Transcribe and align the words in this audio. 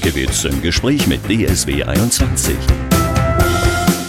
Dudkiewicz 0.00 0.44
im 0.44 0.62
Gespräch 0.62 1.06
mit 1.06 1.20
DSW 1.28 1.84
21. 1.84 2.56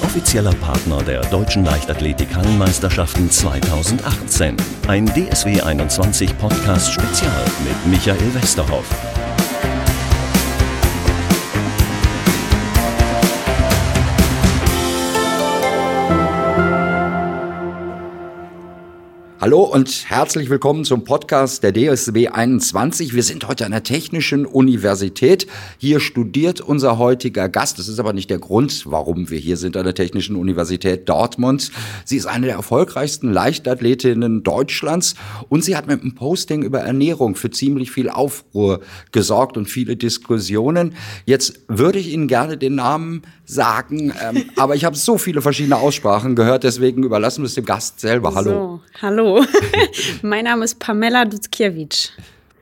Offizieller 0.02 0.54
Partner 0.56 1.04
der 1.04 1.20
Deutschen 1.26 1.66
Leichtathletik 1.66 2.34
Hallenmeisterschaften 2.34 3.30
2018. 3.30 4.56
Ein 4.88 5.06
DSW 5.08 5.60
21 5.60 6.38
Podcast 6.38 6.94
Spezial 6.94 7.44
mit 7.66 7.92
Michael 7.92 8.34
Westerhoff. 8.34 8.88
Hallo 19.42 19.64
und 19.64 20.06
herzlich 20.08 20.52
willkommen 20.52 20.86
zum 20.86 21.04
Podcast 21.04 21.64
der 21.64 21.72
DSB 21.72 22.28
21. 22.28 23.16
Wir 23.16 23.24
sind 23.24 23.48
heute 23.48 23.66
an 23.66 23.72
der 23.72 23.82
Technischen 23.82 24.46
Universität. 24.46 25.48
Hier 25.80 26.00
studiert 26.00 26.62
unser 26.62 27.00
heutiger 27.00 27.50
Gast. 27.50 27.80
Das 27.80 27.88
ist 27.88 28.00
aber 28.00 28.14
nicht 28.14 28.30
der 28.30 28.38
Grund, 28.38 28.84
warum 28.86 29.32
wir 29.32 29.40
hier 29.40 29.58
sind 29.58 29.76
an 29.78 29.84
der 29.84 29.96
Technischen 29.96 30.36
Universität 30.36 31.10
Dortmund. 31.10 31.72
Sie 32.06 32.18
ist 32.18 32.28
eine 32.28 32.46
der 32.46 32.56
erfolgreichsten 32.58 33.34
Leichtathletinnen 33.34 34.44
Deutschlands 34.44 35.16
und 35.50 35.64
sie 35.64 35.76
hat 35.76 35.88
mit 35.88 36.02
einem 36.02 36.14
Posting 36.14 36.62
über 36.62 36.82
Ernährung 36.82 37.34
für 37.34 37.50
ziemlich 37.50 37.90
viel 37.90 38.12
Aufruhr 38.12 38.82
gesorgt 39.12 39.58
und 39.58 39.66
viele 39.66 39.96
Diskussionen. 39.96 40.94
Jetzt 41.26 41.62
würde 41.68 41.98
ich 41.98 42.14
Ihnen 42.14 42.28
gerne 42.28 42.58
den 42.58 42.76
Namen 42.76 43.24
sagen, 43.46 44.14
ähm, 44.24 44.46
aber 44.56 44.76
ich 44.76 44.86
habe 44.86 44.96
so 44.96 45.18
viele 45.18 45.42
verschiedene 45.42 45.78
Aussprachen 45.78 46.36
gehört, 46.36 46.64
deswegen 46.64 47.02
überlassen 47.02 47.42
wir 47.42 47.48
es 47.48 47.56
dem 47.56 47.66
Gast 47.66 48.00
selber. 48.00 48.36
Hallo. 48.36 48.52
So, 48.52 48.82
hallo. 49.02 49.31
mein 50.22 50.46
Name 50.46 50.66
ist 50.66 50.80
Pamela 50.80 51.26
Dudkiewicz. 51.26 52.12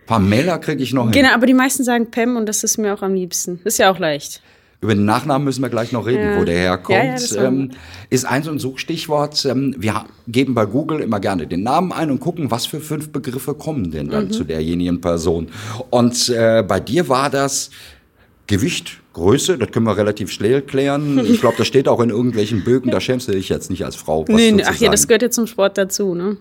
Pamela 0.06 0.58
kriege 0.58 0.82
ich 0.82 0.94
noch 0.94 1.04
hin. 1.04 1.12
Genau, 1.12 1.34
aber 1.34 1.46
die 1.46 1.54
meisten 1.54 1.84
sagen 1.84 2.10
Pam 2.10 2.36
und 2.36 2.48
das 2.48 2.64
ist 2.64 2.78
mir 2.78 2.94
auch 2.94 3.02
am 3.02 3.14
liebsten. 3.14 3.60
Ist 3.64 3.78
ja 3.78 3.92
auch 3.92 4.00
leicht. 4.00 4.42
Über 4.82 4.96
den 4.96 5.04
Nachnamen 5.04 5.44
müssen 5.44 5.62
wir 5.62 5.70
gleich 5.70 5.92
noch 5.92 6.06
reden, 6.06 6.24
ja. 6.24 6.40
wo 6.40 6.46
der 6.46 6.58
herkommt. 6.58 6.98
Ja, 6.98 7.42
ja, 7.42 7.48
ähm, 7.48 7.72
ist 8.10 8.26
eins 8.26 8.48
und 8.48 8.60
Suchstichwort. 8.60 9.46
Ähm, 9.46 9.76
wir 9.78 10.06
geben 10.28 10.56
bei 10.56 10.66
Google 10.66 11.02
immer 11.02 11.20
gerne 11.20 11.48
den 11.48 11.64
Namen 11.64 11.92
ein 11.92 12.10
und 12.10 12.22
gucken, 12.22 12.50
was 12.50 12.66
für 12.66 12.80
fünf 12.80 13.12
Begriffe 13.12 13.56
kommen 13.56 13.92
denn 13.92 14.10
dann 14.10 14.26
mhm. 14.26 14.32
zu 14.32 14.46
derjenigen 14.46 15.02
Person. 15.02 15.50
Und 15.90 16.30
äh, 16.30 16.64
bei 16.66 16.80
dir 16.80 17.10
war 17.10 17.30
das 17.30 17.72
Gewicht, 18.48 19.02
Größe, 19.20 19.58
das 19.58 19.72
können 19.72 19.86
wir 19.86 19.98
relativ 19.98 20.32
schnell 20.32 20.62
klären. 20.62 21.20
Ich 21.26 21.42
glaube, 21.42 21.58
das 21.58 21.68
steht 21.68 21.88
auch 21.88 22.00
in 22.00 22.10
irgendwelchen 22.10 22.64
Bögen, 22.64 22.90
da 22.92 23.02
schämst 23.02 23.28
du 23.28 23.34
dich 23.34 23.50
jetzt 23.50 23.70
nicht 23.70 23.84
als 23.84 23.96
Frau. 23.96 24.26
Nee, 24.28 24.64
ach 24.66 24.76
ja, 24.78 24.90
das 24.90 25.08
gehört 25.08 25.22
ja 25.22 25.30
zum 25.30 25.46
Sport 25.46 25.78
dazu, 25.78 26.16
ne? 26.16 26.38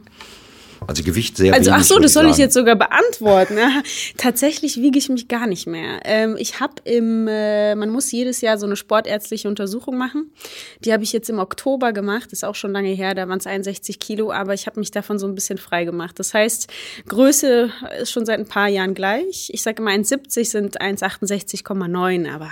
Also 0.87 1.03
Gewicht 1.03 1.37
sehr 1.37 1.53
Also 1.53 1.71
wenig, 1.71 1.81
ach 1.81 1.85
so, 1.85 1.99
das 1.99 2.13
soll 2.13 2.29
ich 2.31 2.37
jetzt 2.37 2.55
sogar 2.55 2.77
beantworten. 2.77 3.59
Tatsächlich 4.17 4.77
wiege 4.77 4.99
ich 4.99 5.09
mich 5.09 5.29
gar 5.29 5.47
nicht 5.47 5.67
mehr. 5.67 6.01
Ähm, 6.05 6.37
ich 6.39 6.61
habe 6.61 6.75
im, 6.85 7.27
äh, 7.29 7.75
man 7.75 7.91
muss 7.91 8.11
jedes 8.13 8.41
Jahr 8.41 8.59
so 8.59 8.67
eine 8.67 8.77
sportärztliche 8.77 9.49
Untersuchung 9.49 9.97
machen. 9.97 10.31
Die 10.85 10.93
habe 10.93 11.03
ich 11.03 11.13
jetzt 11.13 11.29
im 11.31 11.39
Oktober 11.39 11.93
gemacht. 11.93 12.33
Ist 12.33 12.45
auch 12.45 12.55
schon 12.55 12.73
lange 12.73 12.91
her. 12.91 13.15
Da 13.15 13.29
waren 13.29 13.39
es 13.39 13.47
61 13.47 13.99
Kilo, 13.99 14.31
aber 14.33 14.55
ich 14.55 14.67
habe 14.67 14.79
mich 14.79 14.91
davon 14.91 15.19
so 15.19 15.27
ein 15.27 15.35
bisschen 15.35 15.59
frei 15.59 15.85
gemacht. 15.85 16.19
Das 16.19 16.35
heißt, 16.35 16.69
Größe 17.09 17.71
ist 18.01 18.11
schon 18.11 18.27
seit 18.27 18.39
ein 18.39 18.47
paar 18.47 18.69
Jahren 18.69 18.95
gleich. 18.95 19.51
Ich 19.53 19.63
sage 19.63 19.83
immer 19.83 19.91
1,70 19.91 20.45
sind 20.45 20.81
1,68,9, 20.81 22.33
aber 22.33 22.51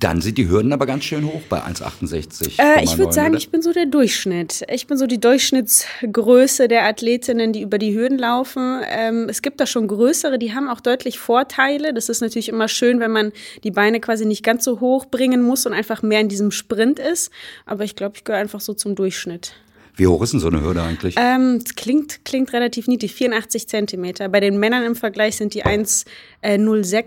dann 0.00 0.20
sind 0.20 0.38
die 0.38 0.48
Hürden 0.48 0.72
aber 0.72 0.86
ganz 0.86 1.04
schön 1.04 1.24
hoch 1.24 1.42
bei 1.48 1.60
1,68. 1.60 2.58
Äh, 2.58 2.84
ich 2.84 2.98
würde 2.98 3.12
sagen, 3.12 3.30
oder? 3.30 3.38
ich 3.38 3.50
bin 3.50 3.62
so 3.62 3.72
der 3.72 3.86
Durchschnitt. 3.86 4.64
Ich 4.70 4.86
bin 4.86 4.96
so 4.96 5.06
die 5.06 5.20
Durchschnittsgröße 5.20 6.68
der 6.68 6.84
Athletinnen, 6.84 7.52
die 7.52 7.62
über 7.62 7.78
die 7.78 7.94
Hürden 7.94 8.18
laufen. 8.18 8.80
Ähm, 8.88 9.28
es 9.28 9.42
gibt 9.42 9.60
da 9.60 9.66
schon 9.66 9.88
größere, 9.88 10.38
die 10.38 10.54
haben 10.54 10.68
auch 10.68 10.80
deutlich 10.80 11.18
Vorteile. 11.18 11.94
Das 11.94 12.08
ist 12.08 12.20
natürlich 12.20 12.48
immer 12.48 12.68
schön, 12.68 13.00
wenn 13.00 13.10
man 13.10 13.32
die 13.64 13.70
Beine 13.70 14.00
quasi 14.00 14.26
nicht 14.26 14.42
ganz 14.42 14.64
so 14.64 14.80
hoch 14.80 15.06
bringen 15.06 15.42
muss 15.42 15.66
und 15.66 15.72
einfach 15.72 16.02
mehr 16.02 16.20
in 16.20 16.28
diesem 16.28 16.50
Sprint 16.50 16.98
ist. 16.98 17.30
Aber 17.66 17.84
ich 17.84 17.96
glaube, 17.96 18.16
ich 18.16 18.24
gehöre 18.24 18.40
einfach 18.40 18.60
so 18.60 18.74
zum 18.74 18.94
Durchschnitt. 18.94 19.52
Wie 19.98 20.06
hoch 20.06 20.22
ist 20.22 20.32
denn 20.32 20.38
so 20.38 20.46
eine 20.46 20.62
Hürde 20.62 20.80
eigentlich? 20.80 21.16
Ähm, 21.18 21.60
klingt, 21.74 22.24
klingt 22.24 22.52
relativ 22.52 22.86
niedrig, 22.86 23.14
84 23.14 23.66
Zentimeter. 23.66 24.28
Bei 24.28 24.38
den 24.38 24.56
Männern 24.60 24.84
im 24.84 24.94
Vergleich 24.94 25.36
sind 25.36 25.54
die 25.54 25.64
1,06, 25.64 26.06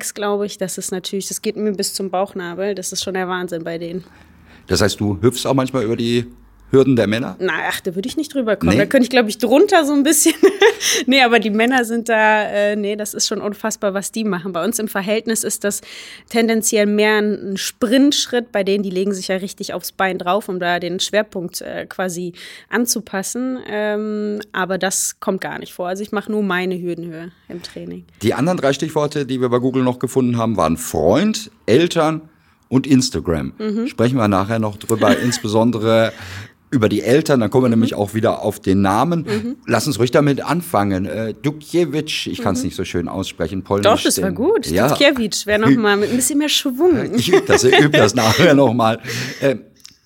äh, 0.09 0.13
glaube 0.13 0.46
ich. 0.46 0.57
Das 0.57 0.78
ist 0.78 0.91
natürlich, 0.91 1.29
das 1.29 1.41
geht 1.41 1.56
mir 1.56 1.72
bis 1.72 1.94
zum 1.94 2.09
Bauchnabel. 2.09 2.75
Das 2.75 2.91
ist 2.91 3.02
schon 3.02 3.13
der 3.13 3.29
Wahnsinn 3.29 3.63
bei 3.63 3.78
denen. 3.78 4.03
Das 4.68 4.81
heißt, 4.81 5.00
du 5.00 5.18
hüpfst 5.22 5.46
auch 5.46 5.53
manchmal 5.53 5.85
über 5.85 5.96
die 5.96 6.28
Hürden 6.71 6.95
der 6.95 7.07
Männer? 7.07 7.35
Na, 7.39 7.51
ach, 7.69 7.81
da 7.81 7.95
würde 7.95 8.07
ich 8.07 8.15
nicht 8.15 8.33
drüber 8.33 8.55
kommen. 8.55 8.71
Nee. 8.71 8.77
Da 8.77 8.85
könnte 8.85 9.03
ich, 9.03 9.09
glaube 9.09 9.29
ich, 9.29 9.37
drunter 9.37 9.85
so 9.85 9.93
ein 9.93 10.03
bisschen. 10.03 10.33
nee, 11.05 11.21
aber 11.21 11.39
die 11.39 11.49
Männer 11.49 11.83
sind 11.83 12.07
da, 12.07 12.43
äh, 12.43 12.75
nee, 12.75 12.95
das 12.95 13.13
ist 13.13 13.27
schon 13.27 13.41
unfassbar, 13.41 13.93
was 13.93 14.11
die 14.11 14.23
machen. 14.23 14.53
Bei 14.53 14.63
uns 14.63 14.79
im 14.79 14.87
Verhältnis 14.87 15.43
ist 15.43 15.65
das 15.65 15.81
tendenziell 16.29 16.85
mehr 16.85 17.17
ein 17.17 17.57
Sprintschritt. 17.57 18.51
Bei 18.51 18.63
denen, 18.63 18.83
die 18.83 18.89
legen 18.89 19.13
sich 19.13 19.27
ja 19.27 19.35
richtig 19.35 19.73
aufs 19.73 19.91
Bein 19.91 20.17
drauf, 20.17 20.47
um 20.47 20.59
da 20.59 20.79
den 20.79 20.99
Schwerpunkt 20.99 21.61
äh, 21.61 21.85
quasi 21.87 22.33
anzupassen. 22.69 23.59
Ähm, 23.69 24.39
aber 24.53 24.77
das 24.77 25.19
kommt 25.19 25.41
gar 25.41 25.59
nicht 25.59 25.73
vor. 25.73 25.89
Also 25.89 26.03
ich 26.03 26.13
mache 26.13 26.31
nur 26.31 26.41
meine 26.41 26.81
Hürdenhöhe 26.81 27.31
im 27.49 27.61
Training. 27.61 28.05
Die 28.21 28.33
anderen 28.33 28.57
drei 28.57 28.71
Stichworte, 28.71 29.25
die 29.25 29.41
wir 29.41 29.49
bei 29.49 29.59
Google 29.59 29.83
noch 29.83 29.99
gefunden 29.99 30.37
haben, 30.37 30.55
waren 30.55 30.77
Freund, 30.77 31.51
Eltern 31.65 32.21
und 32.71 32.87
Instagram. 32.87 33.53
Mhm. 33.57 33.87
Sprechen 33.87 34.17
wir 34.17 34.29
nachher 34.29 34.59
noch 34.59 34.77
drüber, 34.77 35.17
insbesondere 35.23 36.13
über 36.71 36.87
die 36.87 37.01
Eltern, 37.01 37.41
dann 37.41 37.49
kommen 37.49 37.65
wir 37.65 37.67
mhm. 37.67 37.73
nämlich 37.73 37.95
auch 37.95 38.13
wieder 38.13 38.41
auf 38.41 38.59
den 38.59 38.81
Namen. 38.81 39.25
Mhm. 39.27 39.57
Lass 39.67 39.87
uns 39.87 39.99
ruhig 39.99 40.11
damit 40.11 40.43
anfangen. 40.43 41.05
Äh, 41.05 41.33
Dukjewicz, 41.33 42.27
ich 42.27 42.41
kann 42.41 42.53
es 42.53 42.59
mhm. 42.59 42.67
nicht 42.67 42.75
so 42.75 42.85
schön 42.85 43.07
aussprechen, 43.07 43.63
polnisch. 43.63 43.83
Doch, 43.83 44.01
das 44.01 44.21
war 44.21 44.31
gut. 44.31 44.67
Ja. 44.67 44.87
Dukjewicz 44.87 45.45
wäre 45.45 45.59
nochmal 45.59 45.97
mit 45.97 46.09
ein 46.09 46.15
bisschen 46.15 46.39
mehr 46.39 46.49
Schwung. 46.49 47.11
Ich 47.21 47.29
übe 47.29 47.43
das, 47.45 47.63
ich 47.63 47.77
übe 47.77 47.97
das 47.97 48.15
nachher 48.15 48.53
nochmal. 48.53 48.99
Äh, 49.41 49.57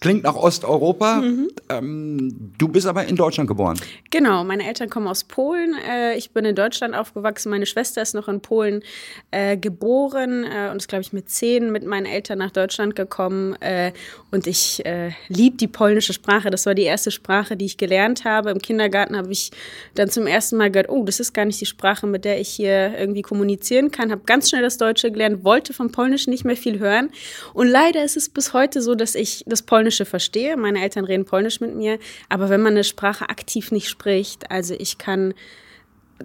Klingt 0.06 0.24
nach 0.24 0.36
Osteuropa. 0.36 1.16
Mhm. 1.16 1.48
Ähm, 1.68 2.52
du 2.60 2.68
bist 2.68 2.86
aber 2.86 3.06
in 3.08 3.16
Deutschland 3.16 3.48
geboren. 3.48 3.80
Genau, 4.12 4.44
meine 4.44 4.68
Eltern 4.68 4.88
kommen 4.88 5.08
aus 5.08 5.24
Polen. 5.24 5.74
Äh, 5.90 6.16
ich 6.16 6.30
bin 6.30 6.46
in 6.46 6.54
Deutschland 6.54 6.94
aufgewachsen. 6.94 7.50
Meine 7.50 7.66
Schwester 7.66 8.04
ist 8.04 8.14
noch 8.14 8.28
in 8.28 8.40
Polen 8.40 8.84
äh, 9.32 9.58
geboren 9.58 10.44
äh, 10.44 10.70
und 10.70 10.78
ist, 10.78 10.90
glaube 10.90 11.02
ich, 11.02 11.12
mit 11.12 11.32
zehn 11.32 11.72
mit 11.72 11.88
meinen 11.88 12.06
Eltern 12.06 12.38
nach 12.38 12.52
Deutschland 12.52 12.96
gekommen. 12.96 13.56
Äh, 13.62 13.94
und 14.30 14.46
ich 14.46 14.86
äh, 14.86 15.10
liebe 15.28 15.58
die 15.58 15.68
polnische 15.68 16.14
Sprache. 16.14 16.52
Das 16.52 16.68
war 16.68 16.76
die 16.76 16.84
erste 16.84 17.10
Sprache, 17.10 17.58
die 17.58 17.66
ich 17.66 17.78
gelernt 17.78 18.26
habe. 18.26 18.52
Im 18.52 18.60
Kindergarten 18.60 19.18
habe 19.18 19.32
ich 19.32 19.50
dann 19.96 20.12
zum 20.12 20.28
ersten 20.28 20.58
Mal 20.58 20.70
gehört, 20.70 20.90
oh, 20.90 21.04
das 21.04 21.20
ist 21.20 21.34
gar 21.34 21.46
nicht 21.46 21.60
die 21.62 21.66
Sprache, 21.66 22.06
mit 22.06 22.26
der 22.26 22.40
ich 22.40 22.50
hier 22.50 22.96
irgendwie 22.96 23.24
kommunizieren 23.24 23.90
kann. 23.90 24.12
Habe 24.12 24.22
ganz 24.28 24.52
schnell 24.52 24.62
das 24.62 24.78
Deutsche 24.78 25.12
gelernt, 25.12 25.44
wollte 25.44 25.74
vom 25.74 25.92
Polnischen 25.92 26.30
nicht 26.30 26.46
mehr 26.46 26.58
viel 26.58 26.78
hören. 26.78 27.10
Und 27.56 27.70
leider 27.70 28.04
ist 28.04 28.18
es 28.18 28.30
bis 28.30 28.54
heute 28.54 28.84
so, 28.84 28.94
dass 28.94 29.16
ich 29.16 29.44
das 29.48 29.64
Polnische 29.64 29.95
Polnische 29.96 30.06
verstehe. 30.06 30.58
Meine 30.58 30.82
Eltern 30.82 31.06
reden 31.06 31.26
Polnisch 31.26 31.62
mit 31.62 31.76
mir. 31.76 32.00
Aber 32.30 32.50
wenn 32.50 32.62
man 32.62 32.74
eine 32.74 32.84
Sprache 32.84 33.30
aktiv 33.30 33.72
nicht 33.72 33.88
spricht, 33.88 34.52
also 34.52 34.76
ich 34.78 34.98
kann 34.98 35.34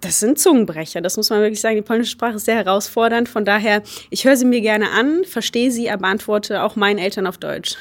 das 0.00 0.20
sind 0.20 0.38
Zungenbrecher, 0.38 1.00
das 1.00 1.16
muss 1.16 1.30
man 1.30 1.40
wirklich 1.40 1.60
sagen. 1.60 1.74
Die 1.74 1.82
polnische 1.82 2.12
Sprache 2.12 2.36
ist 2.36 2.44
sehr 2.44 2.54
herausfordernd. 2.54 3.28
Von 3.28 3.44
daher, 3.44 3.82
ich 4.10 4.24
höre 4.24 4.36
sie 4.36 4.44
mir 4.44 4.60
gerne 4.60 4.90
an, 4.92 5.24
verstehe 5.24 5.72
sie, 5.72 5.90
aber 5.90 6.06
antworte 6.06 6.62
auch 6.62 6.76
meinen 6.76 6.98
Eltern 6.98 7.26
auf 7.26 7.38
Deutsch. 7.38 7.76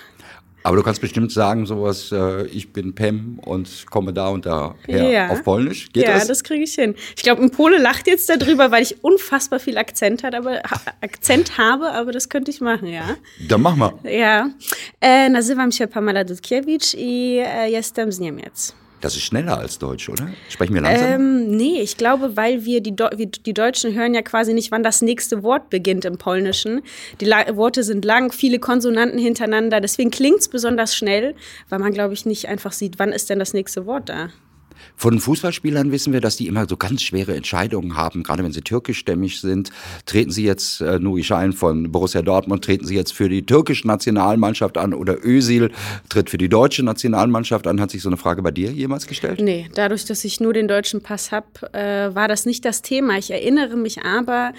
Aber 0.69 0.77
du 0.77 0.83
kannst 0.83 1.01
bestimmt 1.01 1.31
sagen, 1.31 1.65
sowas, 1.65 2.11
äh, 2.11 2.45
ich 2.45 2.71
bin 2.71 2.93
Pem 2.93 3.39
und 3.43 3.87
komme 3.89 4.13
da 4.13 4.27
und 4.27 4.45
da 4.45 4.75
her 4.85 5.09
ja. 5.09 5.29
auf 5.29 5.43
Polnisch. 5.43 5.91
Geht 5.91 6.03
ja, 6.03 6.13
das? 6.13 6.21
Ja, 6.21 6.27
das 6.27 6.43
kriege 6.43 6.63
ich 6.63 6.75
hin. 6.75 6.93
Ich 7.17 7.23
glaube, 7.23 7.41
ein 7.41 7.49
Pole 7.49 7.79
lacht 7.79 8.05
jetzt 8.05 8.29
darüber, 8.29 8.69
weil 8.69 8.83
ich 8.83 9.03
unfassbar 9.03 9.59
viel 9.59 9.79
Akzent, 9.79 10.21
hat, 10.21 10.35
aber, 10.35 10.61
Akzent 11.01 11.57
habe, 11.57 11.91
aber 11.93 12.11
das 12.11 12.29
könnte 12.29 12.51
ich 12.51 12.61
machen, 12.61 12.87
ja. 12.87 13.17
Dann 13.47 13.63
mach 13.63 13.75
mal. 13.75 13.93
Ja. 14.03 14.51
E, 15.01 15.29
nazywam 15.29 15.71
się 15.71 15.87
Pamela 15.87 16.23
Dudkiewicz 16.23 16.93
i 16.93 17.39
e, 17.43 17.71
jestem 17.71 18.11
z 18.11 18.19
Niemiec. 18.19 18.75
Das 19.01 19.15
ist 19.15 19.23
schneller 19.23 19.57
als 19.57 19.79
Deutsch, 19.79 20.09
oder? 20.09 20.29
Sprechen 20.49 20.73
wir 20.73 20.81
langsam? 20.81 21.11
Ähm, 21.11 21.51
nee, 21.51 21.79
ich 21.81 21.97
glaube, 21.97 22.35
weil 22.35 22.65
wir 22.65 22.81
die, 22.81 22.91
wir 22.91 23.27
die 23.27 23.53
Deutschen 23.53 23.93
hören 23.93 24.13
ja 24.13 24.21
quasi 24.21 24.53
nicht, 24.53 24.71
wann 24.71 24.83
das 24.83 25.01
nächste 25.01 25.41
Wort 25.43 25.69
beginnt 25.69 26.05
im 26.05 26.17
Polnischen. 26.17 26.81
Die 27.21 27.25
La 27.25 27.55
Worte 27.55 27.83
sind 27.83 28.03
lang, 28.03 28.31
viele 28.31 28.59
Konsonanten 28.59 29.19
hintereinander. 29.19 29.79
Deswegen 29.79 30.11
klingt 30.11 30.39
es 30.39 30.47
besonders 30.49 30.95
schnell, 30.95 31.35
weil 31.69 31.79
man, 31.79 31.93
glaube 31.93 32.13
ich, 32.13 32.25
nicht 32.25 32.47
einfach 32.47 32.73
sieht, 32.73 32.99
wann 32.99 33.11
ist 33.11 33.29
denn 33.29 33.39
das 33.39 33.53
nächste 33.53 33.85
Wort 33.85 34.09
da. 34.09 34.29
Von 34.95 35.19
Fußballspielern 35.19 35.91
wissen 35.91 36.13
wir, 36.13 36.21
dass 36.21 36.37
die 36.37 36.47
immer 36.47 36.67
so 36.67 36.77
ganz 36.77 37.01
schwere 37.01 37.35
Entscheidungen 37.35 37.95
haben, 37.95 38.23
gerade 38.23 38.43
wenn 38.43 38.51
sie 38.51 38.61
türkischstämmig 38.61 39.41
sind. 39.41 39.69
Treten 40.05 40.31
sie 40.31 40.43
jetzt, 40.43 40.81
äh, 40.81 40.99
Nuri 40.99 41.23
Schein 41.23 41.53
von 41.53 41.91
Borussia 41.91 42.21
Dortmund, 42.21 42.63
treten 42.63 42.85
sie 42.85 42.95
jetzt 42.95 43.13
für 43.13 43.29
die 43.29 43.45
türkische 43.45 43.87
Nationalmannschaft 43.87 44.77
an 44.77 44.93
oder 44.93 45.23
Özil 45.23 45.71
tritt 46.09 46.29
für 46.29 46.37
die 46.37 46.49
deutsche 46.49 46.83
Nationalmannschaft 46.83 47.67
an? 47.67 47.79
Hat 47.79 47.91
sich 47.91 48.01
so 48.01 48.09
eine 48.09 48.17
Frage 48.17 48.41
bei 48.41 48.51
dir 48.51 48.71
jemals 48.71 49.07
gestellt? 49.07 49.39
Nee, 49.41 49.69
dadurch, 49.73 50.05
dass 50.05 50.23
ich 50.25 50.39
nur 50.39 50.53
den 50.53 50.67
deutschen 50.67 51.01
Pass 51.01 51.31
habe, 51.31 51.47
äh, 51.73 52.13
war 52.13 52.27
das 52.27 52.45
nicht 52.45 52.65
das 52.65 52.81
Thema. 52.81 53.17
Ich 53.17 53.31
erinnere 53.31 53.77
mich 53.77 54.03
aber, 54.03 54.53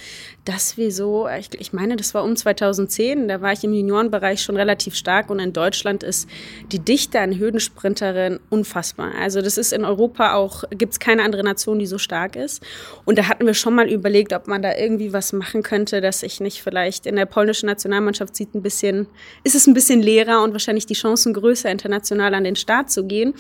dass 0.51 0.77
wir 0.77 0.91
so, 0.91 1.29
ich, 1.29 1.49
ich 1.61 1.73
meine, 1.73 1.95
das 1.95 2.13
war 2.13 2.25
um 2.25 2.35
2010, 2.35 3.29
da 3.29 3.41
war 3.41 3.53
ich 3.53 3.63
im 3.63 3.73
Juniorenbereich 3.73 4.43
schon 4.43 4.57
relativ 4.57 4.97
stark 4.97 5.31
und 5.31 5.39
in 5.39 5.53
Deutschland 5.53 6.03
ist 6.03 6.29
die 6.73 6.81
Dichte 6.81 7.21
an 7.21 7.39
Hürdensprinterinnen 7.39 8.41
unfassbar. 8.51 9.13
Also 9.21 9.43
das 9.43 9.57
ist 9.57 9.73
in 9.73 9.85
Europa 9.85 10.35
auch, 10.35 10.65
gibt 10.71 10.95
es 10.95 10.99
keine 10.99 11.23
andere 11.23 11.45
Nation, 11.45 11.79
die 11.79 11.87
so 11.87 11.99
stark 11.99 12.35
ist. 12.35 12.65
Und 13.05 13.17
da 13.17 13.29
hatten 13.29 13.47
wir 13.47 13.55
schon 13.55 13.77
mal 13.77 13.89
überlegt, 13.89 14.33
ob 14.33 14.49
man 14.49 14.61
da 14.61 14.77
irgendwie 14.77 15.13
was 15.13 15.33
machen 15.33 15.63
könnte, 15.63 16.01
dass 16.01 16.25
ich 16.25 16.41
nicht 16.41 16.63
vielleicht 16.63 17.07
in 17.07 17.15
der 17.15 17.27
polnischen 17.27 17.67
Nationalmannschaft 17.67 18.35
sieht 18.35 18.53
ein 18.57 18.63
bisschen, 18.63 19.07
ist 19.45 19.55
es 19.55 19.69
ein 19.69 19.75
bisschen 19.75 20.03
leerer 20.03 20.43
und 20.43 20.51
wahrscheinlich 20.51 20.87
die 20.87 20.95
Chancen 20.95 21.33
größer, 21.33 21.71
international 21.71 22.35
an 22.35 22.43
den 22.43 22.57
Start 22.57 22.91
zu 22.91 23.05
gehen. 23.05 23.35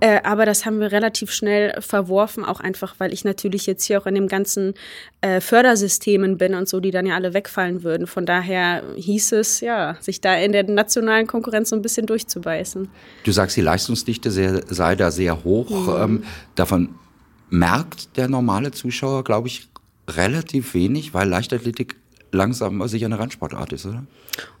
Äh, 0.00 0.20
aber 0.22 0.46
das 0.46 0.64
haben 0.64 0.78
wir 0.80 0.92
relativ 0.92 1.32
schnell 1.32 1.80
verworfen, 1.80 2.44
auch 2.44 2.60
einfach, 2.60 2.94
weil 2.98 3.12
ich 3.12 3.24
natürlich 3.24 3.66
jetzt 3.66 3.84
hier 3.84 4.00
auch 4.00 4.06
in 4.06 4.14
dem 4.14 4.28
ganzen 4.28 4.74
äh, 5.20 5.40
Fördersystemen 5.40 6.38
bin 6.38 6.54
und 6.54 6.68
so, 6.68 6.78
die 6.78 6.92
dann 6.92 7.06
ja 7.06 7.16
alle 7.16 7.34
wegfallen 7.34 7.82
würden. 7.82 8.06
Von 8.06 8.24
daher 8.24 8.82
hieß 8.96 9.32
es, 9.32 9.60
ja, 9.60 9.96
sich 10.00 10.20
da 10.20 10.36
in 10.36 10.52
der 10.52 10.64
nationalen 10.64 11.26
Konkurrenz 11.26 11.70
so 11.70 11.76
ein 11.76 11.82
bisschen 11.82 12.06
durchzubeißen. 12.06 12.88
Du 13.24 13.32
sagst, 13.32 13.56
die 13.56 13.60
Leistungsdichte 13.60 14.30
sehr, 14.30 14.62
sei 14.68 14.94
da 14.94 15.10
sehr 15.10 15.42
hoch. 15.42 15.70
Mhm. 15.70 16.02
Ähm, 16.02 16.24
davon 16.54 16.94
merkt 17.50 18.16
der 18.16 18.28
normale 18.28 18.70
Zuschauer, 18.70 19.24
glaube 19.24 19.48
ich, 19.48 19.68
relativ 20.08 20.74
wenig, 20.74 21.12
weil 21.12 21.28
Leichtathletik 21.28 21.96
langsam 22.32 22.86
sicher 22.88 23.06
eine 23.06 23.18
Randsportart 23.18 23.72
ist, 23.72 23.86
oder? 23.86 24.04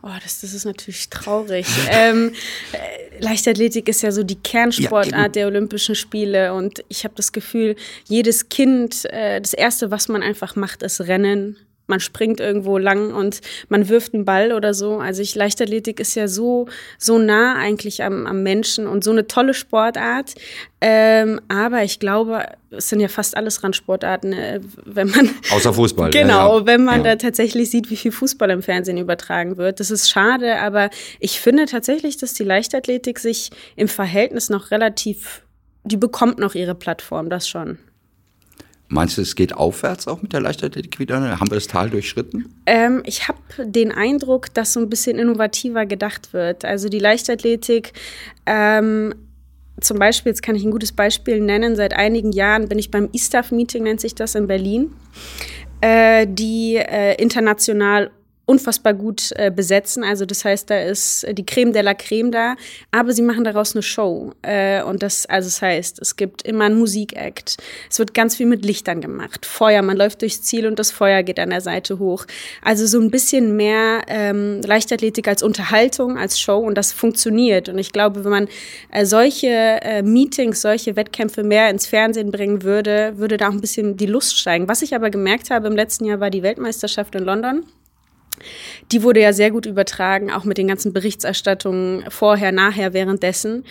Oh, 0.02 0.08
das, 0.22 0.40
das 0.40 0.54
ist 0.54 0.64
natürlich 0.64 1.08
traurig. 1.10 1.66
ähm, 1.90 2.32
äh, 2.72 3.20
Leichtathletik 3.20 3.88
ist 3.88 4.02
ja 4.02 4.12
so 4.12 4.22
die 4.22 4.36
Kernsportart 4.36 5.12
ja, 5.12 5.28
der 5.28 5.46
Olympischen 5.46 5.94
Spiele 5.94 6.54
und 6.54 6.84
ich 6.88 7.04
habe 7.04 7.14
das 7.16 7.32
Gefühl, 7.32 7.76
jedes 8.08 8.48
Kind, 8.48 9.04
äh, 9.06 9.40
das 9.40 9.52
Erste, 9.52 9.90
was 9.90 10.08
man 10.08 10.22
einfach 10.22 10.56
macht, 10.56 10.82
ist 10.82 11.00
Rennen 11.00 11.56
man 11.88 12.00
springt 12.00 12.38
irgendwo 12.38 12.78
lang 12.78 13.12
und 13.12 13.40
man 13.68 13.88
wirft 13.88 14.14
einen 14.14 14.24
Ball 14.24 14.52
oder 14.52 14.74
so. 14.74 14.98
Also 14.98 15.22
ich, 15.22 15.34
Leichtathletik 15.34 16.00
ist 16.00 16.14
ja 16.14 16.28
so, 16.28 16.68
so 16.98 17.18
nah 17.18 17.56
eigentlich 17.56 18.02
am, 18.02 18.26
am 18.26 18.42
Menschen 18.42 18.86
und 18.86 19.02
so 19.02 19.10
eine 19.10 19.26
tolle 19.26 19.54
Sportart. 19.54 20.34
Ähm, 20.80 21.40
aber 21.48 21.82
ich 21.82 21.98
glaube, 21.98 22.44
es 22.70 22.88
sind 22.88 23.00
ja 23.00 23.08
fast 23.08 23.36
alles 23.36 23.64
Randsportarten, 23.64 24.32
äh, 24.32 24.60
wenn 24.84 25.08
man. 25.08 25.30
Außer 25.50 25.72
Fußball. 25.72 26.10
genau, 26.10 26.52
ja, 26.52 26.60
ja. 26.60 26.66
wenn 26.66 26.84
man 26.84 27.04
ja. 27.04 27.10
da 27.10 27.16
tatsächlich 27.16 27.70
sieht, 27.70 27.90
wie 27.90 27.96
viel 27.96 28.12
Fußball 28.12 28.50
im 28.50 28.62
Fernsehen 28.62 28.98
übertragen 28.98 29.56
wird. 29.56 29.80
Das 29.80 29.90
ist 29.90 30.08
schade, 30.08 30.58
aber 30.60 30.90
ich 31.18 31.40
finde 31.40 31.64
tatsächlich, 31.66 32.18
dass 32.18 32.34
die 32.34 32.44
Leichtathletik 32.44 33.18
sich 33.18 33.50
im 33.76 33.88
Verhältnis 33.88 34.50
noch 34.50 34.70
relativ, 34.70 35.42
die 35.84 35.96
bekommt 35.96 36.38
noch 36.38 36.54
ihre 36.54 36.74
Plattform, 36.74 37.30
das 37.30 37.48
schon. 37.48 37.78
Meinst 38.90 39.18
du, 39.18 39.22
es 39.22 39.34
geht 39.34 39.54
aufwärts 39.54 40.08
auch 40.08 40.22
mit 40.22 40.32
der 40.32 40.40
Leichtathletik 40.40 40.98
wieder? 40.98 41.20
Haben 41.38 41.50
wir 41.50 41.56
das 41.56 41.66
Tal 41.66 41.90
durchschritten? 41.90 42.46
Ähm, 42.64 43.02
ich 43.04 43.28
habe 43.28 43.38
den 43.58 43.92
Eindruck, 43.92 44.52
dass 44.54 44.72
so 44.72 44.80
ein 44.80 44.88
bisschen 44.88 45.18
innovativer 45.18 45.84
gedacht 45.84 46.32
wird. 46.32 46.64
Also 46.64 46.88
die 46.88 46.98
Leichtathletik, 46.98 47.92
ähm, 48.46 49.14
zum 49.80 49.98
Beispiel, 49.98 50.30
jetzt 50.30 50.42
kann 50.42 50.56
ich 50.56 50.64
ein 50.64 50.70
gutes 50.70 50.92
Beispiel 50.92 51.40
nennen, 51.40 51.76
seit 51.76 51.92
einigen 51.92 52.32
Jahren 52.32 52.68
bin 52.68 52.78
ich 52.78 52.90
beim 52.90 53.10
ISTAF-Meeting, 53.12 53.82
nennt 53.82 54.00
sich 54.00 54.14
das 54.14 54.34
in 54.34 54.46
Berlin, 54.46 54.90
äh, 55.82 56.26
die 56.28 56.76
äh, 56.76 57.14
international 57.20 58.10
unfassbar 58.48 58.94
gut 58.94 59.30
äh, 59.36 59.50
besetzen. 59.54 60.02
Also 60.02 60.24
das 60.24 60.42
heißt, 60.44 60.70
da 60.70 60.80
ist 60.80 61.26
die 61.30 61.44
Creme 61.44 61.74
de 61.74 61.82
la 61.82 61.92
Creme 61.92 62.32
da, 62.32 62.56
aber 62.90 63.12
sie 63.12 63.20
machen 63.20 63.44
daraus 63.44 63.74
eine 63.74 63.82
Show. 63.82 64.32
Äh, 64.40 64.82
und 64.82 65.02
das, 65.02 65.26
also 65.26 65.48
das 65.48 65.60
heißt, 65.60 66.00
es 66.00 66.16
gibt 66.16 66.42
immer 66.42 66.64
einen 66.64 66.78
Musikakt. 66.78 67.58
Es 67.90 67.98
wird 67.98 68.14
ganz 68.14 68.36
viel 68.36 68.46
mit 68.46 68.64
Lichtern 68.64 69.02
gemacht. 69.02 69.44
Feuer, 69.44 69.82
man 69.82 69.98
läuft 69.98 70.22
durchs 70.22 70.40
Ziel 70.40 70.66
und 70.66 70.78
das 70.78 70.90
Feuer 70.90 71.22
geht 71.22 71.38
an 71.38 71.50
der 71.50 71.60
Seite 71.60 71.98
hoch. 71.98 72.24
Also 72.62 72.86
so 72.86 72.98
ein 72.98 73.10
bisschen 73.10 73.54
mehr 73.54 74.00
ähm, 74.08 74.62
Leichtathletik 74.62 75.28
als 75.28 75.42
Unterhaltung, 75.42 76.16
als 76.16 76.40
Show 76.40 76.58
und 76.58 76.74
das 76.74 76.90
funktioniert. 76.90 77.68
Und 77.68 77.76
ich 77.76 77.92
glaube, 77.92 78.24
wenn 78.24 78.30
man 78.30 78.48
äh, 78.90 79.04
solche 79.04 79.48
äh, 79.48 80.02
Meetings, 80.02 80.62
solche 80.62 80.96
Wettkämpfe 80.96 81.42
mehr 81.42 81.68
ins 81.68 81.86
Fernsehen 81.86 82.30
bringen 82.30 82.62
würde, 82.62 83.12
würde 83.18 83.36
da 83.36 83.48
auch 83.48 83.52
ein 83.52 83.60
bisschen 83.60 83.98
die 83.98 84.06
Lust 84.06 84.38
steigen. 84.38 84.68
Was 84.68 84.80
ich 84.80 84.94
aber 84.94 85.10
gemerkt 85.10 85.50
habe 85.50 85.66
im 85.66 85.76
letzten 85.76 86.06
Jahr 86.06 86.20
war 86.20 86.30
die 86.30 86.42
Weltmeisterschaft 86.42 87.14
in 87.14 87.24
London. 87.24 87.66
Die 88.92 89.02
wurde 89.02 89.20
ja 89.20 89.32
sehr 89.32 89.50
gut 89.50 89.66
übertragen, 89.66 90.30
auch 90.30 90.44
mit 90.44 90.58
den 90.58 90.68
ganzen 90.68 90.92
Berichterstattungen 90.92 92.04
vorher, 92.10 92.52
nachher, 92.52 92.92
währenddessen. 92.92 93.64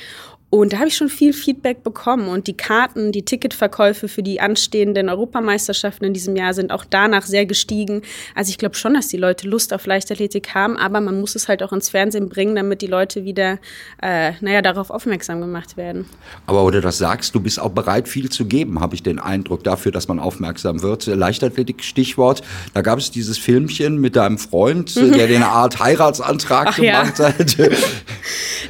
Und 0.50 0.72
da 0.72 0.78
habe 0.78 0.88
ich 0.88 0.96
schon 0.96 1.10
viel 1.10 1.34
Feedback 1.34 1.84
bekommen. 1.84 2.30
Und 2.30 2.48
die 2.48 2.56
Karten, 2.56 3.12
die 3.12 3.24
Ticketverkäufe 3.24 4.08
für 4.08 4.24
die 4.24 4.40
anstehenden 4.40 5.10
Europameisterschaften 5.10 6.06
in 6.06 6.14
diesem 6.14 6.38
Jahr 6.38 6.54
sind 6.54 6.72
auch 6.72 6.86
danach 6.90 7.26
sehr 7.26 7.46
gestiegen. 7.46 8.02
Also 8.34 8.50
ich 8.50 8.58
glaube 8.58 8.76
schon, 8.76 8.94
dass 8.94 9.10
die 9.10 9.18
Leute 9.18 9.46
Lust 9.46 9.74
auf 9.74 9.86
Leichtathletik 9.86 10.56
haben, 10.56 10.78
aber 10.78 11.02
man 11.02 11.20
muss 11.20 11.36
es 11.36 11.50
halt 11.50 11.64
auch 11.64 11.74
ins 11.74 11.90
Fernsehen 11.90 12.30
bringen, 12.30 12.56
damit 12.56 12.82
die 12.82 12.88
Leute 12.88 13.26
wieder, 13.26 13.60
äh, 14.02 14.32
naja, 14.40 14.62
darauf 14.62 14.90
aufmerksam 14.90 15.42
gemacht 15.42 15.76
werden. 15.76 16.06
Aber 16.46 16.64
wo 16.64 16.72
du 16.72 16.80
das 16.80 16.98
sagst, 16.98 17.36
du 17.36 17.42
bist 17.42 17.60
auch 17.60 17.72
bereit, 17.72 18.08
viel 18.08 18.30
zu 18.30 18.46
geben, 18.46 18.80
habe 18.80 18.96
ich 18.96 19.04
den 19.04 19.20
Eindruck 19.20 19.66
dafür, 19.66 19.92
dass 19.92 20.08
man 20.08 20.18
aufmerksam 20.18 20.82
wird. 20.82 21.08
Leichtathletik, 21.08 21.84
Stichwort. 21.84 22.42
Da 22.74 22.82
gab 22.82 23.00
es 23.00 23.12
dieses 23.12 23.38
Filmchen 23.38 24.00
mit 24.00 24.16
deinem 24.16 24.38
Freund, 24.38 24.96
der 24.96 25.28
den 25.28 25.44
Art 25.44 25.80
Heiratsantrag 25.80 26.68
Ach, 26.70 26.76
gemacht 26.78 27.20
ja. 27.20 27.38
hat. 27.38 27.58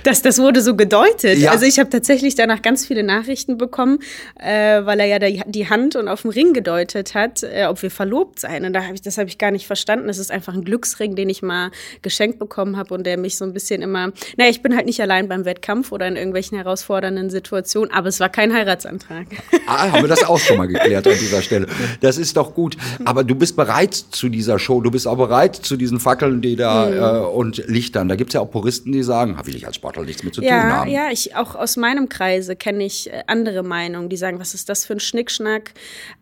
das, 0.03 0.23
das 0.23 0.39
wurde 0.39 0.61
so 0.61 0.75
gedeutet. 0.75 1.37
Ja. 1.37 1.51
Also 1.51 1.66
ich 1.67 1.79
habe 1.79 1.89
tatsächlich 1.89 2.35
danach 2.35 2.61
ganz 2.61 2.85
viele 2.85 3.03
Nachrichten 3.03 3.57
bekommen, 3.57 3.99
äh, 4.39 4.83
weil 4.85 4.99
er 4.99 5.05
ja 5.05 5.19
die, 5.19 5.41
die 5.45 5.69
Hand 5.69 5.95
und 5.95 6.07
auf 6.07 6.21
dem 6.21 6.31
Ring 6.31 6.53
gedeutet 6.53 7.13
hat, 7.13 7.43
äh, 7.43 7.65
ob 7.69 7.81
wir 7.81 7.91
verlobt 7.91 8.39
seien. 8.39 8.65
Und 8.65 8.73
da 8.73 8.85
hab 8.85 8.93
ich, 8.93 9.01
das 9.01 9.17
habe 9.17 9.27
ich 9.27 9.37
gar 9.37 9.51
nicht 9.51 9.67
verstanden. 9.67 10.07
Das 10.07 10.17
ist 10.17 10.31
einfach 10.31 10.53
ein 10.53 10.63
Glücksring, 10.63 11.15
den 11.15 11.29
ich 11.29 11.41
mal 11.41 11.71
geschenkt 12.01 12.39
bekommen 12.39 12.77
habe 12.77 12.93
und 12.93 13.05
der 13.05 13.17
mich 13.17 13.37
so 13.37 13.45
ein 13.45 13.53
bisschen 13.53 13.81
immer. 13.81 14.11
Naja, 14.37 14.49
ich 14.49 14.61
bin 14.61 14.75
halt 14.75 14.85
nicht 14.85 15.01
allein 15.01 15.27
beim 15.27 15.45
Wettkampf 15.45 15.91
oder 15.91 16.07
in 16.07 16.15
irgendwelchen 16.15 16.57
herausfordernden 16.57 17.29
Situationen, 17.29 17.91
aber 17.93 18.07
es 18.07 18.19
war 18.19 18.29
kein 18.29 18.53
Heiratsantrag. 18.53 19.27
Ah, 19.67 19.91
haben 19.91 20.03
wir 20.03 20.07
das 20.07 20.23
auch 20.23 20.39
schon 20.39 20.57
mal 20.57 20.67
geklärt 20.67 21.05
an 21.07 21.17
dieser 21.19 21.41
Stelle. 21.41 21.67
Das 22.01 22.17
ist 22.17 22.37
doch 22.37 22.53
gut. 22.53 22.77
Aber 23.03 23.23
du 23.23 23.35
bist 23.35 23.55
bereit 23.55 23.93
zu 23.93 24.29
dieser 24.29 24.59
Show. 24.59 24.81
Du 24.81 24.91
bist 24.91 25.07
auch 25.07 25.17
bereit 25.17 25.55
zu 25.55 25.75
diesen 25.75 25.99
Fackeln, 25.99 26.41
die 26.41 26.55
da 26.55 26.85
mhm. 26.85 26.93
äh, 26.93 27.27
und 27.27 27.67
Lichtern. 27.67 28.07
Da 28.07 28.15
gibt 28.15 28.29
es 28.29 28.35
ja 28.35 28.41
auch 28.41 28.49
Puristen, 28.49 28.91
die 28.91 29.03
sagen, 29.03 29.37
will 29.43 29.55
ich 29.55 29.67
als 29.67 29.75
Sportler 29.75 30.03
nichts 30.03 30.23
mit 30.23 30.33
zu 30.33 30.41
ja, 30.41 30.61
tun 30.61 30.71
haben. 30.71 30.89
Ja, 30.89 31.11
ich 31.11 31.35
auch 31.35 31.55
aus 31.57 31.77
meinem 31.77 32.09
Kreise 32.09 32.55
kenne 32.55 32.85
ich 32.85 33.11
äh, 33.11 33.23
andere 33.27 33.63
Meinungen, 33.63 34.09
die 34.09 34.17
sagen, 34.17 34.39
was 34.39 34.53
ist 34.53 34.69
das 34.69 34.85
für 34.85 34.93
ein 34.93 34.99
Schnickschnack, 34.99 35.73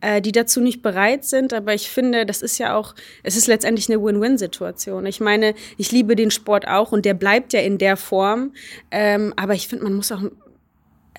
äh, 0.01 0.21
die 0.21 0.31
dazu 0.31 0.61
nicht 0.61 0.81
bereit 0.81 1.25
sind. 1.25 1.53
Aber 1.53 1.73
ich 1.73 1.89
finde, 1.89 2.25
das 2.25 2.41
ist 2.41 2.57
ja 2.57 2.75
auch, 2.75 2.95
es 3.23 3.35
ist 3.35 3.47
letztendlich 3.47 3.89
eine 3.89 4.01
Win-Win-Situation. 4.03 5.05
Ich 5.05 5.19
meine, 5.19 5.55
ich 5.77 5.91
liebe 5.91 6.15
den 6.15 6.31
Sport 6.31 6.67
auch 6.67 6.91
und 6.91 7.05
der 7.05 7.13
bleibt 7.13 7.53
ja 7.53 7.61
in 7.61 7.77
der 7.77 7.97
Form. 7.97 8.53
Ähm, 8.91 9.33
aber 9.35 9.53
ich 9.53 9.67
finde, 9.67 9.85
man 9.85 9.93
muss 9.93 10.11
auch 10.11 10.21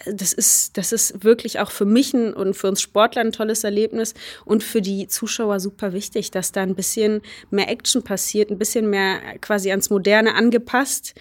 das 0.04 0.32
ist, 0.32 0.76
das 0.76 0.92
ist 0.92 1.24
wirklich 1.24 1.58
auch 1.58 1.70
für 1.70 1.84
mich 1.84 2.12
ein, 2.14 2.34
und 2.34 2.54
für 2.54 2.68
uns 2.68 2.80
Sportler 2.82 3.22
ein 3.22 3.32
tolles 3.32 3.64
Erlebnis 3.64 4.14
und 4.44 4.62
für 4.62 4.82
die 4.82 5.08
Zuschauer 5.08 5.60
super 5.60 5.92
wichtig, 5.92 6.30
dass 6.30 6.52
da 6.52 6.62
ein 6.62 6.74
bisschen 6.74 7.22
mehr 7.50 7.68
Action 7.68 8.02
passiert, 8.02 8.50
ein 8.50 8.58
bisschen 8.58 8.90
mehr 8.90 9.20
quasi 9.40 9.70
ans 9.70 9.90
Moderne 9.90 10.34
angepasst. 10.34 11.14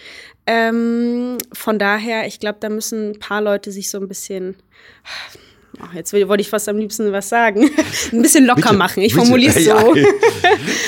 Ähm, 0.46 1.38
von 1.52 1.78
daher, 1.78 2.26
ich 2.26 2.38
glaube, 2.38 2.58
da 2.60 2.68
müssen 2.68 3.12
ein 3.12 3.18
paar 3.18 3.42
Leute 3.42 3.72
sich 3.72 3.90
so 3.90 3.98
ein 3.98 4.08
bisschen 4.08 4.56
Ach, 5.80 5.92
jetzt 5.94 6.12
wollte 6.12 6.40
ich 6.40 6.48
fast 6.48 6.68
am 6.68 6.78
liebsten 6.78 7.12
was 7.12 7.28
sagen. 7.28 7.68
Ein 8.12 8.22
bisschen 8.22 8.46
locker 8.46 8.62
bitte, 8.62 8.76
machen. 8.76 9.02
Ich 9.02 9.14
formuliere 9.14 9.54
es 9.54 9.64
so. 9.64 9.94
Ja. 9.94 10.06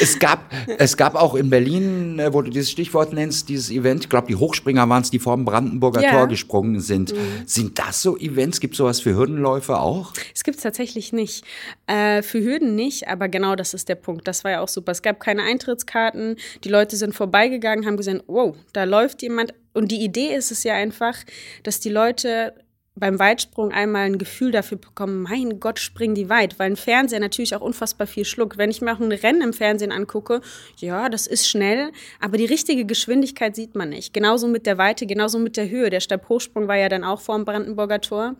es, 0.00 0.18
gab, 0.18 0.50
es 0.78 0.96
gab 0.96 1.14
auch 1.14 1.34
in 1.34 1.50
Berlin, 1.50 2.18
äh, 2.18 2.32
wo 2.32 2.42
du 2.42 2.50
dieses 2.50 2.70
Stichwort 2.70 3.12
nennst, 3.12 3.48
dieses 3.48 3.70
Event, 3.70 4.04
ich 4.04 4.08
glaube, 4.08 4.28
die 4.28 4.36
Hochspringer 4.36 4.88
waren 4.88 5.02
es, 5.02 5.10
die 5.10 5.18
vor 5.18 5.36
dem 5.36 5.44
Brandenburger 5.44 6.02
ja. 6.02 6.12
Tor 6.12 6.28
gesprungen 6.28 6.80
sind. 6.80 7.12
Mhm. 7.12 7.18
Sind 7.46 7.78
das 7.78 8.02
so 8.02 8.16
Events? 8.16 8.60
Gibt 8.60 8.74
es 8.74 8.78
sowas 8.78 9.00
für 9.00 9.14
Hürdenläufer 9.14 9.80
auch? 9.80 10.12
Es 10.34 10.42
gibt 10.44 10.56
es 10.56 10.62
tatsächlich 10.62 11.12
nicht. 11.12 11.44
Äh, 11.86 12.22
für 12.22 12.40
Hürden 12.40 12.74
nicht, 12.74 13.08
aber 13.08 13.28
genau 13.28 13.56
das 13.56 13.74
ist 13.74 13.88
der 13.88 13.96
Punkt. 13.96 14.26
Das 14.26 14.44
war 14.44 14.52
ja 14.52 14.60
auch 14.60 14.68
super. 14.68 14.92
Es 14.92 15.02
gab 15.02 15.20
keine 15.20 15.42
Eintrittskarten. 15.42 16.36
Die 16.64 16.68
Leute 16.68 16.96
sind 16.96 17.14
vorbeigegangen, 17.14 17.86
haben 17.86 17.96
gesehen, 17.96 18.22
wow, 18.26 18.56
da 18.72 18.84
läuft 18.84 19.22
jemand. 19.22 19.52
Und 19.74 19.92
die 19.92 20.02
Idee 20.02 20.34
ist 20.34 20.50
es 20.50 20.64
ja 20.64 20.74
einfach, 20.74 21.14
dass 21.62 21.78
die 21.78 21.90
Leute 21.90 22.54
beim 22.98 23.18
Weitsprung 23.18 23.72
einmal 23.72 24.06
ein 24.06 24.18
Gefühl 24.18 24.50
dafür 24.50 24.78
bekommen, 24.78 25.22
mein 25.22 25.60
Gott, 25.60 25.78
springen 25.78 26.14
die 26.14 26.28
weit, 26.28 26.58
weil 26.58 26.70
ein 26.70 26.76
Fernseher 26.76 27.20
natürlich 27.20 27.54
auch 27.54 27.60
unfassbar 27.60 28.06
viel 28.06 28.24
schluckt. 28.24 28.58
Wenn 28.58 28.70
ich 28.70 28.80
mir 28.80 28.94
auch 28.94 29.00
ein 29.00 29.12
Rennen 29.12 29.42
im 29.42 29.52
Fernsehen 29.52 29.92
angucke, 29.92 30.40
ja, 30.76 31.08
das 31.08 31.26
ist 31.26 31.48
schnell, 31.48 31.90
aber 32.20 32.36
die 32.36 32.44
richtige 32.44 32.84
Geschwindigkeit 32.84 33.56
sieht 33.56 33.74
man 33.74 33.90
nicht. 33.90 34.12
Genauso 34.12 34.48
mit 34.48 34.66
der 34.66 34.78
Weite, 34.78 35.06
genauso 35.06 35.38
mit 35.38 35.56
der 35.56 35.68
Höhe. 35.68 35.90
Der 35.90 36.00
Stabhochsprung 36.00 36.68
war 36.68 36.76
ja 36.76 36.88
dann 36.88 37.04
auch 37.04 37.20
vor 37.20 37.36
dem 37.36 37.44
Brandenburger 37.44 38.00
Tor. 38.00 38.36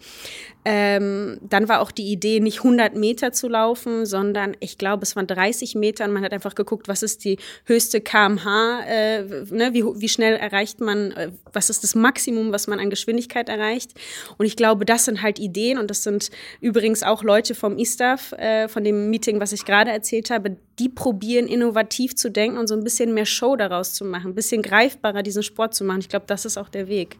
Ähm, 0.64 1.38
dann 1.40 1.68
war 1.68 1.80
auch 1.80 1.90
die 1.90 2.12
Idee, 2.12 2.40
nicht 2.40 2.58
100 2.58 2.94
Meter 2.94 3.32
zu 3.32 3.48
laufen, 3.48 4.04
sondern 4.04 4.56
ich 4.60 4.76
glaube, 4.76 5.04
es 5.04 5.16
waren 5.16 5.26
30 5.26 5.76
Meter 5.76 6.04
und 6.04 6.12
man 6.12 6.22
hat 6.22 6.32
einfach 6.32 6.54
geguckt, 6.54 6.88
was 6.88 7.02
ist 7.02 7.24
die 7.24 7.38
höchste 7.64 8.00
kmh, 8.00 8.82
äh, 8.86 9.22
ne, 9.22 9.72
wie, 9.72 9.82
wie 9.82 10.08
schnell 10.08 10.36
erreicht 10.36 10.80
man, 10.80 11.12
äh, 11.12 11.30
was 11.52 11.70
ist 11.70 11.84
das 11.84 11.94
Maximum, 11.94 12.52
was 12.52 12.66
man 12.66 12.80
an 12.80 12.90
Geschwindigkeit 12.90 13.48
erreicht. 13.48 13.94
Und 14.36 14.44
ich 14.48 14.56
glaube, 14.56 14.86
das 14.86 15.04
sind 15.04 15.20
halt 15.22 15.38
Ideen 15.38 15.76
und 15.76 15.90
das 15.90 16.02
sind 16.02 16.30
übrigens 16.62 17.02
auch 17.02 17.22
Leute 17.22 17.54
vom 17.54 17.76
ISTAF, 17.76 18.32
äh, 18.32 18.66
von 18.66 18.82
dem 18.82 19.10
Meeting, 19.10 19.40
was 19.40 19.52
ich 19.52 19.66
gerade 19.66 19.90
erzählt 19.90 20.30
habe, 20.30 20.56
die 20.78 20.88
probieren 20.88 21.46
innovativ 21.46 22.16
zu 22.16 22.30
denken 22.30 22.56
und 22.56 22.66
so 22.66 22.74
ein 22.74 22.82
bisschen 22.82 23.12
mehr 23.12 23.26
Show 23.26 23.56
daraus 23.56 23.92
zu 23.92 24.06
machen, 24.06 24.30
ein 24.30 24.34
bisschen 24.34 24.62
greifbarer 24.62 25.22
diesen 25.22 25.42
Sport 25.42 25.74
zu 25.74 25.84
machen. 25.84 26.00
Ich 26.00 26.08
glaube, 26.08 26.24
das 26.26 26.46
ist 26.46 26.56
auch 26.56 26.70
der 26.70 26.88
Weg. 26.88 27.18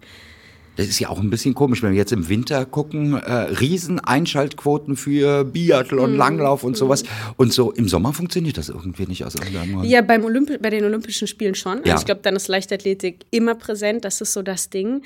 Das 0.78 0.87
ist 0.87 1.00
ja 1.00 1.08
auch 1.08 1.18
ein 1.18 1.28
bisschen 1.28 1.54
komisch, 1.54 1.82
wenn 1.82 1.90
wir 1.90 1.99
jetzt 1.99 2.12
im 2.12 2.28
Winter 2.28 2.64
gucken, 2.64 3.14
äh, 3.14 3.32
riesen 3.32 3.99
Einschaltquoten 3.99 4.97
für 4.97 5.44
Biathlon, 5.44 6.12
mhm. 6.12 6.16
Langlauf 6.16 6.62
und 6.62 6.76
sowas. 6.76 7.02
Und 7.37 7.52
so 7.52 7.73
im 7.73 7.88
Sommer 7.88 8.12
funktioniert 8.12 8.58
das 8.58 8.68
irgendwie 8.68 9.06
nicht 9.06 9.25
aus 9.25 9.35
irgendeinem 9.35 9.73
Grund. 9.73 9.87
Ja, 9.88 10.02
beim 10.02 10.25
Olymp 10.25 10.62
bei 10.62 10.70
den 10.70 10.85
Olympischen 10.85 11.26
Spielen 11.26 11.56
schon. 11.56 11.78
Also 11.78 11.88
ja. 11.88 11.97
ich 11.99 12.04
glaube, 12.04 12.20
dann 12.23 12.37
ist 12.37 12.47
Leichtathletik 12.47 13.26
immer 13.32 13.56
präsent. 13.56 14.04
Das 14.04 14.20
ist 14.20 14.32
so 14.32 14.42
das 14.42 14.70
Ding. 14.70 15.02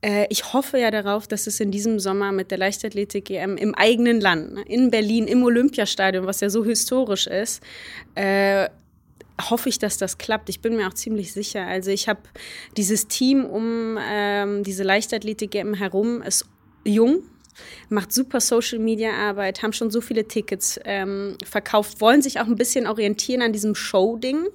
Äh, 0.00 0.26
ich 0.28 0.52
hoffe 0.52 0.78
ja 0.78 0.90
darauf, 0.90 1.28
dass 1.28 1.46
es 1.46 1.60
in 1.60 1.70
diesem 1.70 2.00
Sommer 2.00 2.32
mit 2.32 2.50
der 2.50 2.58
Leichtathletik-EM 2.58 3.56
im 3.56 3.76
eigenen 3.76 4.20
Land, 4.20 4.54
ne, 4.54 4.62
in 4.62 4.90
Berlin, 4.90 5.28
im 5.28 5.44
Olympiastadion, 5.44 6.26
was 6.26 6.40
ja 6.40 6.50
so 6.50 6.64
historisch 6.64 7.28
ist, 7.28 7.62
äh, 8.16 8.68
hoffe 9.40 9.68
ich, 9.68 9.78
dass 9.78 9.98
das 9.98 10.18
klappt. 10.18 10.48
Ich 10.48 10.60
bin 10.60 10.76
mir 10.76 10.88
auch 10.88 10.94
ziemlich 10.94 11.32
sicher. 11.32 11.66
Also 11.66 11.90
ich 11.90 12.08
habe 12.08 12.20
dieses 12.76 13.08
Team 13.08 13.44
um 13.44 13.98
ähm, 14.00 14.62
diese 14.62 14.82
Leichtathletik 14.82 15.54
herum 15.54 16.22
ist 16.22 16.46
jung, 16.84 17.22
macht 17.88 18.12
super 18.12 18.40
Social 18.40 18.78
Media 18.78 19.12
Arbeit, 19.12 19.62
haben 19.62 19.72
schon 19.72 19.90
so 19.90 20.00
viele 20.00 20.26
Tickets 20.26 20.80
ähm, 20.84 21.36
verkauft, 21.44 22.00
wollen 22.00 22.22
sich 22.22 22.40
auch 22.40 22.46
ein 22.46 22.56
bisschen 22.56 22.86
orientieren 22.86 23.42
an 23.42 23.52
diesem 23.52 23.74
Show-Ding. 23.74 24.46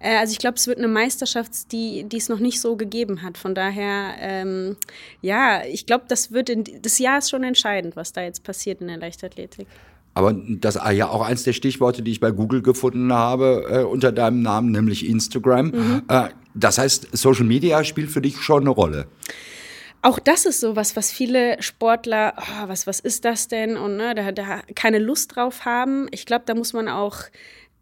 Äh, 0.00 0.16
also 0.16 0.32
ich 0.32 0.38
glaube, 0.38 0.56
es 0.56 0.66
wird 0.66 0.78
eine 0.78 0.88
Meisterschaft, 0.88 1.72
die, 1.72 2.04
die 2.04 2.16
es 2.16 2.28
noch 2.28 2.38
nicht 2.38 2.60
so 2.60 2.76
gegeben 2.76 3.22
hat. 3.22 3.38
Von 3.38 3.54
daher, 3.54 4.14
ähm, 4.18 4.76
ja, 5.20 5.64
ich 5.64 5.86
glaube, 5.86 6.04
das 6.08 6.32
wird 6.32 6.48
in, 6.48 6.64
das 6.82 6.98
Jahr 6.98 7.18
ist 7.18 7.30
schon 7.30 7.44
entscheidend, 7.44 7.96
was 7.96 8.12
da 8.12 8.22
jetzt 8.22 8.44
passiert 8.44 8.80
in 8.80 8.88
der 8.88 8.98
Leichtathletik. 8.98 9.66
Aber 10.18 10.32
das 10.32 10.74
ist 10.74 10.82
ja 10.94 11.10
auch 11.10 11.24
eins 11.24 11.44
der 11.44 11.52
Stichworte, 11.52 12.02
die 12.02 12.10
ich 12.10 12.18
bei 12.18 12.32
Google 12.32 12.60
gefunden 12.60 13.12
habe, 13.12 13.64
äh, 13.70 13.82
unter 13.84 14.10
deinem 14.10 14.42
Namen, 14.42 14.72
nämlich 14.72 15.08
Instagram. 15.08 15.66
Mhm. 15.66 16.02
Äh, 16.08 16.30
das 16.56 16.76
heißt, 16.76 17.16
Social 17.16 17.44
Media 17.44 17.84
spielt 17.84 18.10
für 18.10 18.20
dich 18.20 18.38
schon 18.38 18.62
eine 18.62 18.70
Rolle. 18.70 19.06
Auch 20.02 20.18
das 20.18 20.44
ist 20.44 20.58
so 20.58 20.74
was, 20.74 20.96
was 20.96 21.12
viele 21.12 21.62
Sportler, 21.62 22.34
oh, 22.36 22.66
was, 22.66 22.88
was 22.88 22.98
ist 22.98 23.24
das 23.24 23.46
denn? 23.46 23.76
Und 23.76 23.96
ne, 23.96 24.12
da, 24.16 24.32
da 24.32 24.62
keine 24.74 24.98
Lust 24.98 25.36
drauf 25.36 25.64
haben. 25.64 26.08
Ich 26.10 26.26
glaube, 26.26 26.42
da 26.46 26.56
muss 26.56 26.72
man 26.72 26.88
auch 26.88 27.18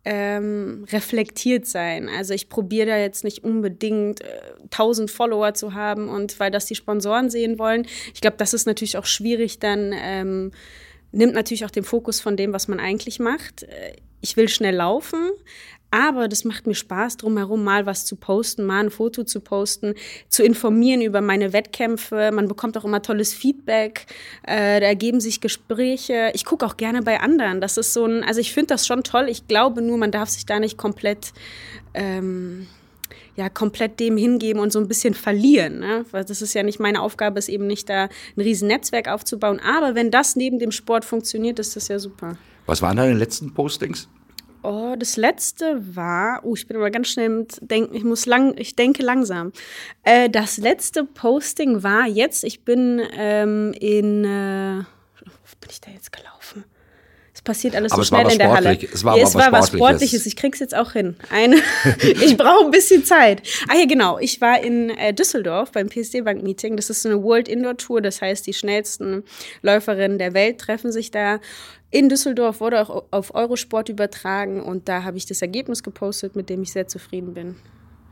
ähm, 0.05 0.85
reflektiert 0.93 1.65
sein. 1.65 2.11
Also 2.11 2.35
ich 2.35 2.51
probiere 2.51 2.87
da 2.87 2.99
jetzt 2.99 3.25
nicht 3.25 3.45
unbedingt 3.45 4.21
äh, 4.21 4.27
1000 4.65 5.11
Follower 5.11 5.55
zu 5.55 5.73
haben 5.73 6.11
und 6.11 6.39
weil 6.39 6.51
das 6.51 6.67
die 6.67 6.75
Sponsoren 6.75 7.31
sehen 7.31 7.59
wollen. 7.59 7.87
Ich 8.13 8.21
glaube, 8.21 8.37
das 8.37 8.53
ist 8.53 8.67
natürlich 8.67 8.99
auch 8.99 9.07
schwierig 9.07 9.59
dann. 9.59 9.95
Ähm, 9.99 10.53
nimmt 11.17 11.35
natürlich 11.35 11.65
auch 11.65 11.71
den 11.71 11.85
Fokus 11.85 12.21
von 12.21 12.37
dem, 12.37 12.53
was 12.53 12.69
man 12.69 12.81
eigentlich 12.81 13.19
macht. 13.19 13.67
Ich 14.21 14.37
will 14.37 14.49
schnell 14.49 14.75
laufen, 14.75 15.31
aber 15.91 16.29
das 16.29 16.45
macht 16.45 16.67
mir 16.67 16.75
Spaß, 16.75 17.17
drumherum 17.17 17.63
mal 17.63 17.87
was 17.87 18.05
zu 18.05 18.17
posten, 18.17 18.65
mal 18.65 18.81
ein 18.81 18.91
Foto 18.91 19.25
zu 19.25 19.41
posten, 19.41 19.95
zu 20.29 20.43
informieren 20.43 21.01
über 21.01 21.21
meine 21.21 21.53
Wettkämpfe. 21.53 22.31
Man 22.33 22.49
bekommt 22.49 22.77
auch 22.77 22.85
immer 22.85 23.03
tolles 23.03 23.33
Feedback, 23.33 24.07
äh, 24.43 24.81
da 24.81 24.87
ergeben 24.87 25.21
sich 25.21 25.41
Gespräche. 25.41 26.33
Ich 26.35 26.45
gucke 26.45 26.67
auch 26.67 26.77
gerne 26.77 27.03
bei 27.03 27.21
anderen. 27.21 27.61
Das 27.61 27.77
ist 27.77 27.93
so 27.93 28.05
ein, 28.05 28.25
also 28.25 28.41
ich 28.41 28.53
finde 28.53 28.69
das 28.69 28.87
schon 28.87 29.05
toll. 29.05 29.29
Ich 29.29 29.47
glaube 29.47 29.81
nur, 29.81 29.97
man 29.97 30.11
darf 30.11 30.29
sich 30.29 30.45
da 30.45 30.59
nicht 30.59 30.77
komplett 30.77 31.33
ähm, 31.95 32.67
ja 33.37 33.49
komplett 33.49 34.01
dem 34.01 34.17
hingeben 34.17 34.61
und 34.61 34.73
so 34.73 34.79
ein 34.79 34.89
bisschen 34.89 35.15
verlieren. 35.15 35.81
Ne? 35.81 36.05
Weil 36.11 36.25
das 36.25 36.43
ist 36.43 36.55
ja 36.55 36.63
nicht 36.63 36.81
meine 36.81 37.03
Aufgabe, 37.03 37.39
ist 37.39 37.49
eben 37.49 37.67
nicht 37.67 37.89
da 37.89 38.05
ein 38.05 38.41
riesen 38.41 38.69
Netzwerk 38.69 39.09
aufzubauen. 39.09 39.61
Aber 39.61 39.95
wenn 39.95 40.11
das 40.11 40.37
neben 40.37 40.59
dem 40.59 40.73
Sport 40.73 41.05
funktioniert, 41.05 41.59
ist 41.59 41.77
das 41.77 41.89
ja 41.89 41.99
super. 41.99 42.37
Was 42.67 42.83
waren 42.83 42.97
deine 42.97 43.15
letzten 43.15 43.55
Postings? 43.55 44.09
Oh, 44.63 44.97
das 44.99 45.17
letzte 45.17 45.95
war, 45.95 46.41
oh, 46.43 46.55
ich 46.57 46.67
bin 46.67 46.77
aber 46.77 46.91
ganz 46.91 47.07
schnell 47.07 47.29
mit 47.29 47.59
denken, 47.61 47.95
ich 47.95 48.03
muss 48.03 48.27
lang, 48.27 48.57
ich 48.59 48.75
denke 48.75 49.05
langsam. 49.05 49.53
Äh, 50.03 50.29
das 50.29 50.57
letzte 50.57 51.05
Posting 51.05 51.85
war 51.85 52.09
jetzt, 52.09 52.43
ich 52.43 52.65
bin 52.65 53.01
ähm, 53.13 53.73
in, 53.79 54.25
äh, 54.25 54.83
wo 55.21 55.57
bin 55.61 55.71
ich 55.71 55.81
da 55.81 55.93
jetzt 55.93 56.11
gelaufen? 56.11 56.65
Passiert 57.47 57.75
alles 57.75 57.93
aber 57.93 58.03
so 58.03 58.09
schnell 58.09 58.31
in 58.31 58.39
der 58.39 58.53
Halle. 58.53 58.79
Es 58.93 59.03
war, 59.05 59.17
ja, 59.17 59.25
es 59.25 59.35
war 59.35 59.51
was 59.51 59.69
Sportliches. 59.69 60.27
Ich 60.27 60.37
krieg's 60.37 60.59
jetzt 60.59 60.77
auch 60.77 60.93
hin. 60.93 61.17
Eine, 61.31 61.57
ich 62.03 62.37
brauche 62.37 62.67
ein 62.67 62.71
bisschen 62.71 63.07
Zeit. 63.07 63.43
Ah 63.69 63.77
ja, 63.79 63.87
genau. 63.87 64.19
Ich 64.19 64.43
war 64.43 64.63
in 64.63 64.91
äh, 64.91 65.15
Düsseldorf 65.15 65.73
beim 65.73 65.89
PSD 65.89 66.21
Bank 66.21 66.43
Meeting. 66.43 66.77
Das 66.77 66.91
ist 66.91 67.01
so 67.01 67.09
eine 67.09 67.23
World 67.23 67.49
Indoor 67.49 67.79
Tour. 67.79 68.03
Das 68.03 68.21
heißt, 68.21 68.47
die 68.47 68.53
schnellsten 68.53 69.25
Läuferinnen 69.63 70.19
der 70.19 70.35
Welt 70.35 70.59
treffen 70.59 70.93
sich 70.93 71.11
da. 71.11 71.41
In 71.91 72.11
Düsseldorf 72.11 72.61
wurde 72.61 72.83
auch 72.83 73.05
auf 73.11 73.35
Eurosport 73.35 73.89
übertragen 73.89 74.61
und 74.61 74.89
da 74.89 75.05
habe 75.05 75.17
ich 75.17 75.25
das 75.25 75.41
Ergebnis 75.41 75.83
gepostet, 75.83 76.37
mit 76.37 76.51
dem 76.51 76.63
ich 76.63 76.73
sehr 76.73 76.89
zufrieden 76.89 77.33
bin 77.33 77.57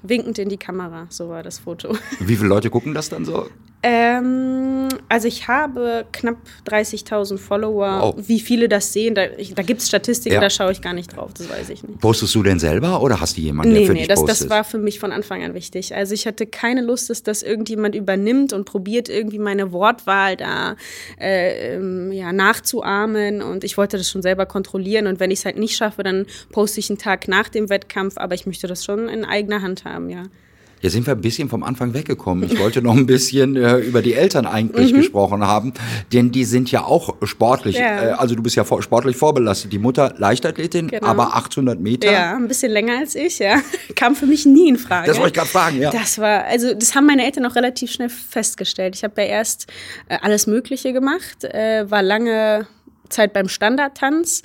winkend 0.04 0.38
in 0.38 0.48
die 0.48 0.58
Kamera. 0.58 1.06
So 1.08 1.28
war 1.28 1.42
das 1.42 1.58
Foto. 1.58 1.96
Wie 2.20 2.36
viele 2.36 2.48
Leute 2.48 2.70
gucken 2.70 2.94
das 2.94 3.08
dann 3.08 3.24
so? 3.24 3.48
Ähm, 3.86 4.88
also 5.10 5.28
ich 5.28 5.46
habe 5.46 6.06
knapp 6.10 6.38
30.000 6.66 7.36
Follower. 7.36 8.00
Wow. 8.00 8.14
Wie 8.16 8.40
viele 8.40 8.66
das 8.66 8.94
sehen, 8.94 9.14
da, 9.14 9.26
da 9.26 9.62
gibt 9.62 9.82
es 9.82 9.88
Statistiken, 9.88 10.36
ja. 10.36 10.40
da 10.40 10.48
schaue 10.48 10.72
ich 10.72 10.80
gar 10.80 10.94
nicht 10.94 11.14
drauf, 11.14 11.32
das 11.36 11.50
weiß 11.50 11.68
ich 11.68 11.82
nicht. 11.82 12.00
Postest 12.00 12.34
du 12.34 12.42
denn 12.42 12.58
selber 12.58 13.02
oder 13.02 13.20
hast 13.20 13.36
du 13.36 13.42
jemanden, 13.42 13.74
nee, 13.74 13.80
der 13.80 13.86
für 13.88 13.92
nee, 13.92 13.98
dich 13.98 14.08
das, 14.08 14.20
postet? 14.20 14.40
das 14.40 14.48
war 14.48 14.64
für 14.64 14.78
mich 14.78 14.98
von 15.00 15.12
Anfang 15.12 15.44
an 15.44 15.52
wichtig. 15.52 15.94
Also 15.94 16.14
ich 16.14 16.26
hatte 16.26 16.46
keine 16.46 16.80
Lust, 16.80 17.10
dass 17.10 17.22
das 17.22 17.42
irgendjemand 17.42 17.94
übernimmt 17.94 18.54
und 18.54 18.64
probiert 18.64 19.10
irgendwie 19.10 19.38
meine 19.38 19.70
Wortwahl 19.72 20.38
da 20.38 20.76
äh, 21.20 21.74
ähm, 21.74 22.10
ja, 22.10 22.32
nachzuahmen 22.32 23.42
und 23.42 23.64
ich 23.64 23.76
wollte 23.76 23.98
das 23.98 24.08
schon 24.08 24.22
selber 24.22 24.46
kontrollieren 24.46 25.06
und 25.08 25.20
wenn 25.20 25.30
ich 25.30 25.40
es 25.40 25.44
halt 25.44 25.58
nicht 25.58 25.76
schaffe, 25.76 26.02
dann 26.02 26.24
poste 26.52 26.80
ich 26.80 26.88
einen 26.88 26.98
Tag 26.98 27.28
nach 27.28 27.50
dem 27.50 27.68
Wettkampf, 27.68 28.16
aber 28.16 28.34
ich 28.34 28.46
möchte 28.46 28.66
das 28.66 28.82
schon 28.82 29.10
in 29.10 29.26
eigener 29.26 29.60
Hand 29.60 29.84
haben, 29.84 30.08
ja. 30.08 30.22
Jetzt 30.84 30.92
sind 30.92 31.06
wir 31.06 31.14
ein 31.14 31.22
bisschen 31.22 31.48
vom 31.48 31.62
Anfang 31.62 31.94
weggekommen. 31.94 32.44
Ich 32.44 32.58
wollte 32.58 32.82
noch 32.82 32.94
ein 32.94 33.06
bisschen 33.06 33.56
äh, 33.56 33.78
über 33.78 34.02
die 34.02 34.12
Eltern 34.12 34.44
eigentlich 34.44 34.92
mhm. 34.92 34.98
gesprochen 34.98 35.42
haben, 35.42 35.72
denn 36.12 36.30
die 36.30 36.44
sind 36.44 36.70
ja 36.70 36.84
auch 36.84 37.14
sportlich. 37.22 37.78
Ja. 37.78 38.02
Äh, 38.02 38.10
also 38.10 38.34
du 38.34 38.42
bist 38.42 38.54
ja 38.54 38.64
vor, 38.64 38.82
sportlich 38.82 39.16
vorbelastet. 39.16 39.72
Die 39.72 39.78
Mutter 39.78 40.12
Leichtathletin, 40.18 40.88
genau. 40.88 41.06
aber 41.06 41.36
800 41.36 41.80
Meter. 41.80 42.12
Ja, 42.12 42.36
ein 42.36 42.48
bisschen 42.48 42.70
länger 42.70 42.98
als 42.98 43.14
ich. 43.14 43.38
Ja, 43.38 43.62
kam 43.96 44.14
für 44.14 44.26
mich 44.26 44.44
nie 44.44 44.68
in 44.68 44.76
Frage. 44.76 45.06
Das 45.06 45.16
wollte 45.16 45.28
ich 45.28 45.34
gerade 45.34 45.48
fragen. 45.48 45.80
Ja. 45.80 45.90
Das 45.90 46.18
war, 46.18 46.44
also 46.44 46.74
das 46.74 46.94
haben 46.94 47.06
meine 47.06 47.24
Eltern 47.24 47.46
auch 47.46 47.56
relativ 47.56 47.90
schnell 47.90 48.10
festgestellt. 48.10 48.94
Ich 48.94 49.04
habe 49.04 49.22
ja 49.22 49.28
erst 49.28 49.68
äh, 50.10 50.18
alles 50.20 50.46
Mögliche 50.46 50.92
gemacht, 50.92 51.44
äh, 51.44 51.90
war 51.90 52.02
lange 52.02 52.66
Zeit 53.08 53.32
beim 53.32 53.48
Standardtanz. 53.48 54.42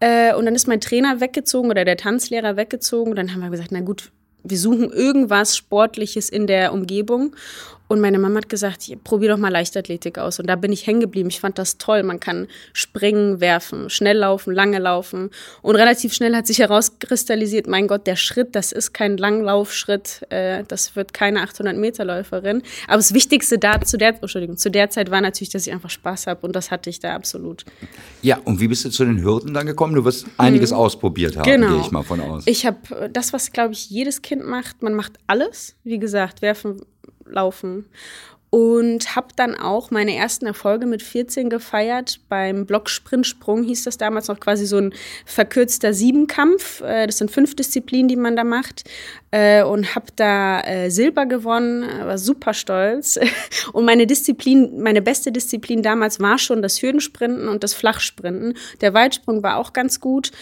Äh, 0.00 0.34
und 0.34 0.44
dann 0.44 0.54
ist 0.54 0.68
mein 0.68 0.82
Trainer 0.82 1.22
weggezogen 1.22 1.70
oder 1.70 1.86
der 1.86 1.96
Tanzlehrer 1.96 2.58
weggezogen. 2.58 3.12
Und 3.12 3.16
dann 3.16 3.32
haben 3.32 3.40
wir 3.40 3.48
gesagt, 3.48 3.72
na 3.72 3.80
gut, 3.80 4.10
wir 4.42 4.58
suchen 4.58 4.90
irgendwas 4.90 5.56
Sportliches 5.56 6.28
in 6.28 6.46
der 6.46 6.72
Umgebung. 6.72 7.34
Und 7.90 8.00
meine 8.00 8.20
Mama 8.20 8.36
hat 8.36 8.48
gesagt, 8.48 8.88
probier 9.02 9.30
doch 9.30 9.36
mal 9.36 9.48
Leichtathletik 9.48 10.16
aus. 10.16 10.38
Und 10.38 10.46
da 10.46 10.54
bin 10.54 10.70
ich 10.70 10.86
hängen 10.86 11.00
geblieben. 11.00 11.28
Ich 11.28 11.40
fand 11.40 11.58
das 11.58 11.76
toll. 11.76 12.04
Man 12.04 12.20
kann 12.20 12.46
springen, 12.72 13.40
werfen, 13.40 13.90
schnell 13.90 14.18
laufen, 14.18 14.54
lange 14.54 14.78
laufen. 14.78 15.30
Und 15.60 15.74
relativ 15.74 16.14
schnell 16.14 16.36
hat 16.36 16.46
sich 16.46 16.60
herauskristallisiert, 16.60 17.66
mein 17.66 17.88
Gott, 17.88 18.06
der 18.06 18.14
Schritt, 18.14 18.54
das 18.54 18.70
ist 18.70 18.92
kein 18.92 19.16
Langlaufschritt. 19.16 20.24
Äh, 20.30 20.62
das 20.68 20.94
wird 20.94 21.12
keine 21.12 21.42
800 21.42 21.76
Meter 21.76 22.04
Läuferin. 22.04 22.62
Aber 22.86 22.98
das 22.98 23.12
Wichtigste 23.12 23.58
da 23.58 23.80
zu 23.80 23.98
der, 23.98 24.10
Entschuldigung, 24.22 24.56
zu 24.56 24.70
der 24.70 24.88
Zeit 24.90 25.10
war 25.10 25.20
natürlich, 25.20 25.50
dass 25.50 25.66
ich 25.66 25.72
einfach 25.72 25.90
Spaß 25.90 26.28
habe. 26.28 26.46
Und 26.46 26.54
das 26.54 26.70
hatte 26.70 26.90
ich 26.90 27.00
da 27.00 27.16
absolut. 27.16 27.64
Ja, 28.22 28.38
und 28.44 28.60
wie 28.60 28.68
bist 28.68 28.84
du 28.84 28.90
zu 28.90 29.04
den 29.04 29.20
Hürden 29.20 29.52
dann 29.52 29.66
gekommen? 29.66 29.96
Du 29.96 30.04
wirst 30.04 30.26
einiges 30.36 30.70
hm. 30.70 30.76
ausprobiert 30.76 31.36
haben, 31.36 31.42
genau. 31.42 31.74
gehe 31.74 31.80
ich 31.80 31.90
mal 31.90 32.04
von 32.04 32.20
aus. 32.20 32.44
Ich 32.46 32.66
habe 32.66 33.10
das, 33.12 33.32
was, 33.32 33.50
glaube 33.50 33.72
ich, 33.72 33.90
jedes 33.90 34.22
Kind 34.22 34.46
macht. 34.46 34.80
Man 34.80 34.94
macht 34.94 35.14
alles. 35.26 35.74
Wie 35.82 35.98
gesagt, 35.98 36.40
werfen, 36.40 36.82
laufen. 37.30 37.86
Und 38.50 39.14
habe 39.14 39.28
dann 39.36 39.54
auch 39.54 39.92
meine 39.92 40.16
ersten 40.16 40.44
Erfolge 40.44 40.84
mit 40.86 41.04
14 41.04 41.50
gefeiert. 41.50 42.18
Beim 42.28 42.66
Blocksprintsprung 42.66 43.62
hieß 43.62 43.84
das 43.84 43.96
damals 43.96 44.26
noch 44.26 44.40
quasi 44.40 44.66
so 44.66 44.78
ein 44.78 44.92
verkürzter 45.24 45.94
Siebenkampf. 45.94 46.80
Äh, 46.80 47.06
das 47.06 47.18
sind 47.18 47.30
fünf 47.30 47.54
Disziplinen, 47.54 48.08
die 48.08 48.16
man 48.16 48.34
da 48.34 48.42
macht. 48.42 48.82
Äh, 49.30 49.62
und 49.62 49.94
habe 49.94 50.06
da 50.16 50.60
äh, 50.62 50.90
Silber 50.90 51.26
gewonnen, 51.26 51.84
war 52.04 52.18
super 52.18 52.52
stolz. 52.52 53.20
Und 53.72 53.84
meine 53.84 54.06
Disziplin, 54.06 54.82
meine 54.82 55.00
beste 55.00 55.30
Disziplin 55.30 55.82
damals 55.82 56.18
war 56.18 56.38
schon 56.38 56.62
das 56.62 56.82
Hürdensprinten 56.82 57.46
und 57.46 57.62
das 57.62 57.74
Flachsprinten. 57.74 58.54
Der 58.80 58.94
Weitsprung 58.94 59.42
war 59.44 59.58
auch 59.58 59.72
ganz 59.72 60.00
gut. 60.00 60.32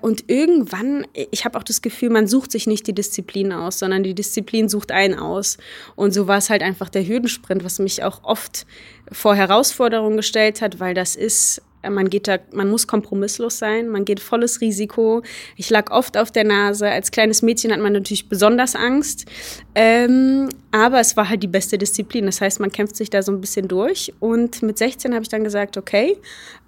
Und 0.00 0.24
irgendwann, 0.28 1.06
ich 1.12 1.44
habe 1.44 1.58
auch 1.58 1.62
das 1.62 1.82
Gefühl, 1.82 2.10
man 2.10 2.26
sucht 2.26 2.52
sich 2.52 2.66
nicht 2.66 2.86
die 2.86 2.94
Disziplin 2.94 3.52
aus, 3.52 3.80
sondern 3.80 4.02
die 4.02 4.14
Disziplin 4.14 4.68
sucht 4.68 4.92
einen 4.92 5.18
aus. 5.18 5.58
Und 5.96 6.12
so 6.12 6.28
war 6.28 6.38
es 6.38 6.48
halt 6.48 6.62
einfach 6.62 6.88
der 6.88 7.02
Hürdensprint, 7.18 7.64
was 7.64 7.78
mich 7.78 8.02
auch 8.02 8.24
oft 8.24 8.66
vor 9.10 9.34
Herausforderungen 9.34 10.16
gestellt 10.16 10.62
hat, 10.62 10.80
weil 10.80 10.94
das 10.94 11.16
ist 11.16 11.62
man 11.88 12.10
geht 12.10 12.26
da, 12.26 12.38
man 12.52 12.68
muss 12.68 12.86
kompromisslos 12.86 13.58
sein, 13.58 13.88
man 13.88 14.04
geht 14.04 14.20
volles 14.20 14.60
Risiko. 14.60 15.22
Ich 15.56 15.70
lag 15.70 15.90
oft 15.90 16.16
auf 16.16 16.30
der 16.30 16.44
Nase. 16.44 16.88
Als 16.88 17.10
kleines 17.10 17.42
Mädchen 17.42 17.72
hat 17.72 17.78
man 17.78 17.92
natürlich 17.92 18.28
besonders 18.28 18.74
Angst. 18.74 19.26
Ähm, 19.74 20.48
Aber 20.72 21.00
es 21.00 21.16
war 21.16 21.28
halt 21.28 21.42
die 21.42 21.48
beste 21.48 21.78
Disziplin. 21.78 22.26
Das 22.26 22.40
heißt, 22.40 22.58
man 22.60 22.72
kämpft 22.72 22.96
sich 22.96 23.10
da 23.10 23.22
so 23.22 23.32
ein 23.32 23.40
bisschen 23.40 23.68
durch. 23.68 24.12
Und 24.18 24.62
mit 24.62 24.76
16 24.76 25.14
habe 25.14 25.22
ich 25.22 25.28
dann 25.28 25.44
gesagt, 25.44 25.76
okay, 25.76 26.18